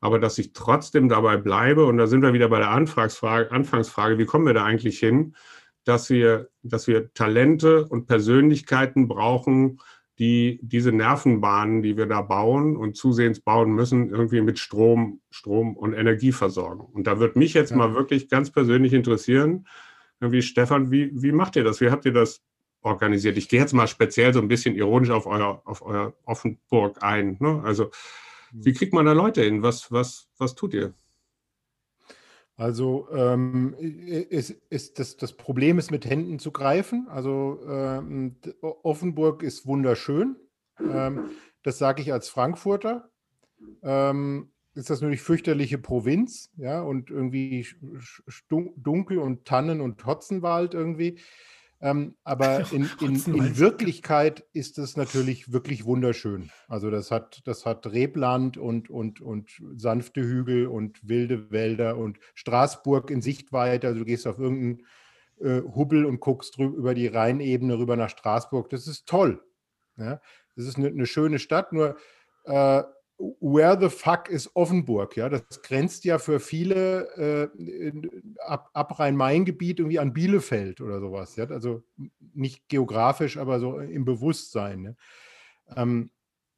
Aber 0.00 0.18
dass 0.18 0.38
ich 0.38 0.52
trotzdem 0.52 1.08
dabei 1.08 1.36
bleibe, 1.36 1.84
und 1.86 1.98
da 1.98 2.06
sind 2.06 2.22
wir 2.22 2.32
wieder 2.32 2.48
bei 2.48 2.58
der 2.58 2.70
Anfangsfrage, 2.70 3.50
Anfangsfrage 3.50 4.18
wie 4.18 4.26
kommen 4.26 4.46
wir 4.46 4.54
da 4.54 4.64
eigentlich 4.64 4.98
hin, 4.98 5.34
dass 5.84 6.10
wir, 6.10 6.48
dass 6.62 6.86
wir 6.86 7.12
Talente 7.14 7.86
und 7.86 8.06
Persönlichkeiten 8.06 9.08
brauchen, 9.08 9.80
die 10.18 10.58
diese 10.62 10.92
Nervenbahnen, 10.92 11.82
die 11.82 11.96
wir 11.96 12.06
da 12.06 12.22
bauen 12.22 12.76
und 12.76 12.96
zusehends 12.96 13.40
bauen 13.40 13.72
müssen, 13.72 14.10
irgendwie 14.10 14.40
mit 14.40 14.58
Strom, 14.58 15.20
Strom 15.30 15.76
und 15.76 15.94
Energie 15.94 16.32
versorgen. 16.32 16.80
Und 16.80 17.06
da 17.06 17.20
würde 17.20 17.38
mich 17.38 17.54
jetzt 17.54 17.70
ja. 17.70 17.76
mal 17.76 17.94
wirklich 17.94 18.28
ganz 18.28 18.50
persönlich 18.50 18.92
interessieren, 18.92 19.66
wie 20.20 20.42
Stefan, 20.42 20.90
wie, 20.90 21.10
wie 21.14 21.32
macht 21.32 21.56
ihr 21.56 21.64
das? 21.64 21.80
Wie 21.80 21.90
habt 21.90 22.04
ihr 22.04 22.12
das 22.12 22.42
organisiert? 22.82 23.36
Ich 23.36 23.48
gehe 23.48 23.60
jetzt 23.60 23.72
mal 23.72 23.86
speziell 23.86 24.32
so 24.32 24.40
ein 24.40 24.48
bisschen 24.48 24.74
ironisch 24.74 25.10
auf 25.10 25.26
euer, 25.26 25.62
auf 25.64 25.82
euer 25.82 26.14
Offenburg 26.24 27.02
ein. 27.02 27.36
Ne? 27.40 27.62
Also, 27.64 27.90
hm. 28.50 28.64
wie 28.64 28.72
kriegt 28.72 28.92
man 28.92 29.06
da 29.06 29.12
Leute 29.12 29.42
hin? 29.42 29.62
Was, 29.62 29.90
was, 29.92 30.28
was 30.38 30.54
tut 30.54 30.74
ihr? 30.74 30.94
Also 32.58 33.06
ähm, 33.12 33.74
ist, 33.78 34.50
ist 34.68 34.98
das, 34.98 35.16
das 35.16 35.32
Problem 35.32 35.78
ist 35.78 35.92
mit 35.92 36.04
Händen 36.04 36.40
zu 36.40 36.50
greifen. 36.50 37.06
Also 37.08 37.60
ähm, 37.68 38.34
Offenburg 38.60 39.44
ist 39.44 39.64
wunderschön. 39.64 40.34
Ähm, 40.80 41.30
das 41.62 41.78
sage 41.78 42.02
ich 42.02 42.12
als 42.12 42.28
Frankfurter. 42.28 43.10
Ähm, 43.82 44.50
ist 44.78 44.90
das 44.90 45.00
natürlich 45.00 45.22
fürchterliche 45.22 45.76
Provinz, 45.76 46.50
ja, 46.56 46.80
und 46.80 47.10
irgendwie 47.10 47.66
dunkel 48.48 49.18
und 49.18 49.44
Tannen 49.44 49.80
und 49.80 50.06
Hotzenwald 50.06 50.72
irgendwie. 50.72 51.18
Ähm, 51.80 52.14
aber 52.22 52.60
in, 52.72 52.88
in, 53.00 53.16
in, 53.34 53.58
Wirklichkeit 53.58 54.44
ist 54.52 54.78
es 54.78 54.96
natürlich 54.96 55.52
wirklich 55.52 55.84
wunderschön. 55.84 56.50
Also 56.68 56.90
das 56.90 57.10
hat, 57.10 57.40
das 57.44 57.66
hat 57.66 57.86
Rebland 57.86 58.56
und, 58.56 58.88
und, 58.88 59.20
und 59.20 59.50
sanfte 59.74 60.22
Hügel 60.22 60.68
und 60.68 61.06
wilde 61.08 61.50
Wälder 61.50 61.96
und 61.96 62.18
Straßburg 62.34 63.10
in 63.10 63.20
Sichtweite. 63.20 63.88
Also 63.88 64.00
du 64.00 64.04
gehst 64.04 64.26
auf 64.26 64.38
irgendeinen 64.38 64.86
äh, 65.40 65.62
Hubbel 65.62 66.04
und 66.04 66.20
guckst 66.20 66.56
über 66.58 66.94
die 66.94 67.08
Rheinebene 67.08 67.78
rüber 67.78 67.96
nach 67.96 68.10
Straßburg. 68.10 68.70
Das 68.70 68.86
ist 68.86 69.06
toll. 69.06 69.42
Ja? 69.96 70.20
Das 70.56 70.66
ist 70.66 70.78
eine, 70.78 70.88
eine 70.88 71.06
schöne 71.06 71.38
Stadt, 71.40 71.72
nur 71.72 71.96
äh, 72.44 72.82
where 73.18 73.76
the 73.78 73.90
fuck 73.90 74.28
is 74.28 74.54
Offenburg? 74.54 75.16
Ja, 75.16 75.28
das 75.28 75.62
grenzt 75.62 76.04
ja 76.04 76.18
für 76.18 76.38
viele 76.40 77.50
äh, 77.52 77.92
ab, 78.40 78.70
ab 78.72 78.98
Rhein-Main-Gebiet 78.98 79.80
irgendwie 79.80 79.98
an 79.98 80.12
Bielefeld 80.12 80.80
oder 80.80 81.00
sowas. 81.00 81.36
Ja? 81.36 81.46
Also 81.48 81.82
nicht 82.34 82.68
geografisch, 82.68 83.36
aber 83.36 83.58
so 83.58 83.78
im 83.78 84.04
Bewusstsein. 84.04 84.82
Ne? 84.82 84.96
Ähm, 85.76 86.10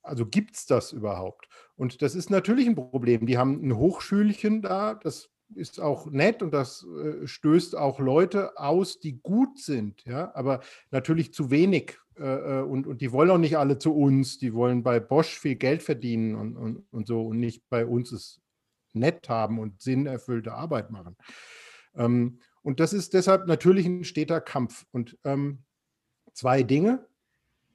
also 0.03 0.27
gibt 0.27 0.57
es 0.57 0.67
das 0.67 0.93
überhaupt? 0.93 1.49
Und 1.77 2.03
das 2.03 2.15
ist 2.15 2.31
natürlich 2.31 2.67
ein 2.67 2.75
Problem. 2.75 3.27
Die 3.27 3.39
haben 3.39 3.67
ein 3.67 3.77
Hochschülchen 3.77 4.63
da, 4.63 4.95
das 4.95 5.31
ist 5.55 5.81
auch 5.81 6.07
nett 6.11 6.43
und 6.43 6.53
das 6.53 6.87
äh, 6.87 7.27
stößt 7.27 7.77
auch 7.77 7.99
Leute 7.99 8.59
aus, 8.59 9.01
die 9.01 9.21
gut 9.21 9.59
sind, 9.59 10.05
ja, 10.05 10.35
aber 10.35 10.61
natürlich 10.91 11.33
zu 11.35 11.51
wenig 11.51 11.99
äh, 12.19 12.59
äh, 12.59 12.63
und, 12.63 12.87
und 12.87 13.01
die 13.01 13.13
wollen 13.13 13.31
auch 13.31 13.39
nicht 13.39 13.57
alle 13.57 13.79
zu 13.79 13.95
uns, 13.95 14.39
die 14.39 14.55
wollen 14.55 14.83
bei 14.83 15.01
Bosch 15.01 15.39
viel 15.39 15.57
Geld 15.57 15.83
verdienen 15.83 16.35
und, 16.35 16.57
und, 16.57 16.85
und 16.91 17.07
so 17.07 17.27
und 17.27 17.41
nicht 17.41 17.69
bei 17.69 17.87
uns 17.87 18.13
es 18.13 18.41
nett 18.93 19.29
haben 19.29 19.59
und 19.59 19.81
sinnerfüllte 19.81 20.53
Arbeit 20.53 20.91
machen. 20.91 21.17
Ähm, 21.95 22.41
und 22.63 22.81
das 22.81 22.93
ist 22.93 23.15
deshalb 23.15 23.47
natürlich 23.47 23.87
ein 23.87 24.05
steter 24.05 24.41
Kampf. 24.41 24.85
Und 24.93 25.19
ähm, 25.25 25.65
zwei 26.33 26.63
Dinge. 26.63 27.07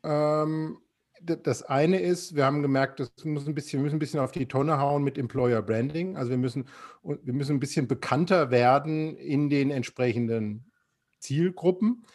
Ähm, 0.03 0.77
das 1.21 1.63
eine 1.63 1.99
ist, 1.99 2.35
wir 2.35 2.45
haben 2.45 2.61
gemerkt, 2.61 2.99
das 2.99 3.11
muss 3.23 3.47
ein 3.47 3.55
bisschen, 3.55 3.79
wir 3.79 3.83
müssen 3.85 3.95
ein 3.95 3.99
bisschen 3.99 4.19
auf 4.19 4.31
die 4.31 4.47
Tonne 4.47 4.79
hauen 4.79 5.03
mit 5.03 5.17
Employer 5.17 5.61
Branding. 5.61 6.17
Also 6.17 6.29
wir 6.31 6.37
müssen, 6.37 6.65
wir 7.03 7.33
müssen 7.33 7.55
ein 7.55 7.59
bisschen 7.59 7.87
bekannter 7.87 8.51
werden 8.51 9.15
in 9.17 9.49
den 9.49 9.71
entsprechenden 9.71 10.71
Zielgruppen. 11.19 12.05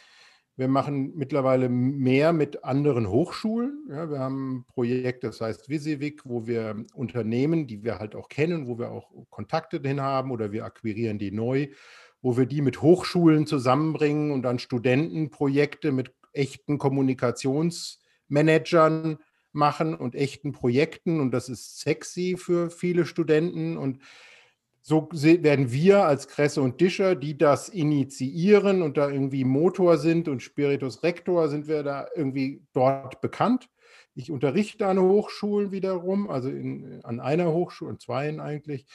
Wir 0.57 0.67
machen 0.67 1.13
mittlerweile 1.15 1.69
mehr 1.69 2.33
mit 2.33 2.63
anderen 2.63 3.09
Hochschulen. 3.09 3.87
Ja, 3.89 4.09
wir 4.09 4.19
haben 4.19 4.57
ein 4.57 4.65
Projekt, 4.65 5.23
das 5.23 5.41
heißt 5.41 5.69
Visivik, 5.69 6.21
wo 6.25 6.45
wir 6.45 6.85
Unternehmen, 6.93 7.67
die 7.67 7.83
wir 7.83 7.99
halt 7.99 8.15
auch 8.15 8.29
kennen, 8.29 8.67
wo 8.67 8.77
wir 8.77 8.91
auch 8.91 9.09
Kontakte 9.29 9.81
hin 9.83 10.01
haben 10.01 10.29
oder 10.29 10.51
wir 10.51 10.65
akquirieren 10.65 11.17
die 11.17 11.31
neu, 11.31 11.69
wo 12.21 12.37
wir 12.37 12.45
die 12.45 12.61
mit 12.61 12.81
Hochschulen 12.81 13.47
zusammenbringen 13.47 14.31
und 14.31 14.43
dann 14.43 14.59
Studentenprojekte 14.59 15.91
mit 15.91 16.13
echten 16.33 16.77
Kommunikationsmanagern 18.31 19.17
machen 19.53 19.95
und 19.95 20.15
echten 20.15 20.51
Projekten. 20.51 21.19
Und 21.19 21.31
das 21.31 21.49
ist 21.49 21.79
sexy 21.79 22.35
für 22.37 22.69
viele 22.69 23.05
Studenten. 23.05 23.77
Und 23.77 23.99
so 24.81 25.09
werden 25.11 25.71
wir 25.71 26.05
als 26.05 26.27
Kresse 26.27 26.61
und 26.61 26.81
Discher, 26.81 27.15
die 27.15 27.37
das 27.37 27.69
initiieren 27.69 28.81
und 28.81 28.97
da 28.97 29.09
irgendwie 29.09 29.43
Motor 29.43 29.97
sind 29.97 30.27
und 30.27 30.41
Spiritus 30.41 31.03
Rector, 31.03 31.49
sind 31.49 31.67
wir 31.67 31.83
da 31.83 32.07
irgendwie 32.15 32.63
dort 32.73 33.21
bekannt. 33.21 33.69
Ich 34.15 34.31
unterrichte 34.31 34.87
an 34.87 34.99
Hochschulen 34.99 35.71
wiederum, 35.71 36.29
also 36.29 36.49
in, 36.49 36.99
an 37.03 37.19
einer 37.19 37.51
Hochschule, 37.51 37.91
und 37.91 38.01
zweien 38.01 38.39
eigentlich, 38.39 38.85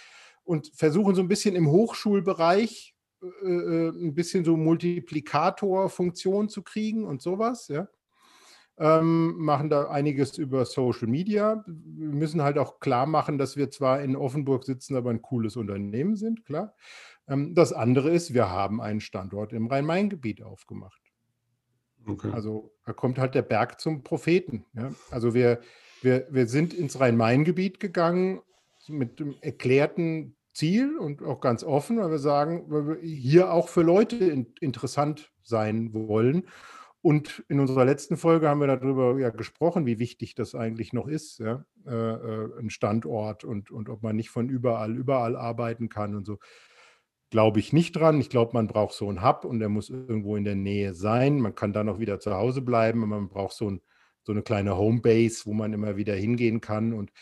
und 0.45 0.71
versuchen 0.75 1.15
so 1.15 1.23
ein 1.23 1.29
bisschen 1.29 1.57
im 1.57 1.71
Hochschulbereich 1.71 2.95
äh, 3.23 3.27
äh 3.49 3.89
ein 3.89 4.15
bisschen 4.15 4.45
so 4.45 4.57
Multiplikatorfunktion 4.57 6.49
zu 6.49 6.63
kriegen 6.63 7.05
und 7.05 7.23
sowas, 7.23 7.69
ja 7.69 7.89
ähm, 8.79 9.37
machen 9.39 9.71
da 9.71 9.89
einiges 9.89 10.37
über 10.39 10.65
Social 10.65 11.09
Media. 11.09 11.65
Wir 11.67 12.09
müssen 12.09 12.43
halt 12.43 12.59
auch 12.59 12.79
klar 12.79 13.07
machen, 13.07 13.39
dass 13.39 13.57
wir 13.57 13.71
zwar 13.71 14.03
in 14.03 14.17
Offenburg 14.17 14.65
sitzen, 14.65 14.97
aber 14.97 15.11
ein 15.11 15.23
cooles 15.23 15.57
Unternehmen 15.57 16.17
sind, 16.17 16.45
klar. 16.45 16.75
Ähm, 17.29 17.55
das 17.55 17.73
andere 17.73 18.11
ist, 18.11 18.35
wir 18.35 18.51
haben 18.51 18.81
einen 18.81 19.01
Standort 19.01 19.53
im 19.53 19.67
Rhein-Main-Gebiet 19.67 20.43
aufgemacht. 20.43 21.01
Okay. 22.07 22.31
Also 22.33 22.73
da 22.85 22.93
kommt 22.93 23.19
halt 23.19 23.35
der 23.35 23.43
Berg 23.43 23.81
zum 23.81 24.03
Propheten. 24.03 24.65
Ja? 24.75 24.93
Also 25.11 25.35
wir, 25.35 25.61
wir, 26.03 26.27
wir 26.31 26.47
sind 26.47 26.73
ins 26.73 27.01
Rhein-Main-Gebiet 27.01 27.81
gegangen 27.81 28.43
mit 28.89 29.19
dem 29.19 29.35
erklärten 29.41 30.37
Ziel 30.53 30.97
und 30.99 31.23
auch 31.23 31.41
ganz 31.41 31.65
offen, 31.65 31.99
weil 31.99 32.11
wir 32.11 32.19
sagen, 32.19 32.65
weil 32.69 32.89
wir 32.89 32.97
hier 33.03 33.53
auch 33.53 33.69
für 33.69 33.83
Leute 33.83 34.17
in, 34.17 34.47
interessant 34.61 35.33
sein 35.43 35.93
wollen. 35.93 36.47
Und 37.07 37.45
in 37.47 37.61
unserer 37.61 37.85
letzten 37.85 38.17
Folge 38.17 38.49
haben 38.49 38.59
wir 38.59 38.67
darüber 38.67 39.17
ja 39.21 39.31
gesprochen, 39.31 39.87
wie 39.87 40.01
wichtig 40.01 40.35
das 40.35 40.57
eigentlich 40.57 40.93
noch 40.93 41.07
ist, 41.07 41.39
ja? 41.39 41.65
äh, 41.87 41.95
äh, 41.95 42.59
ein 42.59 42.69
Standort 42.69 43.45
und, 43.45 43.71
und 43.71 43.89
ob 43.89 44.03
man 44.03 44.17
nicht 44.17 44.31
von 44.31 44.49
überall, 44.49 44.97
überall 44.97 45.37
arbeiten 45.37 45.89
kann 45.89 46.17
und 46.17 46.27
so. 46.27 46.41
Glaube 47.31 47.61
ich 47.61 47.73
nicht 47.73 47.95
dran. 47.95 48.21
Ich 48.21 48.29
glaube, 48.29 48.55
man 48.55 48.67
braucht 48.67 48.93
so 48.93 49.09
einen 49.09 49.25
Hub 49.25 49.45
und 49.45 49.61
der 49.61 49.69
muss 49.69 49.89
irgendwo 49.89 50.35
in 50.35 50.43
der 50.43 50.57
Nähe 50.57 50.95
sein. 50.95 51.39
Man 51.39 51.55
kann 51.55 51.73
dann 51.73 51.89
auch 51.89 52.01
wieder 52.01 52.19
zu 52.19 52.35
Hause 52.35 52.61
bleiben, 52.61 53.05
aber 53.05 53.21
man 53.21 53.29
braucht 53.29 53.55
so, 53.55 53.71
ein, 53.71 53.83
so 54.25 54.33
eine 54.33 54.43
kleine 54.43 54.77
Homebase, 54.77 55.47
wo 55.47 55.53
man 55.53 55.75
immer 55.75 55.97
wieder 55.97 56.17
hingehen 56.17 56.61
kann. 56.61 56.93
Und 56.93 57.13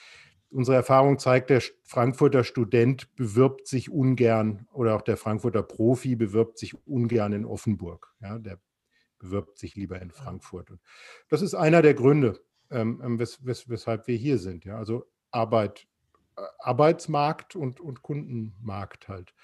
unsere 0.49 0.79
Erfahrung 0.79 1.19
zeigt, 1.19 1.51
der 1.51 1.61
Frankfurter 1.83 2.43
Student 2.43 3.15
bewirbt 3.17 3.69
sich 3.69 3.91
ungern 3.91 4.67
oder 4.73 4.97
auch 4.97 5.03
der 5.03 5.19
Frankfurter 5.19 5.63
Profi 5.63 6.17
bewirbt 6.17 6.57
sich 6.57 6.75
ungern 6.87 7.35
in 7.35 7.45
Offenburg. 7.45 8.15
Ja, 8.23 8.39
der 8.39 8.59
bewirbt 9.25 9.59
sich 9.59 9.75
lieber 9.75 10.01
in 10.01 10.11
Frankfurt. 10.11 10.71
Und 10.71 10.81
das 11.29 11.43
ist 11.43 11.55
einer 11.55 11.83
der 11.83 11.95
Gründe, 11.95 12.41
ähm, 12.71 13.01
ähm, 13.05 13.19
wes, 13.19 13.45
wes, 13.45 13.69
weshalb 13.69 14.07
wir 14.07 14.17
hier 14.17 14.39
sind. 14.39 14.65
Ja? 14.65 14.77
Also 14.77 15.07
Arbeit, 15.31 15.87
äh, 16.37 16.43
Arbeitsmarkt 16.59 17.57
und, 17.57 17.81
und 17.81 18.03
Kundenmarkt 18.03 19.09
halt. 19.09 19.35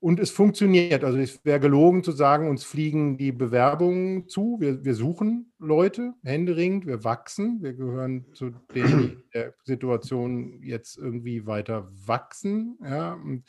Und 0.00 0.20
es 0.20 0.30
funktioniert. 0.30 1.02
Also 1.02 1.18
es 1.18 1.44
wäre 1.44 1.58
gelogen 1.58 2.04
zu 2.04 2.12
sagen, 2.12 2.48
uns 2.48 2.62
fliegen 2.62 3.18
die 3.18 3.32
Bewerbungen 3.32 4.28
zu. 4.28 4.58
Wir, 4.60 4.84
wir 4.84 4.94
suchen 4.94 5.52
Leute 5.58 6.14
händeringend, 6.22 6.86
wir 6.86 7.02
wachsen. 7.02 7.60
Wir 7.62 7.74
gehören 7.74 8.32
zu 8.32 8.50
denen, 8.72 9.00
die 9.00 9.30
der 9.34 9.54
Situation 9.64 10.62
jetzt 10.62 10.98
irgendwie 10.98 11.46
weiter 11.46 11.90
wachsen. 12.06 12.78
Ja. 12.80 13.14
Und 13.14 13.44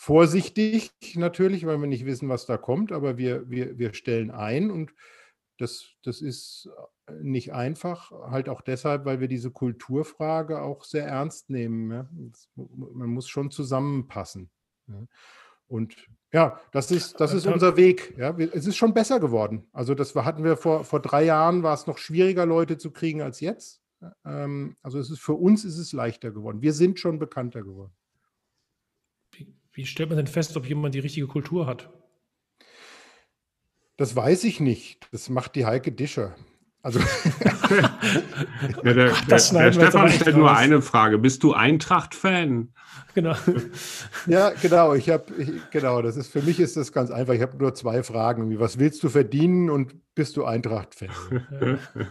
vorsichtig 0.00 0.92
natürlich, 1.16 1.66
weil 1.66 1.78
wir 1.78 1.86
nicht 1.86 2.06
wissen, 2.06 2.30
was 2.30 2.46
da 2.46 2.56
kommt, 2.56 2.90
aber 2.90 3.18
wir, 3.18 3.50
wir, 3.50 3.76
wir 3.78 3.92
stellen 3.92 4.30
ein 4.30 4.70
und 4.70 4.94
das, 5.58 5.90
das 6.02 6.22
ist 6.22 6.70
äh, 7.06 7.12
nicht 7.22 7.52
einfach, 7.52 8.10
halt 8.10 8.48
auch 8.48 8.62
deshalb, 8.62 9.04
weil 9.04 9.20
wir 9.20 9.28
diese 9.28 9.50
Kulturfrage 9.50 10.62
auch 10.62 10.84
sehr 10.84 11.06
ernst 11.06 11.50
nehmen. 11.50 11.90
Ja. 11.90 12.08
Man 12.56 13.10
muss 13.10 13.28
schon 13.28 13.50
zusammenpassen. 13.50 14.48
Ja. 14.86 15.06
Und 15.68 15.94
ja, 16.32 16.58
das 16.72 16.90
ist, 16.90 17.20
das 17.20 17.34
ist 17.34 17.46
unser 17.46 17.76
Weg. 17.76 18.16
Ja. 18.16 18.34
Es 18.38 18.66
ist 18.66 18.76
schon 18.76 18.94
besser 18.94 19.20
geworden. 19.20 19.68
Also 19.70 19.94
das 19.94 20.14
hatten 20.14 20.44
wir 20.44 20.56
vor, 20.56 20.84
vor 20.84 21.00
drei 21.00 21.24
Jahren, 21.24 21.62
war 21.62 21.74
es 21.74 21.86
noch 21.86 21.98
schwieriger, 21.98 22.46
Leute 22.46 22.78
zu 22.78 22.90
kriegen 22.90 23.20
als 23.20 23.40
jetzt. 23.40 23.82
Ähm, 24.24 24.78
also 24.80 24.98
es 24.98 25.10
ist 25.10 25.20
für 25.20 25.34
uns 25.34 25.66
ist 25.66 25.76
es 25.76 25.92
leichter 25.92 26.30
geworden. 26.30 26.62
Wir 26.62 26.72
sind 26.72 26.98
schon 26.98 27.18
bekannter 27.18 27.62
geworden. 27.62 27.92
Wie 29.80 29.86
stellt 29.86 30.10
man 30.10 30.18
denn 30.18 30.26
fest, 30.26 30.58
ob 30.58 30.68
jemand 30.68 30.94
die 30.94 30.98
richtige 30.98 31.26
Kultur 31.26 31.66
hat? 31.66 31.88
Das 33.96 34.14
weiß 34.14 34.44
ich 34.44 34.60
nicht. 34.60 35.08
Das 35.10 35.30
macht 35.30 35.54
die 35.54 35.64
Heike 35.64 35.90
Discher. 35.90 36.36
Also 36.82 37.00
ja, 38.84 38.92
der, 38.92 39.12
Ach, 39.14 39.24
der, 39.24 39.38
der 39.38 39.72
Stefan 39.72 40.10
stellt 40.10 40.36
nur 40.36 40.54
eine 40.54 40.82
Frage. 40.82 41.16
Bist 41.16 41.42
du 41.42 41.54
Eintracht-Fan? 41.54 42.74
Genau. 43.14 43.34
Ja, 44.26 44.50
genau. 44.60 44.92
Ich 44.92 45.08
habe, 45.08 45.24
genau, 45.70 46.02
das 46.02 46.18
ist 46.18 46.30
für 46.30 46.42
mich 46.42 46.60
ist 46.60 46.76
das 46.76 46.92
ganz 46.92 47.10
einfach. 47.10 47.32
Ich 47.32 47.40
habe 47.40 47.56
nur 47.56 47.74
zwei 47.74 48.02
Fragen. 48.02 48.60
was 48.60 48.78
willst 48.78 49.02
du 49.02 49.08
verdienen 49.08 49.70
und 49.70 49.94
bist 50.14 50.36
du 50.36 50.44
Eintracht-Fan? 50.44 51.08
Ja. 51.58 51.78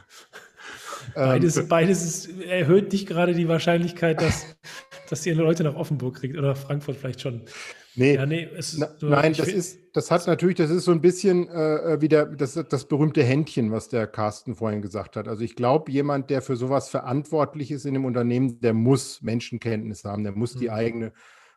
Beides, 1.16 1.58
ähm, 1.58 1.68
beides 1.68 2.04
ist, 2.04 2.42
erhöht 2.42 2.92
nicht 2.92 3.08
gerade 3.08 3.34
die 3.34 3.48
Wahrscheinlichkeit, 3.48 4.22
dass, 4.22 4.46
dass 5.10 5.26
ihr 5.26 5.36
Leute 5.36 5.64
nach 5.64 5.76
Offenburg 5.76 6.18
kriegt 6.18 6.38
oder 6.38 6.56
Frankfurt 6.56 6.98
vielleicht 6.98 7.22
schon. 7.22 7.42
Nee, 7.96 8.16
ja, 8.16 8.26
nee 8.26 8.48
so, 8.60 8.86
nein, 9.02 9.34
das 9.34 9.48
ist, 9.48 9.80
das 9.94 10.12
hat 10.12 10.26
natürlich, 10.28 10.56
das 10.56 10.70
ist 10.70 10.86
so 10.86 10.92
ein 10.92 11.02
bisschen 11.02 11.50
äh, 11.50 12.00
wieder 12.00 12.26
das, 12.26 12.54
das 12.54 12.88
berühmte 12.88 13.24
Händchen, 13.24 13.72
was 13.72 13.90
der 13.90 14.08
Carsten 14.08 14.56
vorhin 14.56 14.82
gesagt 14.82 15.16
hat. 15.16 15.28
Also 15.28 15.44
ich 15.44 15.56
glaube, 15.56 15.92
jemand, 15.92 16.30
der 16.30 16.42
für 16.42 16.56
sowas 16.56 16.90
verantwortlich 16.90 17.72
ist 17.72 17.86
in 17.86 17.96
dem 17.96 18.06
Unternehmen, 18.06 18.62
der 18.62 18.74
muss 18.74 19.22
Menschenkenntnis 19.22 20.06
haben, 20.06 20.24
der 20.24 20.34
muss 20.34 20.56
mhm. 20.56 20.60
die 20.60 20.72
eigene 20.72 21.14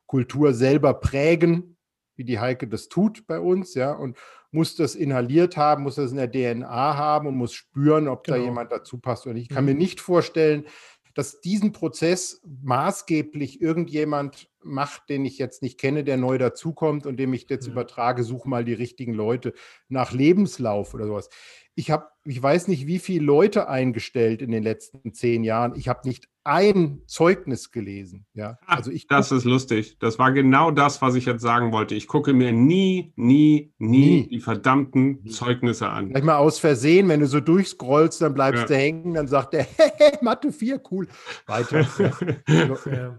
Kultur 0.06 0.54
selber 0.54 0.94
prägen, 0.94 1.76
wie 2.16 2.24
die 2.24 2.40
Heike 2.40 2.66
das 2.66 2.88
tut 2.88 3.26
bei 3.26 3.38
uns, 3.38 3.74
ja, 3.74 3.92
und 3.92 4.16
muss 4.50 4.76
das 4.76 4.94
inhaliert 4.94 5.56
haben, 5.56 5.82
muss 5.82 5.94
das 5.94 6.10
in 6.10 6.18
der 6.18 6.30
DNA 6.30 6.68
haben 6.68 7.26
und 7.26 7.36
muss 7.36 7.54
spüren, 7.54 8.06
ob 8.06 8.24
genau. 8.24 8.36
da 8.36 8.44
jemand 8.44 8.70
dazu 8.70 8.98
passt 8.98 9.26
oder 9.26 9.34
nicht. 9.34 9.50
Ich 9.50 9.54
kann 9.54 9.64
mhm. 9.64 9.72
mir 9.72 9.78
nicht 9.78 10.00
vorstellen, 10.00 10.66
dass 11.14 11.40
diesen 11.40 11.72
Prozess 11.72 12.40
maßgeblich 12.62 13.60
irgendjemand 13.60 14.50
macht, 14.62 15.08
den 15.08 15.24
ich 15.24 15.38
jetzt 15.38 15.62
nicht 15.62 15.78
kenne, 15.78 16.04
der 16.04 16.16
neu 16.16 16.38
dazukommt 16.38 17.06
und 17.06 17.16
dem 17.18 17.32
ich 17.32 17.48
jetzt 17.48 17.66
ja. 17.66 17.72
übertrage, 17.72 18.24
such 18.24 18.44
mal 18.44 18.64
die 18.64 18.74
richtigen 18.74 19.14
Leute 19.14 19.54
nach 19.88 20.12
Lebenslauf 20.12 20.94
oder 20.94 21.06
sowas. 21.06 21.28
Ich 21.74 21.90
habe, 21.90 22.08
ich 22.24 22.42
weiß 22.42 22.68
nicht, 22.68 22.86
wie 22.86 22.98
viele 22.98 23.24
Leute 23.24 23.68
eingestellt 23.68 24.42
in 24.42 24.50
den 24.50 24.62
letzten 24.62 25.14
zehn 25.14 25.42
Jahren. 25.44 25.74
Ich 25.76 25.88
habe 25.88 26.06
nicht 26.06 26.28
ein 26.44 27.02
Zeugnis 27.06 27.70
gelesen. 27.70 28.26
Ja, 28.34 28.58
also 28.66 28.90
ich 28.90 29.06
das 29.06 29.32
ist 29.32 29.44
lustig. 29.44 29.96
Das 30.00 30.18
war 30.18 30.32
genau 30.32 30.70
das, 30.70 31.00
was 31.02 31.14
ich 31.14 31.26
jetzt 31.26 31.42
sagen 31.42 31.72
wollte. 31.72 31.94
Ich 31.94 32.06
gucke 32.06 32.32
mir 32.32 32.52
nie, 32.52 33.12
nie, 33.16 33.72
nie, 33.78 33.98
nie. 33.98 34.28
die 34.28 34.40
verdammten 34.40 35.20
nie. 35.22 35.30
Zeugnisse 35.30 35.88
an. 35.88 36.08
Vielleicht 36.08 36.24
mal 36.24 36.36
aus 36.36 36.58
Versehen, 36.58 37.08
wenn 37.08 37.20
du 37.20 37.26
so 37.26 37.40
durchscrollst, 37.40 38.22
dann 38.22 38.34
bleibst 38.34 38.62
ja. 38.62 38.66
du 38.68 38.76
hängen, 38.76 39.14
dann 39.14 39.28
sagt 39.28 39.54
der, 39.54 39.66
Mathe 40.20 40.52
4, 40.52 40.80
cool. 40.90 41.06
Weiter. 41.46 41.86
ja. 42.48 43.18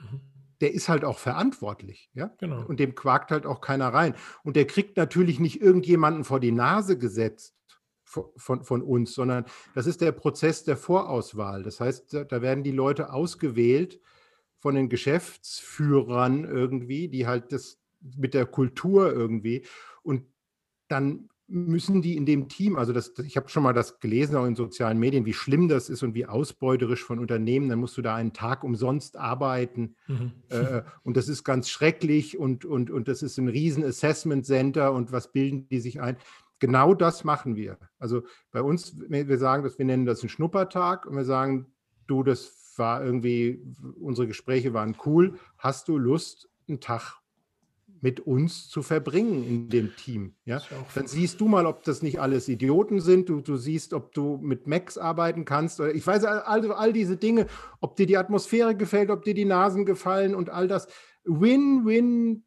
Mhm. 0.00 0.20
Der 0.62 0.72
ist 0.72 0.88
halt 0.88 1.04
auch 1.04 1.18
verantwortlich, 1.18 2.10
ja. 2.14 2.34
Genau. 2.38 2.64
Und 2.64 2.80
dem 2.80 2.94
quakt 2.94 3.30
halt 3.30 3.44
auch 3.44 3.60
keiner 3.60 3.88
rein. 3.88 4.14
Und 4.42 4.56
der 4.56 4.66
kriegt 4.66 4.96
natürlich 4.96 5.38
nicht 5.38 5.60
irgendjemanden 5.60 6.24
vor 6.24 6.40
die 6.40 6.52
Nase 6.52 6.96
gesetzt 6.96 7.54
von, 8.04 8.24
von, 8.36 8.64
von 8.64 8.82
uns, 8.82 9.14
sondern 9.14 9.44
das 9.74 9.86
ist 9.86 10.00
der 10.00 10.12
Prozess 10.12 10.64
der 10.64 10.78
Vorauswahl. 10.78 11.62
Das 11.62 11.80
heißt, 11.80 12.14
da 12.28 12.42
werden 12.42 12.64
die 12.64 12.72
Leute 12.72 13.12
ausgewählt 13.12 14.00
von 14.58 14.74
den 14.74 14.88
Geschäftsführern 14.88 16.44
irgendwie, 16.44 17.08
die 17.08 17.26
halt 17.26 17.52
das, 17.52 17.78
mit 18.16 18.34
der 18.34 18.46
Kultur 18.46 19.12
irgendwie. 19.12 19.64
Und 20.02 20.22
dann 20.88 21.28
müssen 21.48 22.02
die 22.02 22.16
in 22.16 22.26
dem 22.26 22.48
Team, 22.48 22.76
also 22.76 22.92
das, 22.92 23.12
ich 23.24 23.36
habe 23.36 23.48
schon 23.48 23.62
mal 23.62 23.72
das 23.72 24.00
gelesen, 24.00 24.36
auch 24.36 24.46
in 24.46 24.56
sozialen 24.56 24.98
Medien, 24.98 25.26
wie 25.26 25.32
schlimm 25.32 25.68
das 25.68 25.88
ist 25.88 26.02
und 26.02 26.14
wie 26.14 26.26
ausbeuterisch 26.26 27.04
von 27.04 27.20
Unternehmen, 27.20 27.68
dann 27.68 27.78
musst 27.78 27.96
du 27.96 28.02
da 28.02 28.16
einen 28.16 28.32
Tag 28.32 28.64
umsonst 28.64 29.16
arbeiten 29.16 29.94
mhm. 30.08 30.32
äh, 30.48 30.82
und 31.04 31.16
das 31.16 31.28
ist 31.28 31.44
ganz 31.44 31.68
schrecklich 31.68 32.36
und, 32.36 32.64
und, 32.64 32.90
und 32.90 33.06
das 33.06 33.22
ist 33.22 33.38
ein 33.38 33.48
riesen 33.48 33.84
Assessment 33.84 34.44
Center 34.44 34.92
und 34.92 35.12
was 35.12 35.30
bilden 35.30 35.68
die 35.68 35.78
sich 35.78 36.00
ein? 36.00 36.16
Genau 36.58 36.94
das 36.94 37.22
machen 37.22 37.54
wir. 37.54 37.78
Also 37.98 38.22
bei 38.50 38.62
uns, 38.62 38.98
wir 39.08 39.38
sagen 39.38 39.62
das, 39.62 39.78
wir 39.78 39.84
nennen 39.84 40.06
das 40.06 40.22
einen 40.22 40.30
Schnuppertag 40.30 41.06
und 41.06 41.14
wir 41.14 41.24
sagen, 41.24 41.66
du, 42.08 42.24
das 42.24 42.74
war 42.76 43.04
irgendwie, 43.04 43.62
unsere 44.00 44.26
Gespräche 44.26 44.74
waren 44.74 44.96
cool, 45.04 45.38
hast 45.58 45.86
du 45.88 45.96
Lust, 45.96 46.50
einen 46.68 46.80
Tag 46.80 47.20
mit 48.06 48.20
uns 48.20 48.68
zu 48.68 48.82
verbringen 48.82 49.44
in 49.44 49.68
dem 49.68 49.96
Team. 49.96 50.36
Ja? 50.44 50.62
Dann 50.94 51.08
siehst 51.08 51.40
du 51.40 51.48
mal, 51.48 51.66
ob 51.66 51.82
das 51.82 52.02
nicht 52.02 52.20
alles 52.20 52.48
Idioten 52.48 53.00
sind. 53.00 53.28
Du, 53.28 53.40
du 53.40 53.56
siehst, 53.56 53.92
ob 53.92 54.12
du 54.12 54.38
mit 54.40 54.68
Macs 54.68 54.96
arbeiten 54.96 55.44
kannst. 55.44 55.80
Oder 55.80 55.92
ich 55.92 56.06
weiß 56.06 56.24
all, 56.24 56.70
all 56.70 56.92
diese 56.92 57.16
Dinge, 57.16 57.48
ob 57.80 57.96
dir 57.96 58.06
die 58.06 58.16
Atmosphäre 58.16 58.76
gefällt, 58.76 59.10
ob 59.10 59.24
dir 59.24 59.34
die 59.34 59.44
Nasen 59.44 59.84
gefallen 59.86 60.36
und 60.36 60.50
all 60.50 60.68
das. 60.68 60.86
Win-win. 61.24 62.44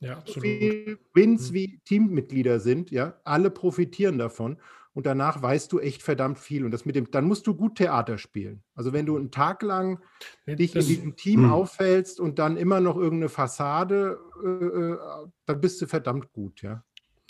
Ja, 0.00 0.16
absolut. 0.16 0.98
Wins 1.14 1.52
wie 1.52 1.80
Teammitglieder 1.84 2.58
sind, 2.58 2.90
ja, 2.90 3.20
alle 3.22 3.50
profitieren 3.50 4.18
davon 4.18 4.58
und 4.98 5.06
danach 5.06 5.40
weißt 5.40 5.70
du 5.70 5.78
echt 5.78 6.02
verdammt 6.02 6.40
viel. 6.40 6.64
Und 6.64 6.72
das 6.72 6.84
mit 6.84 6.96
dem, 6.96 7.08
dann 7.12 7.24
musst 7.24 7.46
du 7.46 7.54
gut 7.54 7.76
Theater 7.76 8.18
spielen. 8.18 8.64
Also 8.74 8.92
wenn 8.92 9.06
du 9.06 9.16
einen 9.16 9.30
Tag 9.30 9.62
lang 9.62 10.00
dich 10.44 10.74
in 10.74 10.84
diesem 10.84 11.14
Team 11.14 11.42
mh. 11.42 11.52
auffällst 11.52 12.18
und 12.18 12.40
dann 12.40 12.56
immer 12.56 12.80
noch 12.80 12.96
irgendeine 12.96 13.28
Fassade, 13.28 14.18
äh, 14.42 14.48
äh 14.48 14.98
dann 15.46 15.60
bist 15.60 15.80
du 15.80 15.86
verdammt 15.86 16.32
gut, 16.32 16.62
ja. 16.62 16.82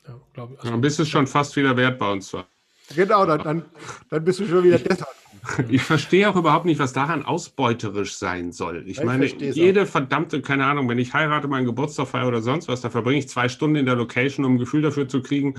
Ja, 0.06 0.18
glaube 0.32 0.54
ich. 0.54 0.60
Also, 0.60 0.70
dann 0.70 0.80
bist 0.80 0.98
du 0.98 1.04
schon 1.04 1.26
fast 1.26 1.56
wieder 1.56 1.76
wert 1.76 1.98
bei 1.98 2.10
uns. 2.10 2.34
Genau, 2.96 3.26
dann, 3.26 3.42
dann, 3.42 3.64
dann 4.08 4.24
bist 4.24 4.40
du 4.40 4.46
schon 4.46 4.64
wieder 4.64 4.78
deshalb. 4.78 5.14
Ich 5.68 5.82
verstehe 5.82 6.30
auch 6.30 6.36
überhaupt 6.36 6.64
nicht, 6.64 6.80
was 6.80 6.94
daran 6.94 7.22
ausbeuterisch 7.22 8.16
sein 8.16 8.50
soll. 8.50 8.84
Ich, 8.86 8.98
ich 8.98 9.04
meine, 9.04 9.26
jede 9.26 9.82
auch. 9.82 9.86
verdammte, 9.86 10.40
keine 10.40 10.64
Ahnung, 10.64 10.88
wenn 10.88 10.98
ich 10.98 11.12
heirate, 11.12 11.48
meinen 11.48 11.66
Geburtstag 11.66 12.08
feiere 12.08 12.28
oder 12.28 12.40
sonst 12.40 12.66
was, 12.66 12.80
da 12.80 12.88
verbringe 12.88 13.18
ich 13.18 13.28
zwei 13.28 13.50
Stunden 13.50 13.76
in 13.76 13.84
der 13.84 13.94
Location, 13.94 14.46
um 14.46 14.54
ein 14.54 14.58
Gefühl 14.58 14.80
dafür 14.80 15.06
zu 15.06 15.20
kriegen, 15.20 15.54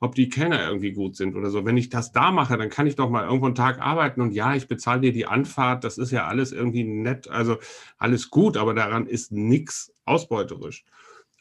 ob 0.00 0.14
die 0.14 0.28
Kellner 0.28 0.66
irgendwie 0.66 0.92
gut 0.92 1.16
sind 1.16 1.36
oder 1.36 1.50
so. 1.50 1.64
Wenn 1.64 1.76
ich 1.76 1.88
das 1.88 2.12
da 2.12 2.30
mache, 2.30 2.58
dann 2.58 2.68
kann 2.68 2.86
ich 2.86 2.96
doch 2.96 3.08
mal 3.08 3.24
irgendwo 3.24 3.46
einen 3.46 3.54
Tag 3.54 3.80
arbeiten 3.80 4.20
und 4.20 4.32
ja, 4.32 4.54
ich 4.54 4.68
bezahle 4.68 5.00
dir 5.00 5.12
die 5.12 5.26
Anfahrt, 5.26 5.84
das 5.84 5.98
ist 5.98 6.10
ja 6.10 6.26
alles 6.26 6.52
irgendwie 6.52 6.84
nett, 6.84 7.28
also 7.28 7.56
alles 7.96 8.30
gut, 8.30 8.56
aber 8.56 8.74
daran 8.74 9.06
ist 9.06 9.32
nichts 9.32 9.92
ausbeuterisch. 10.04 10.84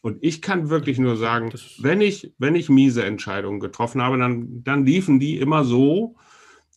Und 0.01 0.19
ich 0.21 0.41
kann 0.41 0.69
wirklich 0.69 0.99
nur 0.99 1.17
sagen, 1.17 1.51
wenn 1.79 1.99
ich, 1.99 2.31
wenn 2.37 2.55
ich 2.55 2.69
miese 2.69 3.03
Entscheidungen 3.03 3.59
getroffen 3.59 4.01
habe, 4.01 4.17
dann, 4.17 4.63
dann 4.63 4.85
liefen 4.85 5.19
die 5.19 5.37
immer 5.37 5.63
so, 5.63 6.15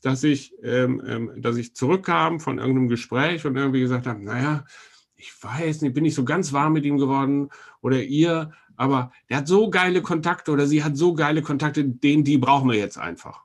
dass 0.03 0.25
ich, 0.25 0.55
ähm, 0.63 1.03
ähm, 1.07 1.33
dass 1.37 1.57
ich 1.57 1.75
zurückkam 1.75 2.41
von 2.41 2.59
irgendeinem 2.59 2.89
Gespräch 2.89 3.45
und 3.45 3.57
irgendwie 3.57 3.81
gesagt 3.81 4.07
habe, 4.07 4.25
naja, 4.25 4.65
ich 5.15 5.33
weiß 5.43 5.83
nicht, 5.83 5.95
bin 5.95 6.05
ich 6.05 6.15
so 6.15 6.25
ganz 6.25 6.53
warm 6.53 6.73
mit 6.73 6.85
ihm 6.85 6.97
geworden 6.97 7.51
oder 7.83 8.03
ihr, 8.03 8.53
aber 8.79 9.13
der 9.29 9.39
hat 9.39 9.49
so 9.49 9.71
geile 9.71 10.01
Kontakte 10.03 10.53
oder 10.53 10.67
sie 10.67 10.85
hat 10.85 10.97
so 10.97 11.13
geile 11.13 11.43
Kontakte, 11.43 11.85
den, 11.85 12.23
die 12.23 12.39
brauchen 12.39 12.71
wir 12.71 12.79
jetzt 12.79 12.97
einfach. 12.97 13.43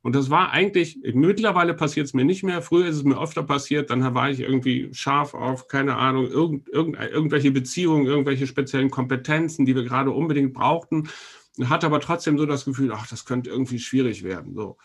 Und 0.00 0.14
das 0.14 0.30
war 0.30 0.50
eigentlich, 0.52 0.98
mittlerweile 1.12 1.74
passiert 1.74 2.06
es 2.06 2.14
mir 2.14 2.24
nicht 2.24 2.42
mehr. 2.42 2.62
Früher 2.62 2.86
ist 2.86 2.96
es 2.96 3.04
mir 3.04 3.20
öfter 3.20 3.42
passiert, 3.42 3.90
dann 3.90 4.14
war 4.14 4.30
ich 4.30 4.40
irgendwie 4.40 4.88
scharf 4.94 5.34
auf, 5.34 5.68
keine 5.68 5.96
Ahnung, 5.96 6.26
irgend, 6.28 6.66
irgend, 6.70 6.98
irgendwelche 6.98 7.50
Beziehungen, 7.50 8.06
irgendwelche 8.06 8.46
speziellen 8.46 8.90
Kompetenzen, 8.90 9.66
die 9.66 9.76
wir 9.76 9.84
gerade 9.84 10.12
unbedingt 10.12 10.54
brauchten. 10.54 11.10
Hatte 11.62 11.84
aber 11.84 12.00
trotzdem 12.00 12.38
so 12.38 12.46
das 12.46 12.64
Gefühl, 12.64 12.90
ach, 12.94 13.06
das 13.06 13.26
könnte 13.26 13.50
irgendwie 13.50 13.78
schwierig 13.78 14.22
werden. 14.22 14.54
So. 14.54 14.78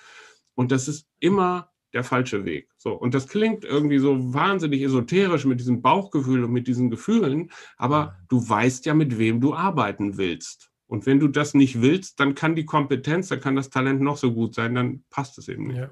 Und 0.55 0.73
das 0.73 0.89
ist 0.89 1.07
immer 1.19 1.71
der 1.95 2.03
falsche 2.03 2.45
Weg. 2.45 2.69
So, 2.77 2.93
und 2.93 3.13
das 3.13 3.27
klingt 3.27 3.63
irgendwie 3.63 3.97
so 3.97 4.33
wahnsinnig 4.33 4.83
esoterisch 4.83 5.45
mit 5.45 5.59
diesem 5.59 5.81
Bauchgefühl 5.81 6.43
und 6.43 6.51
mit 6.51 6.67
diesen 6.67 6.91
Gefühlen, 6.91 7.51
aber 7.77 8.17
du 8.27 8.47
weißt 8.47 8.85
ja, 8.85 8.93
mit 8.93 9.17
wem 9.17 9.41
du 9.41 9.55
arbeiten 9.55 10.17
willst. 10.17 10.71
Und 10.87 11.05
wenn 11.07 11.19
du 11.19 11.27
das 11.27 11.55
nicht 11.55 11.81
willst, 11.81 12.19
dann 12.19 12.35
kann 12.35 12.55
die 12.55 12.65
Kompetenz, 12.65 13.29
dann 13.29 13.41
kann 13.41 13.55
das 13.55 13.69
Talent 13.69 14.01
noch 14.01 14.17
so 14.17 14.33
gut 14.33 14.53
sein, 14.53 14.75
dann 14.75 15.03
passt 15.09 15.37
es 15.39 15.47
eben 15.47 15.67
nicht. 15.67 15.77
Ja. 15.77 15.89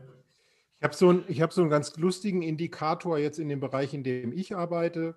Ich 0.78 0.84
habe 0.84 0.96
so, 0.96 1.10
ein, 1.10 1.24
hab 1.30 1.54
so 1.54 1.62
einen 1.62 1.70
ganz 1.70 1.96
lustigen 1.96 2.42
Indikator 2.42 3.18
jetzt 3.18 3.40
in 3.40 3.48
dem 3.48 3.62
Bereich, 3.62 3.94
in 3.94 4.04
dem 4.04 4.34
ich 4.34 4.56
arbeite. 4.56 5.16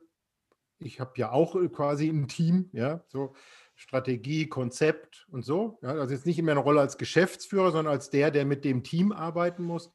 Ich 0.79 1.01
habe 1.01 1.13
ja 1.17 1.33
auch 1.33 1.57
quasi 1.73 2.09
ein 2.09 2.29
Team, 2.29 2.71
ja, 2.73 3.05
so 3.09 3.35
Strategie, 3.75 4.47
Konzept 4.47 5.27
und 5.29 5.45
so. 5.45 5.79
Ja, 5.83 5.91
also 5.91 6.15
jetzt 6.15 6.25
nicht 6.25 6.41
mehr 6.41 6.53
eine 6.53 6.63
Rolle 6.63 6.81
als 6.81 6.99
Geschäftsführer, 6.99 7.73
sondern 7.73 7.93
als 7.93 8.11
der, 8.11 8.31
der 8.31 8.47
mit 8.47 8.65
dem 8.65 8.85
Team 8.85 9.13
arbeiten 9.13 9.65
muss 9.65 9.93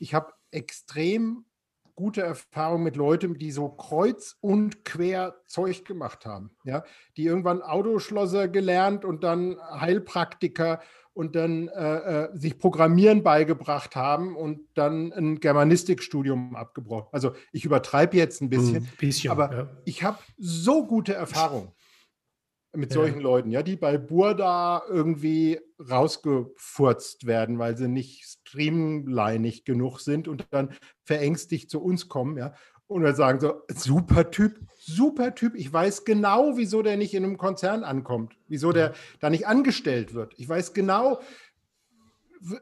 ich 0.00 0.14
habe 0.14 0.32
extrem 0.50 1.44
gute 1.94 2.22
Erfahrungen 2.22 2.82
mit 2.82 2.96
Leuten, 2.96 3.36
die 3.36 3.50
so 3.50 3.68
kreuz 3.68 4.36
und 4.40 4.84
quer 4.86 5.36
Zeug 5.46 5.84
gemacht 5.84 6.24
haben. 6.24 6.50
Ja? 6.64 6.82
Die 7.18 7.26
irgendwann 7.26 7.60
Autoschlosser 7.60 8.48
gelernt 8.48 9.04
und 9.04 9.22
dann 9.22 9.56
Heilpraktiker 9.60 10.80
und 11.12 11.36
dann 11.36 11.68
äh, 11.68 11.96
äh, 11.96 12.28
sich 12.32 12.58
Programmieren 12.58 13.22
beigebracht 13.22 13.96
haben 13.96 14.34
und 14.34 14.60
dann 14.74 15.12
ein 15.12 15.40
Germanistikstudium 15.40 16.56
abgebrochen. 16.56 17.08
Also 17.12 17.32
ich 17.52 17.66
übertreibe 17.66 18.16
jetzt 18.16 18.40
ein 18.40 18.48
bisschen, 18.48 18.76
Ein 18.76 18.88
bisschen, 18.98 19.30
aber 19.30 19.52
ja. 19.52 19.70
ich 19.84 20.02
habe 20.02 20.18
so 20.38 20.86
gute 20.86 21.12
Erfahrungen 21.12 21.72
mit 22.72 22.90
Ja. 22.90 23.00
solchen 23.00 23.20
Leuten, 23.20 23.50
ja, 23.50 23.62
die 23.62 23.76
bei 23.76 23.98
Burda 23.98 24.82
irgendwie 24.88 25.60
rausgefurzt 25.78 27.26
werden, 27.26 27.58
weil 27.58 27.76
sie 27.76 27.88
nicht 27.88 28.24
streamlinig 28.24 29.64
genug 29.64 30.00
sind 30.00 30.28
und 30.28 30.46
dann 30.50 30.72
verängstigt 31.02 31.70
zu 31.70 31.82
uns 31.82 32.08
kommen, 32.08 32.36
ja. 32.36 32.54
Und 32.86 33.04
wir 33.04 33.14
sagen 33.14 33.38
so, 33.38 33.62
super 33.68 34.32
Typ, 34.32 34.58
super 34.78 35.34
Typ. 35.36 35.54
Ich 35.54 35.72
weiß 35.72 36.04
genau, 36.04 36.56
wieso 36.56 36.82
der 36.82 36.96
nicht 36.96 37.14
in 37.14 37.24
einem 37.24 37.38
Konzern 37.38 37.84
ankommt, 37.84 38.36
wieso 38.48 38.72
der 38.72 38.94
da 39.20 39.30
nicht 39.30 39.46
angestellt 39.46 40.12
wird. 40.12 40.34
Ich 40.38 40.48
weiß 40.48 40.74
genau, 40.74 41.20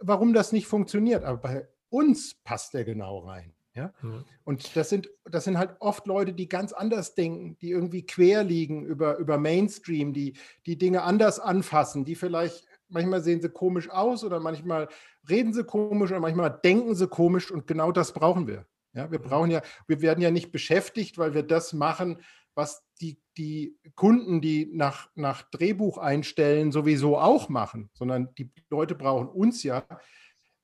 warum 0.00 0.34
das 0.34 0.52
nicht 0.52 0.66
funktioniert. 0.66 1.24
Aber 1.24 1.38
bei 1.38 1.68
uns 1.88 2.34
passt 2.44 2.74
der 2.74 2.84
genau 2.84 3.20
rein. 3.20 3.54
Ja? 3.78 3.92
Ja. 4.02 4.24
Und 4.44 4.76
das 4.76 4.88
sind, 4.88 5.08
das 5.24 5.44
sind 5.44 5.56
halt 5.56 5.76
oft 5.78 6.06
Leute, 6.06 6.32
die 6.32 6.48
ganz 6.48 6.72
anders 6.72 7.14
denken, 7.14 7.56
die 7.60 7.70
irgendwie 7.70 8.04
quer 8.04 8.42
liegen 8.42 8.84
über, 8.84 9.18
über 9.18 9.38
Mainstream, 9.38 10.12
die 10.12 10.34
die 10.66 10.76
Dinge 10.76 11.02
anders 11.02 11.38
anfassen, 11.38 12.04
die 12.04 12.16
vielleicht, 12.16 12.66
manchmal 12.88 13.22
sehen 13.22 13.40
sie 13.40 13.50
komisch 13.50 13.88
aus 13.88 14.24
oder 14.24 14.40
manchmal 14.40 14.88
reden 15.28 15.52
sie 15.52 15.64
komisch 15.64 16.10
oder 16.10 16.20
manchmal 16.20 16.58
denken 16.64 16.96
sie 16.96 17.06
komisch 17.06 17.50
und 17.52 17.66
genau 17.66 17.92
das 17.92 18.12
brauchen 18.12 18.48
wir. 18.48 18.66
Ja, 18.94 19.10
wir 19.12 19.20
brauchen 19.20 19.50
ja, 19.50 19.62
wir 19.86 20.00
werden 20.00 20.22
ja 20.22 20.32
nicht 20.32 20.50
beschäftigt, 20.50 21.18
weil 21.18 21.34
wir 21.34 21.44
das 21.44 21.72
machen, 21.72 22.20
was 22.54 22.82
die, 23.00 23.22
die 23.36 23.78
Kunden, 23.94 24.40
die 24.40 24.68
nach, 24.72 25.08
nach 25.14 25.42
Drehbuch 25.50 25.98
einstellen, 25.98 26.72
sowieso 26.72 27.16
auch 27.16 27.48
machen, 27.48 27.90
sondern 27.94 28.34
die 28.34 28.50
Leute 28.70 28.96
brauchen 28.96 29.28
uns 29.28 29.62
ja, 29.62 29.84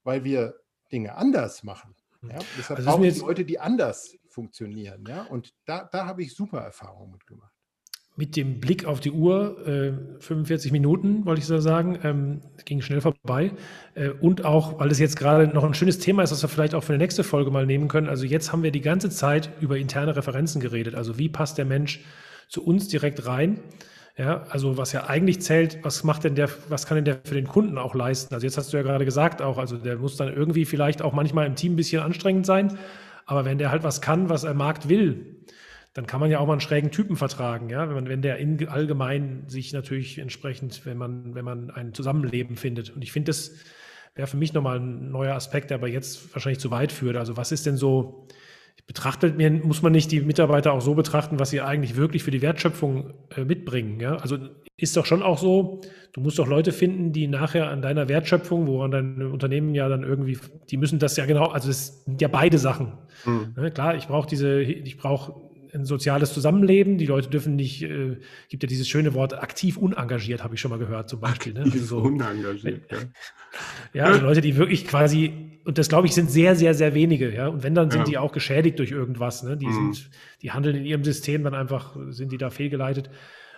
weil 0.03 0.25
wir 0.25 0.57
Dinge 0.91 1.15
anders 1.15 1.63
machen. 1.63 1.95
Ja? 2.31 2.39
Deshalb 2.59 2.79
Also 2.87 3.01
wir 3.01 3.09
jetzt- 3.09 3.21
Leute, 3.23 3.45
die 3.45 3.59
anders 3.61 4.17
funktionieren. 4.29 5.05
Ja? 5.09 5.23
Und 5.25 5.53
da, 5.67 5.89
da 5.91 6.07
habe 6.07 6.23
ich 6.23 6.35
super 6.35 6.59
Erfahrungen 6.61 7.13
mitgemacht. 7.13 7.51
Mit 8.17 8.37
dem 8.37 8.61
Blick 8.61 8.85
auf 8.85 9.01
die 9.01 9.11
Uhr, 9.11 9.67
äh, 9.67 9.93
45 10.21 10.71
Minuten, 10.71 11.27
wollte 11.27 11.41
ich 11.41 11.47
so 11.47 11.59
sagen, 11.59 11.99
ähm, 12.05 12.43
ging 12.65 12.81
schnell 12.81 13.01
vorbei. 13.01 13.51
Äh, 13.97 14.11
und 14.11 14.45
auch, 14.45 14.79
weil 14.79 14.93
es 14.93 15.01
jetzt 15.01 15.17
gerade 15.17 15.49
noch 15.49 15.65
ein 15.65 15.75
schönes 15.75 15.99
Thema 15.99 16.23
ist, 16.23 16.31
das 16.31 16.41
wir 16.43 16.49
vielleicht 16.49 16.77
auch 16.77 16.85
für 16.85 16.93
die 16.93 16.99
nächste 16.99 17.25
Folge 17.25 17.51
mal 17.51 17.67
nehmen 17.67 17.89
können. 17.89 18.09
Also 18.09 18.25
jetzt 18.25 18.53
haben 18.53 18.63
wir 18.63 18.71
die 18.71 18.83
ganze 18.83 19.11
Zeit 19.11 19.51
über 19.61 19.77
interne 19.79 20.15
Referenzen 20.15 20.61
geredet. 20.61 20.95
Also 20.95 21.19
wie 21.19 21.29
passt 21.29 21.59
der 21.59 21.65
Mensch 21.65 22.05
zu 22.49 22.65
uns 22.65 22.87
direkt 22.87 23.27
rein? 23.27 23.59
Ja, 24.17 24.45
also 24.49 24.77
was 24.79 24.93
ja 24.93 25.09
eigentlich 25.09 25.43
zählt, 25.43 25.79
was 25.83 26.05
macht 26.05 26.23
denn 26.23 26.37
der, 26.37 26.49
was 26.69 26.87
kann 26.87 26.95
denn 26.97 27.05
der 27.05 27.19
für 27.25 27.35
den 27.35 27.49
Kunden 27.49 27.79
auch 27.79 27.97
leisten? 27.97 28.33
Also 28.33 28.47
jetzt 28.47 28.57
hast 28.57 28.73
du 28.73 28.77
ja 28.77 28.85
gerade 28.85 29.05
gesagt 29.05 29.43
auch, 29.43 29.59
also 29.59 29.77
der 29.77 29.97
muss 29.97 30.17
dann 30.17 30.33
irgendwie 30.33 30.65
vielleicht 30.67 31.03
auch 31.03 31.13
manchmal 31.13 31.47
im 31.47 31.57
Team 31.57 31.73
ein 31.73 31.77
bisschen 31.77 32.01
anstrengend 32.01 32.47
sein, 32.47 32.79
aber 33.27 33.45
wenn 33.45 33.59
der 33.59 33.73
halt 33.73 33.83
was 33.83 34.01
kann, 34.01 34.29
was 34.29 34.43
der 34.43 34.55
Markt 34.55 34.89
will, 34.89 35.45
dann 35.95 36.07
kann 36.07 36.21
man 36.21 36.31
ja 36.31 36.39
auch 36.39 36.47
mal 36.47 36.53
einen 36.53 36.61
schrägen 36.61 36.93
Typen 36.93 37.17
vertragen, 37.17 37.71
ja, 37.71 37.89
wenn 37.89 37.95
man, 37.95 38.09
wenn 38.09 38.23
der 38.23 38.39
in, 38.39 38.69
allgemein 38.69 39.45
sich 39.49 39.73
natürlich 39.73 40.19
entsprechend, 40.19 40.87
wenn 40.87 40.97
man, 40.97 41.35
wenn 41.35 41.45
man 41.45 41.71
ein 41.71 41.93
Zusammenleben 41.93 42.57
findet. 42.57 42.91
Und 42.91 43.03
ich 43.03 43.11
finde, 43.11 43.31
das 43.31 43.53
wäre 44.15 44.29
für 44.29 44.37
mich 44.37 44.53
nochmal 44.53 44.79
ein 44.79 45.11
neuer 45.11 45.35
Aspekt, 45.35 45.71
der 45.71 45.79
aber 45.79 45.89
jetzt 45.89 46.33
wahrscheinlich 46.35 46.61
zu 46.61 46.71
weit 46.71 46.93
führt. 46.93 47.17
Also 47.17 47.37
was 47.37 47.51
ist 47.51 47.67
denn 47.67 47.77
so, 47.77 48.29
betrachtet 48.87 49.37
mir, 49.37 49.51
muss 49.51 49.83
man 49.83 49.93
nicht 49.93 50.13
die 50.13 50.21
Mitarbeiter 50.21 50.73
auch 50.73 50.81
so 50.83 50.95
betrachten, 50.95 51.39
was 51.39 51.51
sie 51.51 51.61
eigentlich 51.61 51.97
wirklich 51.97 52.23
für 52.23 52.31
die 52.31 52.43
Wertschöpfung 52.43 53.15
äh, 53.35 53.45
mitbringen, 53.45 53.99
ja? 54.01 54.17
Also 54.17 54.37
ist 54.77 54.97
doch 54.97 55.07
schon 55.07 55.23
auch 55.23 55.39
so, 55.39 55.81
du 56.13 56.21
musst 56.21 56.39
doch 56.39 56.47
Leute 56.47 56.73
finden, 56.73 57.13
die 57.13 57.27
nachher 57.29 57.71
an 57.71 57.81
deiner 57.81 58.09
Wertschöpfung, 58.09 58.67
woran 58.67 58.91
dein 58.91 59.23
Unternehmen 59.23 59.75
ja 59.75 59.89
dann 59.89 60.03
irgendwie, 60.03 60.39
die 60.69 60.77
müssen 60.77 60.99
das 60.99 61.17
ja 61.17 61.27
genau, 61.27 61.47
also 61.47 61.71
es 61.71 62.05
sind 62.05 62.21
ja 62.21 62.29
beide 62.29 62.59
Sachen. 62.59 62.93
Mhm. 63.25 63.55
Ne, 63.57 63.71
klar, 63.71 63.95
ich 63.95 64.09
brauche 64.09 64.29
diese, 64.29 64.61
ich 64.61 64.97
brauche 64.97 65.35
ein 65.75 65.85
soziales 65.85 66.33
Zusammenleben. 66.33 66.99
Die 66.99 67.07
Leute 67.07 67.29
dürfen 67.29 67.57
nicht, 67.57 67.83
äh, 67.83 68.17
gibt 68.49 68.63
ja 68.63 68.67
dieses 68.69 68.89
schöne 68.89 69.15
Wort 69.15 69.35
aktiv 69.35 69.77
unengagiert, 69.77 70.43
habe 70.45 70.55
ich 70.55 70.61
schon 70.61 70.71
mal 70.71 70.79
gehört 70.79 71.09
zum 71.09 71.21
Beispiel. 71.21 71.53
Ne? 71.53 71.61
Also 71.63 71.79
so, 71.79 71.99
unengagiert. 71.99 72.83
Ja. 72.91 72.99
ja, 73.95 74.05
also 74.05 74.21
Leute, 74.23 74.41
die 74.41 74.57
wirklich 74.57 74.87
quasi, 74.87 75.59
und 75.65 75.79
das 75.79 75.89
glaube 75.89 76.07
ich, 76.07 76.15
sind 76.15 76.31
sehr, 76.31 76.55
sehr, 76.57 76.75
sehr 76.75 76.95
wenige, 76.95 77.35
ja. 77.35 77.49
Und 77.49 77.63
wenn, 77.63 77.75
dann 77.75 77.91
sind 77.91 78.01
Ja. 78.03 78.05
die 78.07 78.19
auch 78.19 78.33
geschädigt 78.33 78.79
durch 78.79 78.91
irgendwas, 78.91 79.43
ne? 79.43 79.57
Die 79.57 79.67
Mhm. 79.67 79.93
sind, 79.93 80.11
die 80.43 80.53
handeln 80.53 80.77
in 80.77 80.85
ihrem 80.85 81.05
System 81.05 81.43
dann 81.45 81.55
einfach, 81.55 81.97
sind 82.11 82.33
die 82.33 82.39
da 82.39 82.51
fehlgeleitet. 82.51 83.11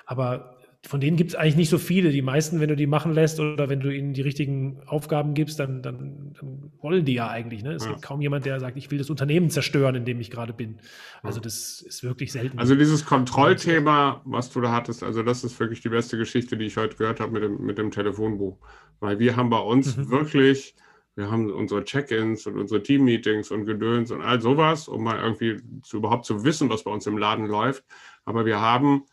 Aber 0.06 0.55
von 0.84 1.00
denen 1.00 1.16
gibt 1.16 1.30
es 1.30 1.36
eigentlich 1.36 1.56
nicht 1.56 1.70
so 1.70 1.78
viele. 1.78 2.10
Die 2.10 2.22
meisten, 2.22 2.60
wenn 2.60 2.68
du 2.68 2.76
die 2.76 2.86
machen 2.86 3.12
lässt 3.12 3.40
oder 3.40 3.68
wenn 3.68 3.80
du 3.80 3.90
ihnen 3.94 4.12
die 4.14 4.22
richtigen 4.22 4.80
Aufgaben 4.86 5.34
gibst, 5.34 5.58
dann, 5.58 5.82
dann, 5.82 6.32
dann 6.38 6.72
wollen 6.80 7.04
die 7.04 7.14
ja 7.14 7.28
eigentlich. 7.28 7.62
Ne? 7.62 7.72
Es 7.72 7.84
Ja. 7.84 7.90
gibt 7.90 8.02
kaum 8.02 8.20
jemand, 8.20 8.46
der 8.46 8.60
sagt, 8.60 8.76
ich 8.76 8.90
will 8.90 8.98
das 8.98 9.10
Unternehmen 9.10 9.50
zerstören, 9.50 9.94
in 9.94 10.04
dem 10.04 10.20
ich 10.20 10.30
gerade 10.30 10.52
bin. 10.52 10.78
Also 11.22 11.40
das 11.40 11.82
ist 11.82 12.02
wirklich 12.04 12.30
selten. 12.32 12.58
Also 12.58 12.74
dieses 12.76 13.04
Kontrollthema, 13.04 14.20
was 14.24 14.50
du 14.50 14.60
da 14.60 14.72
hattest, 14.72 15.02
also 15.02 15.22
das 15.22 15.44
ist 15.44 15.58
wirklich 15.58 15.80
die 15.80 15.88
beste 15.88 16.16
Geschichte, 16.18 16.56
die 16.56 16.66
ich 16.66 16.76
heute 16.76 16.96
gehört 16.96 17.20
habe 17.20 17.32
mit 17.32 17.42
dem, 17.42 17.64
mit 17.64 17.78
dem 17.78 17.90
Telefonbuch. 17.90 18.58
Weil 19.00 19.18
wir 19.18 19.36
haben 19.36 19.50
bei 19.50 19.58
uns 19.58 19.96
Mhm. 19.96 20.10
wirklich, 20.10 20.74
wir 21.16 21.30
haben 21.30 21.50
unsere 21.50 21.84
Check-ins 21.84 22.46
und 22.46 22.58
unsere 22.58 22.82
Team-Meetings 22.82 23.50
und 23.50 23.64
Gedöns 23.66 24.10
und 24.10 24.22
all 24.22 24.40
sowas, 24.40 24.88
um 24.88 25.02
mal 25.04 25.18
irgendwie 25.18 25.56
zu, 25.82 25.96
überhaupt 25.98 26.26
zu 26.26 26.44
wissen, 26.44 26.68
was 26.70 26.84
bei 26.84 26.90
uns 26.90 27.06
im 27.06 27.18
Laden 27.18 27.46
läuft. 27.46 27.84
Aber 28.24 28.44
wir 28.46 28.60
haben 28.60 29.04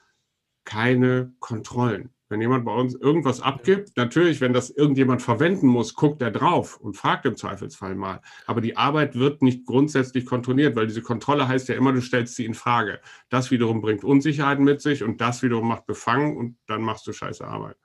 keine 0.66 1.34
Kontrollen. 1.40 2.14
Wenn 2.34 2.42
jemand 2.42 2.66
bei 2.66 2.74
uns 2.74 2.96
irgendwas 2.96 3.42
abgibt, 3.42 3.96
natürlich, 3.96 4.42
wenn 4.42 4.54
das 4.54 4.72
irgendjemand 4.72 5.22
verwenden 5.22 5.68
muss, 5.68 5.94
guckt 5.94 6.20
er 6.22 6.32
drauf 6.32 6.78
und 6.78 6.98
fragt 6.98 7.28
im 7.28 7.38
Zweifelsfall 7.38 7.94
mal. 7.94 8.22
Aber 8.48 8.60
die 8.60 8.76
Arbeit 8.76 9.14
wird 9.14 9.44
nicht 9.44 9.68
grundsätzlich 9.68 10.26
kontrolliert, 10.26 10.76
weil 10.76 10.88
diese 10.88 11.04
Kontrolle 11.04 11.48
heißt 11.48 11.70
ja 11.70 11.76
immer, 11.76 11.94
du 11.94 12.02
stellst 12.02 12.36
sie 12.36 12.46
in 12.46 12.56
Frage. 12.56 13.00
Das 13.30 13.52
wiederum 13.52 13.82
bringt 13.82 14.04
Unsicherheiten 14.04 14.64
mit 14.64 14.82
sich 14.82 15.04
und 15.04 15.22
das 15.22 15.44
wiederum 15.44 15.68
macht 15.68 15.86
Befangen 15.86 16.36
und 16.36 16.58
dann 16.66 16.82
machst 16.82 17.06
du 17.06 17.14
scheiße 17.14 17.46
Arbeit. 17.48 17.78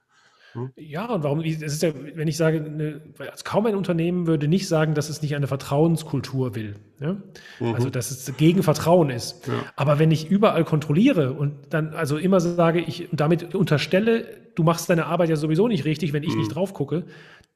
Ja, 0.76 1.06
und 1.06 1.22
warum, 1.22 1.40
es 1.40 1.60
ist 1.60 1.82
ja, 1.82 1.92
wenn 2.14 2.28
ich 2.28 2.36
sage, 2.36 2.58
eine, 2.58 3.00
also 3.18 3.44
kaum 3.44 3.66
ein 3.66 3.74
Unternehmen 3.74 4.26
würde 4.26 4.48
nicht 4.48 4.66
sagen, 4.66 4.94
dass 4.94 5.08
es 5.08 5.22
nicht 5.22 5.36
eine 5.36 5.46
Vertrauenskultur 5.46 6.54
will. 6.54 6.76
Ja? 7.00 7.16
Also, 7.60 7.90
dass 7.90 8.10
es 8.10 8.36
gegen 8.36 8.62
Vertrauen 8.62 9.10
ist. 9.10 9.46
Ja. 9.46 9.54
Aber 9.76 9.98
wenn 9.98 10.10
ich 10.10 10.30
überall 10.30 10.64
kontrolliere 10.64 11.32
und 11.32 11.54
dann 11.70 11.94
also 11.94 12.16
immer 12.16 12.40
sage, 12.40 12.80
ich 12.80 13.08
damit 13.12 13.54
unterstelle, 13.54 14.26
du 14.54 14.62
machst 14.62 14.90
deine 14.90 15.06
Arbeit 15.06 15.28
ja 15.28 15.36
sowieso 15.36 15.68
nicht 15.68 15.84
richtig, 15.84 16.12
wenn 16.12 16.22
ich 16.22 16.34
nicht 16.34 16.54
drauf 16.54 16.74
gucke, 16.74 17.04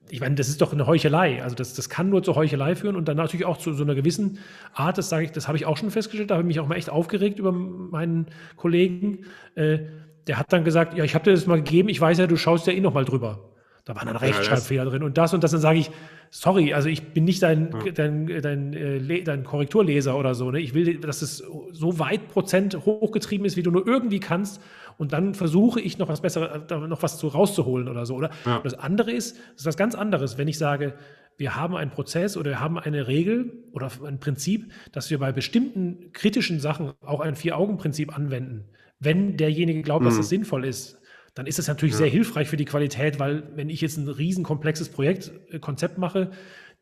ich 0.08 0.20
meine, 0.20 0.34
das 0.34 0.48
ist 0.48 0.60
doch 0.60 0.72
eine 0.72 0.86
Heuchelei. 0.86 1.42
Also 1.42 1.56
das, 1.56 1.74
das 1.74 1.88
kann 1.88 2.10
nur 2.10 2.22
zur 2.22 2.36
Heuchelei 2.36 2.74
führen 2.74 2.96
und 2.96 3.08
dann 3.08 3.16
natürlich 3.16 3.46
auch 3.46 3.56
zu 3.56 3.72
so 3.72 3.82
einer 3.82 3.94
gewissen 3.94 4.38
Art, 4.74 4.98
das 4.98 5.08
sage 5.08 5.24
ich, 5.24 5.32
das 5.32 5.48
habe 5.48 5.56
ich 5.56 5.64
auch 5.64 5.76
schon 5.76 5.90
festgestellt, 5.90 6.30
da 6.30 6.34
habe 6.34 6.42
ich 6.42 6.48
mich 6.48 6.60
auch 6.60 6.68
mal 6.68 6.74
echt 6.74 6.90
aufgeregt 6.90 7.38
über 7.38 7.52
meinen 7.52 8.26
Kollegen. 8.56 9.24
Äh, 9.54 9.78
der 10.26 10.38
hat 10.38 10.52
dann 10.52 10.64
gesagt, 10.64 10.96
ja, 10.96 11.04
ich 11.04 11.14
habe 11.14 11.24
dir 11.24 11.32
das 11.32 11.46
mal 11.46 11.56
gegeben, 11.56 11.88
ich 11.88 12.00
weiß 12.00 12.18
ja, 12.18 12.26
du 12.26 12.36
schaust 12.36 12.66
ja 12.66 12.72
eh 12.72 12.80
noch 12.80 12.94
mal 12.94 13.04
drüber. 13.04 13.48
Da 13.84 13.96
waren 13.96 14.06
dann 14.06 14.16
Rechtschreibfehler 14.16 14.84
drin 14.84 15.02
und 15.02 15.18
das 15.18 15.34
und 15.34 15.42
das. 15.42 15.50
Dann 15.50 15.60
sage 15.60 15.80
ich, 15.80 15.90
sorry, 16.30 16.72
also 16.72 16.88
ich 16.88 17.02
bin 17.14 17.24
nicht 17.24 17.42
dein, 17.42 17.74
dein, 17.96 18.28
dein, 18.40 18.72
äh, 18.74 18.98
Le- 18.98 19.24
dein 19.24 19.42
Korrekturleser 19.42 20.16
oder 20.16 20.36
so. 20.36 20.52
Ne? 20.52 20.60
Ich 20.60 20.72
will, 20.72 21.00
dass 21.00 21.20
es 21.20 21.38
so 21.72 21.98
weit 21.98 22.28
Prozent 22.28 22.76
hochgetrieben 22.86 23.44
ist, 23.44 23.56
wie 23.56 23.64
du 23.64 23.72
nur 23.72 23.84
irgendwie 23.84 24.20
kannst. 24.20 24.62
Und 24.98 25.12
dann 25.12 25.34
versuche 25.34 25.80
ich 25.80 25.98
noch 25.98 26.08
was 26.08 26.20
Besseres, 26.20 26.62
noch 26.70 27.02
was 27.02 27.18
zu 27.18 27.26
rauszuholen 27.26 27.88
oder 27.88 28.06
so. 28.06 28.14
Oder 28.14 28.30
Ja. 28.46 28.60
das 28.62 28.74
andere 28.74 29.10
ist, 29.10 29.36
das 29.54 29.62
ist 29.62 29.66
was 29.66 29.76
ganz 29.76 29.96
anderes, 29.96 30.38
wenn 30.38 30.46
ich 30.46 30.58
sage, 30.58 30.94
wir 31.36 31.56
haben 31.56 31.74
einen 31.74 31.90
Prozess 31.90 32.36
oder 32.36 32.50
wir 32.50 32.60
haben 32.60 32.78
eine 32.78 33.08
Regel 33.08 33.64
oder 33.72 33.90
ein 34.06 34.20
Prinzip, 34.20 34.70
dass 34.92 35.10
wir 35.10 35.18
bei 35.18 35.32
bestimmten 35.32 36.12
kritischen 36.12 36.60
Sachen 36.60 36.92
auch 37.04 37.18
ein 37.18 37.34
Vier-Augen-Prinzip 37.34 38.16
anwenden. 38.16 38.66
Wenn 39.02 39.36
derjenige 39.36 39.82
glaubt, 39.82 40.06
dass 40.06 40.14
Mhm. 40.14 40.18
das 40.18 40.28
sinnvoll 40.28 40.64
ist, 40.64 41.00
dann 41.34 41.46
ist 41.46 41.58
das 41.58 41.66
natürlich 41.66 41.94
Ja. 41.94 41.98
sehr 41.98 42.08
hilfreich 42.08 42.48
für 42.48 42.56
die 42.56 42.64
Qualität, 42.64 43.18
weil 43.18 43.42
wenn 43.56 43.68
ich 43.70 43.80
jetzt 43.80 43.96
ein 43.96 44.08
riesen 44.08 44.44
komplexes 44.44 44.88
Projekt, 44.90 45.32
äh, 45.50 45.58
Konzept 45.58 45.98
mache, 45.98 46.30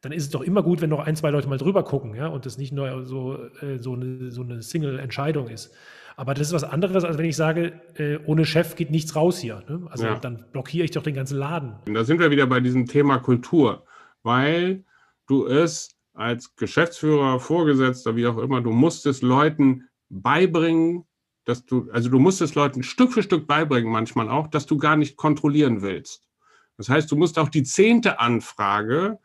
dann 0.02 0.12
ist 0.12 0.24
es 0.24 0.30
doch 0.30 0.42
immer 0.42 0.62
gut, 0.62 0.80
wenn 0.80 0.90
noch 0.90 1.00
ein, 1.00 1.14
zwei 1.16 1.30
Leute 1.30 1.48
mal 1.48 1.58
drüber 1.58 1.84
gucken, 1.84 2.14
ja, 2.14 2.26
und 2.26 2.46
das 2.46 2.58
nicht 2.58 2.72
nur 2.72 3.04
so, 3.06 3.36
äh, 3.62 3.78
so 3.78 3.94
eine, 3.94 4.30
so 4.30 4.42
eine 4.42 4.62
Single-Entscheidung 4.62 5.48
ist. 5.48 5.72
Aber 6.16 6.34
das 6.34 6.48
ist 6.48 6.52
was 6.52 6.64
anderes, 6.64 7.04
als 7.04 7.16
wenn 7.16 7.24
ich 7.26 7.36
sage, 7.36 7.80
äh, 7.96 8.18
ohne 8.26 8.44
Chef 8.44 8.76
geht 8.76 8.90
nichts 8.90 9.14
raus 9.16 9.38
hier. 9.38 9.62
Ne? 9.68 9.86
Also 9.90 10.04
Ja. 10.04 10.18
dann 10.18 10.44
blockiere 10.52 10.84
ich 10.84 10.90
doch 10.90 11.02
den 11.02 11.14
ganzen 11.14 11.38
Laden. 11.38 11.74
Und 11.86 11.94
da 11.94 12.04
sind 12.04 12.18
wir 12.20 12.30
wieder 12.30 12.46
bei 12.46 12.60
diesem 12.60 12.86
Thema 12.86 13.18
Kultur, 13.18 13.84
weil 14.22 14.84
du 15.26 15.46
es 15.46 15.96
als 16.12 16.56
Geschäftsführer, 16.56 17.38
Vorgesetzter, 17.40 18.16
wie 18.16 18.26
auch 18.26 18.36
immer, 18.38 18.60
du 18.60 18.70
musst 18.70 19.06
es 19.06 19.22
Leuten 19.22 19.88
beibringen, 20.10 21.04
dass 21.44 21.64
du, 21.64 21.88
also 21.92 22.08
du 22.08 22.18
musst 22.18 22.40
es 22.40 22.54
Leuten 22.54 22.82
Stück 22.82 23.12
für 23.12 23.22
Stück 23.22 23.46
beibringen, 23.46 23.90
manchmal 23.90 24.28
auch, 24.28 24.46
dass 24.46 24.66
du 24.66 24.76
gar 24.76 24.96
nicht 24.96 25.16
kontrollieren 25.16 25.82
willst. 25.82 26.28
Das 26.76 26.88
heißt, 26.88 27.10
du 27.10 27.16
musst 27.16 27.38
auch 27.38 27.48
die 27.48 27.62
zehnte 27.62 28.20
Anfrage 28.20 29.18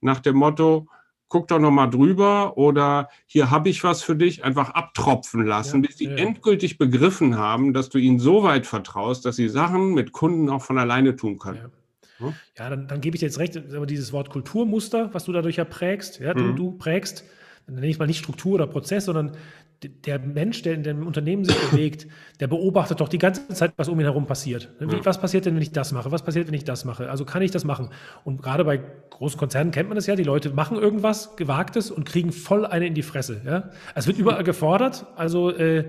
nach 0.00 0.20
dem 0.20 0.36
Motto, 0.36 0.88
guck 1.28 1.48
doch 1.48 1.58
nochmal 1.58 1.90
drüber 1.90 2.56
oder 2.56 3.08
hier 3.26 3.50
habe 3.50 3.68
ich 3.68 3.84
was 3.84 4.02
für 4.02 4.16
dich, 4.16 4.44
einfach 4.44 4.70
abtropfen 4.70 5.44
lassen, 5.44 5.82
Ja, 5.82 5.88
bis 5.88 5.98
sie 5.98 6.06
ja. 6.06 6.16
endgültig 6.16 6.78
begriffen 6.78 7.36
haben, 7.36 7.72
dass 7.74 7.90
du 7.90 7.98
ihnen 7.98 8.18
so 8.18 8.42
weit 8.42 8.66
vertraust, 8.66 9.24
dass 9.24 9.36
sie 9.36 9.48
Sachen 9.48 9.94
mit 9.94 10.12
Kunden 10.12 10.48
auch 10.48 10.62
von 10.62 10.78
alleine 10.78 11.16
tun 11.16 11.38
können. 11.38 11.70
Ja. 12.18 12.26
Hm? 12.26 12.34
Ja, 12.58 12.70
dann, 12.70 12.88
dann 12.88 13.00
gebe 13.00 13.16
ich 13.16 13.20
dir 13.20 13.26
jetzt 13.26 13.38
recht, 13.38 13.56
aber 13.56 13.86
dieses 13.86 14.12
Wort 14.12 14.30
Kulturmuster, 14.30 15.12
was 15.12 15.24
du 15.24 15.32
dadurch 15.32 15.56
ja 15.56 15.64
prägst, 15.64 16.18
ja, 16.18 16.34
mhm. 16.34 16.38
du, 16.38 16.52
du 16.52 16.72
prägst, 16.72 17.24
dann 17.66 17.76
nenne 17.76 17.88
ich 17.88 17.98
mal 17.98 18.06
nicht 18.06 18.18
Struktur 18.18 18.54
oder 18.54 18.66
Prozess, 18.66 19.04
sondern 19.04 19.36
der 19.82 20.18
Mensch, 20.18 20.62
der 20.62 20.74
in 20.74 20.82
dem 20.82 21.06
Unternehmen 21.06 21.44
sich 21.44 21.56
bewegt, 21.70 22.08
der 22.40 22.48
beobachtet 22.48 23.00
doch 23.00 23.08
die 23.08 23.18
ganze 23.18 23.46
Zeit, 23.48 23.72
was 23.76 23.88
um 23.88 23.98
ihn 24.00 24.06
herum 24.06 24.26
passiert. 24.26 24.70
Was 24.80 25.20
passiert 25.20 25.46
denn, 25.46 25.54
wenn 25.54 25.62
ich 25.62 25.70
das 25.70 25.92
mache? 25.92 26.10
Was 26.10 26.22
passiert, 26.22 26.48
wenn 26.48 26.54
ich 26.54 26.64
das 26.64 26.84
mache? 26.84 27.08
Also 27.08 27.24
kann 27.24 27.42
ich 27.42 27.52
das 27.52 27.64
machen? 27.64 27.90
Und 28.24 28.42
gerade 28.42 28.64
bei 28.64 28.80
großen 29.10 29.38
Konzernen 29.38 29.70
kennt 29.70 29.88
man 29.88 29.96
das 29.96 30.06
ja, 30.06 30.16
die 30.16 30.24
Leute 30.24 30.50
machen 30.50 30.76
irgendwas 30.76 31.36
Gewagtes 31.36 31.92
und 31.92 32.04
kriegen 32.04 32.32
voll 32.32 32.66
eine 32.66 32.86
in 32.86 32.94
die 32.94 33.02
Fresse. 33.02 33.40
Ja? 33.44 33.70
Es 33.94 34.08
wird 34.08 34.18
überall 34.18 34.42
gefordert, 34.42 35.06
also, 35.14 35.50
äh, 35.50 35.84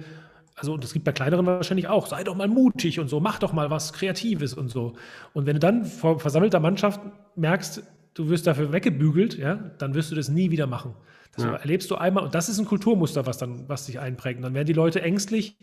also 0.55 0.77
das 0.77 0.93
gibt 0.93 1.05
bei 1.05 1.11
kleineren 1.11 1.45
wahrscheinlich 1.47 1.87
auch, 1.87 2.05
sei 2.05 2.23
doch 2.23 2.35
mal 2.35 2.47
mutig 2.47 2.99
und 2.99 3.07
so, 3.07 3.19
mach 3.19 3.39
doch 3.39 3.53
mal 3.53 3.71
was 3.71 3.93
Kreatives 3.93 4.53
und 4.53 4.69
so. 4.69 4.93
Und 5.33 5.47
wenn 5.47 5.53
du 5.53 5.59
dann 5.59 5.85
vor 5.85 6.19
versammelter 6.19 6.59
Mannschaft 6.59 6.99
merkst, 7.35 7.81
du 8.13 8.29
wirst 8.29 8.45
dafür 8.45 8.71
weggebügelt, 8.71 9.37
ja, 9.37 9.55
dann 9.77 9.95
wirst 9.95 10.11
du 10.11 10.15
das 10.15 10.29
nie 10.29 10.51
wieder 10.51 10.67
machen. 10.67 10.93
Das 11.35 11.45
ja. 11.45 11.55
erlebst 11.55 11.89
du 11.91 11.95
einmal 11.95 12.23
und 12.23 12.35
das 12.35 12.49
ist 12.49 12.59
ein 12.59 12.65
Kulturmuster, 12.65 13.25
was 13.25 13.37
dann, 13.37 13.67
was 13.69 13.85
sich 13.85 13.99
einprägt. 13.99 14.43
dann 14.43 14.53
werden 14.53 14.67
die 14.67 14.73
Leute 14.73 15.01
ängstlich 15.01 15.57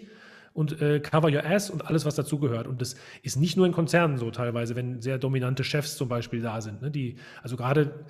und 0.52 0.80
äh, 0.80 1.00
cover 1.00 1.28
your 1.28 1.44
ass 1.44 1.68
und 1.70 1.86
alles, 1.86 2.04
was 2.04 2.14
dazugehört. 2.14 2.66
Und 2.66 2.80
das 2.80 2.96
ist 3.22 3.36
nicht 3.36 3.56
nur 3.56 3.66
in 3.66 3.72
Konzernen 3.72 4.16
so 4.16 4.30
teilweise, 4.30 4.74
wenn 4.74 5.02
sehr 5.02 5.18
dominante 5.18 5.64
Chefs 5.64 5.96
zum 5.96 6.08
Beispiel 6.08 6.40
da 6.40 6.60
sind. 6.60 6.80
Ne? 6.80 6.90
Die, 6.90 7.16
also 7.42 7.56
gerade 7.56 8.06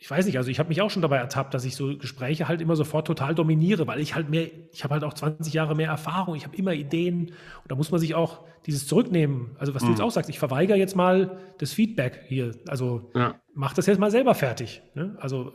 ich 0.00 0.10
weiß 0.10 0.26
nicht, 0.26 0.36
also 0.36 0.50
ich 0.50 0.58
habe 0.58 0.68
mich 0.68 0.80
auch 0.80 0.90
schon 0.90 1.02
dabei 1.02 1.16
ertappt, 1.16 1.54
dass 1.54 1.64
ich 1.64 1.74
so 1.74 1.96
Gespräche 1.96 2.46
halt 2.46 2.60
immer 2.60 2.76
sofort 2.76 3.06
total 3.06 3.34
dominiere, 3.34 3.86
weil 3.86 4.00
ich 4.00 4.14
halt 4.14 4.28
mehr, 4.30 4.48
ich 4.72 4.84
habe 4.84 4.94
halt 4.94 5.04
auch 5.04 5.14
20 5.14 5.52
Jahre 5.52 5.74
mehr 5.74 5.88
Erfahrung, 5.88 6.36
ich 6.36 6.44
habe 6.44 6.56
immer 6.56 6.72
Ideen 6.72 7.28
und 7.62 7.68
da 7.68 7.74
muss 7.74 7.90
man 7.90 7.98
sich 7.98 8.14
auch 8.14 8.44
dieses 8.66 8.86
zurücknehmen. 8.86 9.56
Also 9.58 9.74
was 9.74 9.82
mhm. 9.82 9.86
du 9.86 9.92
jetzt 9.92 10.00
auch 10.02 10.10
sagst, 10.10 10.30
ich 10.30 10.38
verweigere 10.38 10.76
jetzt 10.76 10.94
mal 10.94 11.38
das 11.58 11.72
Feedback 11.72 12.24
hier. 12.28 12.52
Also 12.68 13.10
ja. 13.14 13.34
Mach 13.58 13.74
das 13.74 13.86
jetzt 13.86 13.98
mal 13.98 14.12
selber 14.12 14.36
fertig. 14.36 14.82
Ne? 14.94 15.16
Also 15.18 15.52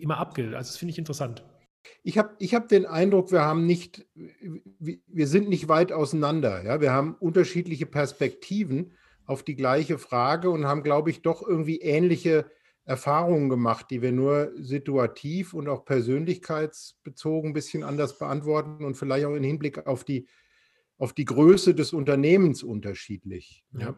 immer 0.00 0.18
abgilt. 0.18 0.52
Also 0.52 0.70
das 0.70 0.76
finde 0.76 0.90
ich 0.90 0.98
interessant. 0.98 1.44
Ich 2.02 2.18
habe 2.18 2.34
ich 2.40 2.56
hab 2.56 2.68
den 2.68 2.86
Eindruck, 2.86 3.30
wir 3.30 3.42
haben 3.42 3.66
nicht, 3.66 4.04
wir 4.14 5.26
sind 5.28 5.48
nicht 5.48 5.68
weit 5.68 5.92
auseinander. 5.92 6.64
Ja? 6.64 6.80
Wir 6.80 6.92
haben 6.92 7.14
unterschiedliche 7.14 7.86
Perspektiven 7.86 8.96
auf 9.26 9.44
die 9.44 9.54
gleiche 9.54 9.98
Frage 9.98 10.50
und 10.50 10.66
haben, 10.66 10.82
glaube 10.82 11.10
ich, 11.10 11.22
doch 11.22 11.46
irgendwie 11.46 11.80
ähnliche 11.80 12.50
Erfahrungen 12.84 13.48
gemacht, 13.48 13.86
die 13.90 14.02
wir 14.02 14.10
nur 14.10 14.50
situativ 14.56 15.54
und 15.54 15.68
auch 15.68 15.84
persönlichkeitsbezogen 15.84 17.50
ein 17.50 17.54
bisschen 17.54 17.84
anders 17.84 18.18
beantworten 18.18 18.84
und 18.84 18.96
vielleicht 18.96 19.26
auch 19.26 19.34
im 19.34 19.44
Hinblick 19.44 19.86
auf 19.86 20.02
die, 20.02 20.26
auf 20.98 21.12
die 21.12 21.24
Größe 21.24 21.74
des 21.74 21.92
Unternehmens 21.92 22.62
unterschiedlich. 22.62 23.64
Ja, 23.72 23.94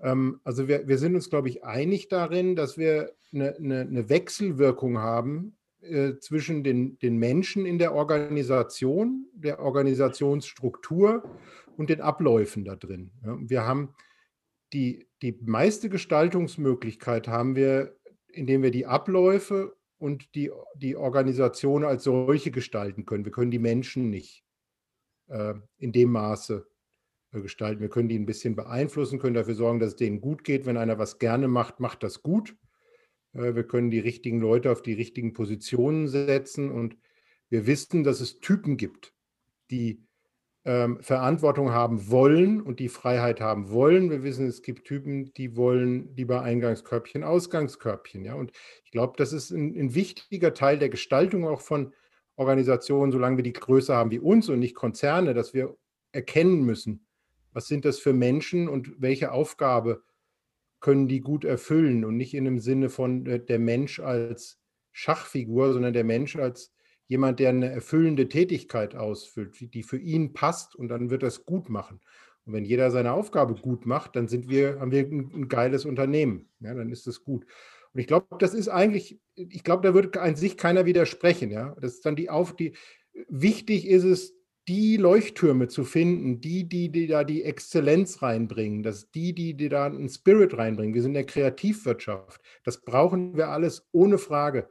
ähm, 0.00 0.40
also 0.44 0.68
wir, 0.68 0.88
wir 0.88 0.98
sind 0.98 1.14
uns, 1.14 1.30
glaube 1.30 1.48
ich, 1.48 1.64
einig 1.64 2.08
darin, 2.08 2.56
dass 2.56 2.76
wir 2.76 3.12
eine, 3.32 3.56
eine, 3.56 3.80
eine 3.80 4.08
Wechselwirkung 4.08 4.98
haben 4.98 5.56
äh, 5.80 6.14
zwischen 6.18 6.64
den, 6.64 6.98
den 6.98 7.16
Menschen 7.16 7.64
in 7.64 7.78
der 7.78 7.94
Organisation, 7.94 9.26
der 9.34 9.60
Organisationsstruktur 9.60 11.22
und 11.76 11.90
den 11.90 12.00
Abläufen 12.00 12.64
da 12.64 12.76
drin. 12.76 13.12
Ja, 13.24 13.36
wir 13.40 13.64
haben 13.64 13.94
die, 14.72 15.06
die 15.22 15.38
meiste 15.42 15.88
Gestaltungsmöglichkeit 15.88 17.28
haben 17.28 17.56
wir 17.56 17.96
indem 18.32 18.62
wir 18.62 18.70
die 18.70 18.86
Abläufe 18.86 19.76
und 19.98 20.34
die, 20.34 20.50
die 20.74 20.96
Organisation 20.96 21.84
als 21.84 22.04
solche 22.04 22.50
gestalten 22.50 23.06
können. 23.06 23.24
Wir 23.24 23.32
können 23.32 23.50
die 23.50 23.58
Menschen 23.58 24.10
nicht 24.10 24.44
in 25.78 25.92
dem 25.92 26.10
Maße 26.10 26.66
äh, 27.32 27.40
gestalten. 27.40 27.80
Wir 27.80 27.88
können 27.88 28.08
die 28.08 28.18
ein 28.18 28.26
bisschen 28.26 28.54
beeinflussen, 28.54 29.18
können 29.18 29.34
dafür 29.34 29.54
sorgen, 29.54 29.80
dass 29.80 29.90
es 29.90 29.96
denen 29.96 30.20
gut 30.20 30.44
geht. 30.44 30.66
Wenn 30.66 30.76
einer 30.76 30.98
was 30.98 31.18
gerne 31.18 31.48
macht, 31.48 31.80
macht 31.80 32.02
das 32.02 32.22
gut. 32.22 32.56
Äh, 33.32 33.54
wir 33.54 33.64
können 33.64 33.90
die 33.90 34.00
richtigen 34.00 34.40
Leute 34.40 34.70
auf 34.70 34.82
die 34.82 34.92
richtigen 34.92 35.32
Positionen 35.32 36.08
setzen 36.08 36.70
und 36.70 36.96
wir 37.48 37.66
wissen, 37.66 38.04
dass 38.04 38.20
es 38.20 38.40
Typen 38.40 38.76
gibt, 38.76 39.12
die 39.70 40.06
ähm, 40.64 41.02
Verantwortung 41.02 41.72
haben 41.72 42.10
wollen 42.10 42.60
und 42.60 42.78
die 42.78 42.88
Freiheit 42.88 43.40
haben 43.40 43.70
wollen. 43.70 44.10
Wir 44.10 44.22
wissen, 44.22 44.46
es 44.46 44.62
gibt 44.62 44.86
Typen, 44.86 45.32
die 45.34 45.56
wollen 45.56 46.14
lieber 46.14 46.42
Eingangskörbchen, 46.42 47.24
Ausgangskörbchen. 47.24 48.24
Ja? 48.24 48.34
Und 48.34 48.52
ich 48.84 48.90
glaube, 48.90 49.14
das 49.16 49.32
ist 49.32 49.50
ein, 49.50 49.74
ein, 49.76 49.94
wichtiger 49.94 50.54
Teil 50.54 50.78
der 50.78 50.88
Gestaltung 50.88 51.46
auch 51.46 51.60
von 51.60 51.92
Organisationen, 52.36 53.12
solange 53.12 53.36
wir 53.36 53.44
die 53.44 53.52
Größe 53.52 53.94
haben 53.94 54.10
wie 54.10 54.18
uns 54.18 54.48
und 54.48 54.58
nicht 54.58 54.74
Konzerne, 54.74 55.34
dass 55.34 55.54
wir 55.54 55.76
erkennen 56.12 56.64
müssen, 56.64 57.06
was 57.52 57.68
sind 57.68 57.84
das 57.84 57.98
für 57.98 58.12
Menschen 58.12 58.68
und 58.68 59.00
welche 59.00 59.32
Aufgabe 59.32 60.02
können 60.80 61.08
die 61.08 61.20
gut 61.20 61.44
erfüllen 61.44 62.04
und 62.04 62.16
nicht 62.16 62.34
in 62.34 62.44
dem 62.44 62.58
Sinne 62.58 62.90
von 62.90 63.26
äh, 63.26 63.40
der 63.42 63.58
Mensch 63.58 64.00
als 64.00 64.58
Schachfigur, 64.90 65.72
sondern 65.72 65.92
der 65.92 66.04
Mensch 66.04 66.36
als 66.36 66.72
jemand, 67.06 67.40
der 67.40 67.50
eine 67.50 67.70
erfüllende 67.70 68.28
Tätigkeit 68.28 68.94
ausfüllt, 68.94 69.74
die 69.74 69.82
für 69.82 69.98
ihn 69.98 70.32
passt 70.32 70.74
und 70.74 70.88
dann 70.88 71.10
wird 71.10 71.22
das 71.22 71.44
gut 71.44 71.68
machen. 71.68 72.00
Und 72.44 72.54
wenn 72.54 72.64
jeder 72.64 72.90
seine 72.90 73.12
Aufgabe 73.12 73.54
gut 73.54 73.86
macht, 73.86 74.16
dann 74.16 74.28
sind 74.28 74.48
wir, 74.48 74.80
haben 74.80 74.90
wir 74.90 75.04
ein, 75.04 75.48
geiles 75.48 75.84
Unternehmen. 75.84 76.48
Ja, 76.60 76.74
dann 76.74 76.90
ist 76.90 77.06
es 77.06 77.22
gut. 77.22 77.46
Und 77.94 78.00
ich 78.00 78.06
glaube, 78.06 78.26
das 78.38 78.54
ist 78.54 78.68
eigentlich, 78.68 79.20
ich 79.34 79.64
glaube, 79.64 79.86
da 79.86 79.94
wird 79.94 80.16
an 80.16 80.36
sich 80.36 80.56
keiner 80.56 80.86
widersprechen. 80.86 81.50
Ja, 81.50 81.74
das 81.80 81.94
ist 81.94 82.06
dann 82.06 82.16
die 82.16 82.30
auf 82.30 82.56
die. 82.56 82.74
Wichtig 83.28 83.86
ist 83.86 84.04
es, 84.04 84.34
die 84.68 84.96
Leuchttürme 84.96 85.68
zu 85.68 85.84
finden, 85.84 86.40
die, 86.40 86.68
die, 86.68 86.88
die 86.90 87.06
da 87.06 87.24
die 87.24 87.42
Exzellenz 87.42 88.22
reinbringen, 88.22 88.82
dass 88.82 89.10
die, 89.10 89.34
die, 89.34 89.54
die 89.54 89.68
da 89.68 89.86
einen 89.86 90.08
Spirit 90.08 90.56
reinbringen. 90.56 90.94
Wir 90.94 91.02
sind 91.02 91.10
in 91.10 91.14
der 91.14 91.26
Kreativwirtschaft. 91.26 92.40
Das 92.64 92.80
brauchen 92.80 93.36
wir 93.36 93.48
alles 93.48 93.88
ohne 93.90 94.18
Frage. 94.18 94.68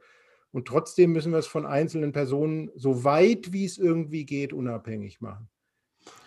Und 0.50 0.66
trotzdem 0.66 1.12
müssen 1.12 1.32
wir 1.32 1.38
es 1.38 1.46
von 1.46 1.66
einzelnen 1.66 2.12
Personen 2.12 2.70
so 2.74 3.04
weit 3.04 3.52
wie 3.52 3.64
es 3.64 3.78
irgendwie 3.78 4.24
geht 4.24 4.52
unabhängig 4.52 5.20
machen. 5.20 5.48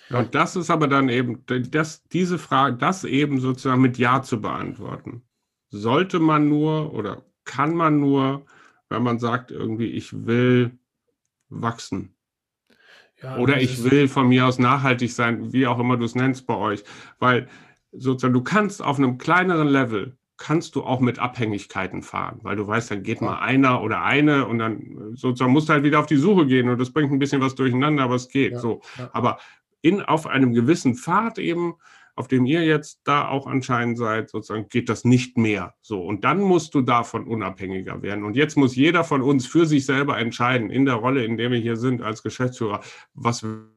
und 0.09 0.35
das 0.35 0.55
ist 0.55 0.69
aber 0.69 0.87
dann 0.87 1.09
eben, 1.09 1.43
das, 1.69 2.03
diese 2.03 2.37
Frage, 2.37 2.77
das 2.77 3.03
eben 3.03 3.39
sozusagen 3.39 3.81
mit 3.81 3.97
Ja 3.97 4.21
zu 4.21 4.41
beantworten. 4.41 5.23
Sollte 5.69 6.19
man 6.19 6.47
nur 6.49 6.93
oder 6.93 7.23
kann 7.43 7.75
man 7.75 7.99
nur, 7.99 8.45
wenn 8.89 9.03
man 9.03 9.19
sagt, 9.19 9.51
irgendwie, 9.51 9.87
ich 9.87 10.25
will 10.25 10.77
wachsen. 11.49 12.15
Ja, 13.21 13.37
oder 13.37 13.61
ich 13.61 13.83
will 13.83 14.07
von 14.07 14.27
mir 14.27 14.45
aus 14.45 14.59
nachhaltig 14.59 15.13
sein, 15.13 15.53
wie 15.53 15.67
auch 15.67 15.79
immer 15.79 15.97
du 15.97 16.05
es 16.05 16.15
nennst 16.15 16.47
bei 16.47 16.55
euch. 16.55 16.83
Weil 17.19 17.47
sozusagen, 17.91 18.33
du 18.33 18.43
kannst 18.43 18.83
auf 18.83 18.97
einem 18.97 19.17
kleineren 19.17 19.67
Level 19.67 20.17
kannst 20.37 20.75
du 20.75 20.83
auch 20.83 20.99
mit 20.99 21.17
Abhängigkeiten 21.17 22.01
fahren, 22.01 22.39
weil 22.41 22.57
du 22.57 22.67
weißt, 22.67 22.91
dann 22.91 23.03
geht 23.03 23.21
mal 23.21 23.39
einer 23.39 23.81
oder 23.81 24.03
eine 24.03 24.45
und 24.45 24.59
dann 24.59 25.13
sozusagen 25.15 25.53
musst 25.53 25.69
du 25.69 25.73
halt 25.73 25.83
wieder 25.83 25.99
auf 25.99 26.07
die 26.07 26.17
Suche 26.17 26.45
gehen 26.45 26.67
und 26.67 26.77
das 26.77 26.91
bringt 26.91 27.11
ein 27.11 27.19
bisschen 27.19 27.41
was 27.41 27.55
durcheinander, 27.55 28.03
aber 28.03 28.15
es 28.15 28.27
geht 28.27 28.53
ja, 28.53 28.59
so. 28.59 28.81
Ja. 28.97 29.09
Aber 29.13 29.39
in, 29.81 30.01
auf 30.01 30.27
einem 30.27 30.53
gewissen 30.53 30.95
Pfad 30.95 31.37
eben, 31.37 31.75
auf 32.15 32.27
dem 32.27 32.45
ihr 32.45 32.63
jetzt 32.63 33.01
da 33.03 33.27
auch 33.27 33.45
anscheinend 33.45 33.97
seid, 33.97 34.29
sozusagen 34.29 34.69
geht 34.69 34.87
das 34.87 35.03
nicht 35.03 35.37
mehr. 35.37 35.75
So. 35.81 36.01
Und 36.01 36.23
dann 36.23 36.39
musst 36.39 36.73
du 36.73 36.81
davon 36.81 37.27
unabhängiger 37.27 38.01
werden. 38.01 38.23
Und 38.23 38.35
jetzt 38.35 38.55
muss 38.55 38.75
jeder 38.75 39.03
von 39.03 39.21
uns 39.21 39.45
für 39.45 39.65
sich 39.65 39.85
selber 39.85 40.17
entscheiden, 40.17 40.69
in 40.69 40.85
der 40.85 40.95
Rolle, 40.95 41.25
in 41.25 41.35
der 41.37 41.51
wir 41.51 41.59
hier 41.59 41.75
sind 41.75 42.01
als 42.01 42.23
Geschäftsführer, 42.23 42.81
was 43.13 43.43
will. 43.43 43.67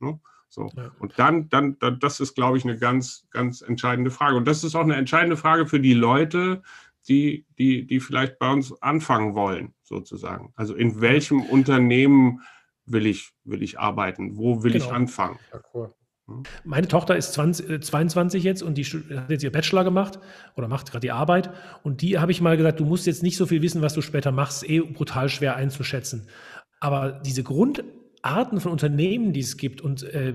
Ne? 0.00 0.18
So. 0.48 0.70
Und 0.98 1.18
dann, 1.18 1.48
dann, 1.50 1.78
dann, 1.78 1.98
das 1.98 2.20
ist, 2.20 2.34
glaube 2.34 2.56
ich, 2.56 2.64
eine 2.64 2.78
ganz, 2.78 3.26
ganz 3.30 3.60
entscheidende 3.60 4.10
Frage. 4.10 4.36
Und 4.36 4.46
das 4.46 4.64
ist 4.64 4.74
auch 4.74 4.82
eine 4.82 4.96
entscheidende 4.96 5.36
Frage 5.36 5.66
für 5.66 5.80
die 5.80 5.94
Leute, 5.94 6.62
die, 7.08 7.46
die, 7.58 7.86
die 7.86 8.00
vielleicht 8.00 8.38
bei 8.38 8.50
uns 8.50 8.80
anfangen 8.82 9.34
wollen, 9.34 9.74
sozusagen. 9.82 10.52
Also 10.56 10.74
in 10.74 11.00
welchem 11.00 11.42
Unternehmen 11.42 12.40
will 12.86 13.06
ich, 13.06 13.32
will 13.44 13.62
ich 13.62 13.78
arbeiten? 13.78 14.36
Wo 14.36 14.62
will 14.62 14.72
genau. 14.72 14.84
ich 14.84 14.92
anfangen? 14.92 15.38
Ja, 15.52 15.60
cool. 15.74 15.94
Meine 16.64 16.88
Tochter 16.88 17.16
ist 17.16 17.32
20, 17.34 17.82
22 17.82 18.44
äh, 18.44 18.48
jetzt 18.48 18.62
und 18.62 18.78
die 18.78 18.84
hat 18.84 19.30
jetzt 19.30 19.42
ihr 19.42 19.52
Bachelor 19.52 19.84
gemacht 19.84 20.18
oder 20.56 20.68
macht 20.68 20.90
gerade 20.90 21.00
die 21.00 21.12
Arbeit. 21.12 21.50
Und 21.82 22.02
die 22.02 22.18
habe 22.18 22.32
ich 22.32 22.40
mal 22.40 22.56
gesagt, 22.56 22.80
du 22.80 22.84
musst 22.84 23.06
jetzt 23.06 23.22
nicht 23.22 23.36
so 23.36 23.46
viel 23.46 23.62
wissen, 23.62 23.82
was 23.82 23.94
du 23.94 24.02
später 24.02 24.32
machst, 24.32 24.68
eh 24.68 24.80
brutal 24.80 25.28
schwer 25.28 25.56
einzuschätzen. 25.56 26.28
Aber 26.80 27.12
diese 27.12 27.42
Grund, 27.42 27.84
Arten 28.22 28.60
von 28.60 28.72
Unternehmen, 28.72 29.32
die 29.32 29.40
es 29.40 29.56
gibt 29.56 29.80
und 29.80 30.02
äh, 30.02 30.34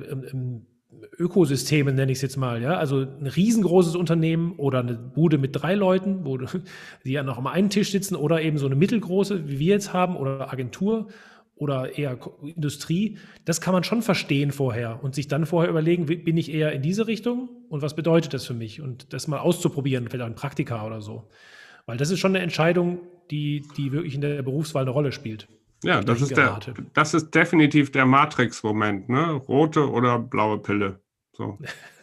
Ökosysteme 1.17 1.91
nenne 1.91 2.11
ich 2.11 2.19
es 2.19 2.21
jetzt 2.21 2.37
mal, 2.37 2.61
ja, 2.61 2.77
also 2.77 3.01
ein 3.01 3.27
riesengroßes 3.27 3.95
Unternehmen 3.95 4.53
oder 4.57 4.79
eine 4.79 4.93
Bude 4.93 5.37
mit 5.37 5.55
drei 5.55 5.75
Leuten, 5.75 6.25
wo 6.25 6.37
die 7.05 7.11
ja 7.11 7.23
noch 7.23 7.37
am 7.37 7.47
einen 7.47 7.69
Tisch 7.69 7.91
sitzen 7.91 8.15
oder 8.15 8.41
eben 8.41 8.57
so 8.57 8.65
eine 8.65 8.75
mittelgroße, 8.75 9.47
wie 9.47 9.59
wir 9.59 9.73
jetzt 9.73 9.93
haben, 9.93 10.15
oder 10.15 10.51
Agentur 10.51 11.07
oder 11.57 11.97
eher 11.97 12.17
Industrie, 12.41 13.17
das 13.45 13.61
kann 13.61 13.73
man 13.73 13.83
schon 13.83 14.01
verstehen 14.01 14.51
vorher 14.51 15.03
und 15.03 15.15
sich 15.15 15.27
dann 15.27 15.45
vorher 15.45 15.69
überlegen, 15.69 16.05
bin 16.05 16.37
ich 16.37 16.53
eher 16.53 16.71
in 16.71 16.81
diese 16.81 17.07
Richtung 17.07 17.49
und 17.69 17.81
was 17.81 17.95
bedeutet 17.95 18.33
das 18.33 18.45
für 18.45 18.53
mich 18.53 18.81
und 18.81 19.13
das 19.13 19.27
mal 19.27 19.39
auszuprobieren, 19.39 20.07
vielleicht 20.09 20.29
ein 20.29 20.35
Praktika 20.35 20.85
oder 20.85 21.01
so. 21.01 21.27
Weil 21.85 21.97
das 21.97 22.11
ist 22.11 22.19
schon 22.19 22.31
eine 22.31 22.43
Entscheidung, 22.43 22.99
die, 23.31 23.63
die 23.77 23.91
wirklich 23.91 24.15
in 24.15 24.21
der 24.21 24.41
Berufswahl 24.43 24.83
eine 24.83 24.91
Rolle 24.91 25.11
spielt. 25.11 25.47
Ja, 25.83 26.01
das 26.01 26.21
ist, 26.21 26.35
der, 26.35 26.59
das 26.93 27.13
ist 27.13 27.31
definitiv 27.35 27.91
der 27.91 28.05
Matrix-Moment, 28.05 29.09
ne? 29.09 29.33
Rote 29.33 29.89
oder 29.89 30.17
blaue 30.17 30.59
Pille. 30.59 30.99
So. 31.33 31.57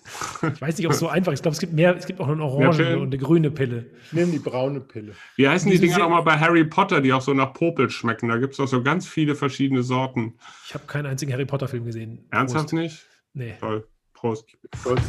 Ich 0.55 0.61
weiß 0.61 0.77
nicht, 0.77 0.87
ob 0.87 0.93
es 0.93 0.99
so 0.99 1.09
einfach 1.09 1.33
ist. 1.33 1.39
Ich 1.39 1.43
glaube, 1.43 1.55
es 1.55 1.61
gibt 1.61 1.73
mehr, 1.73 1.97
es 1.97 2.07
gibt 2.07 2.21
auch 2.21 2.29
eine 2.29 2.43
orange 2.43 2.99
und 2.99 3.07
eine 3.07 3.19
grüne 3.19 3.51
Pille. 3.51 3.87
Ich 4.05 4.13
nehme 4.13 4.33
die 4.33 4.39
braune 4.39 4.81
Pille. 4.81 5.13
Wie 5.37 5.49
heißen 5.49 5.71
die 5.71 5.79
Diese 5.79 5.95
Dinger 5.95 6.05
nochmal 6.05 6.23
bei 6.23 6.39
Harry 6.39 6.65
Potter, 6.65 7.01
die 7.01 7.13
auch 7.13 7.23
so 7.23 7.33
nach 7.33 7.55
Popel 7.55 7.89
schmecken? 7.89 8.29
Da 8.29 8.37
gibt 8.37 8.53
es 8.53 8.59
doch 8.59 8.69
so 8.69 8.83
ganz 8.83 9.09
viele 9.09 9.35
verschiedene 9.35 9.83
Sorten. 9.83 10.35
Ich 10.67 10.75
habe 10.75 10.85
keinen 10.87 11.07
einzigen 11.07 11.33
Harry 11.33 11.47
Potter-Film 11.47 11.87
gesehen. 11.87 12.27
Ernsthaft 12.31 12.71
Prost. 12.71 12.75
nicht? 12.75 13.07
Nee. 13.33 13.55
Toll. 13.61 13.87
Prost. 14.13 14.47
Kurz. 14.83 15.03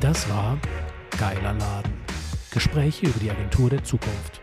Das 0.00 0.28
war 0.28 0.58
Geiler 1.18 1.54
Laden. 1.54 2.03
Gespräche 2.54 3.06
über 3.06 3.18
die 3.18 3.32
Agentur 3.32 3.68
der 3.68 3.82
Zukunft. 3.82 4.40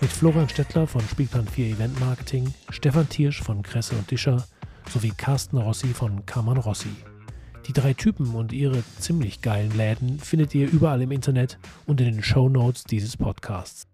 Mit 0.00 0.12
Florian 0.12 0.48
Stettler 0.48 0.86
von 0.86 1.00
Spielplan 1.00 1.48
4 1.48 1.74
Event 1.74 1.98
Marketing, 1.98 2.54
Stefan 2.70 3.08
Tiersch 3.08 3.42
von 3.42 3.62
Kresse 3.62 3.96
und 3.96 4.08
Discher 4.08 4.46
sowie 4.88 5.10
Carsten 5.16 5.58
Rossi 5.58 5.88
von 5.88 6.24
Kammern 6.24 6.58
Rossi. 6.58 6.94
Die 7.66 7.72
drei 7.72 7.94
Typen 7.94 8.36
und 8.36 8.52
ihre 8.52 8.84
ziemlich 9.00 9.42
geilen 9.42 9.76
Läden 9.76 10.20
findet 10.20 10.54
ihr 10.54 10.70
überall 10.70 11.02
im 11.02 11.10
Internet 11.10 11.58
und 11.84 12.00
in 12.00 12.12
den 12.12 12.22
Show 12.22 12.48
Notes 12.48 12.84
dieses 12.84 13.16
Podcasts. 13.16 13.87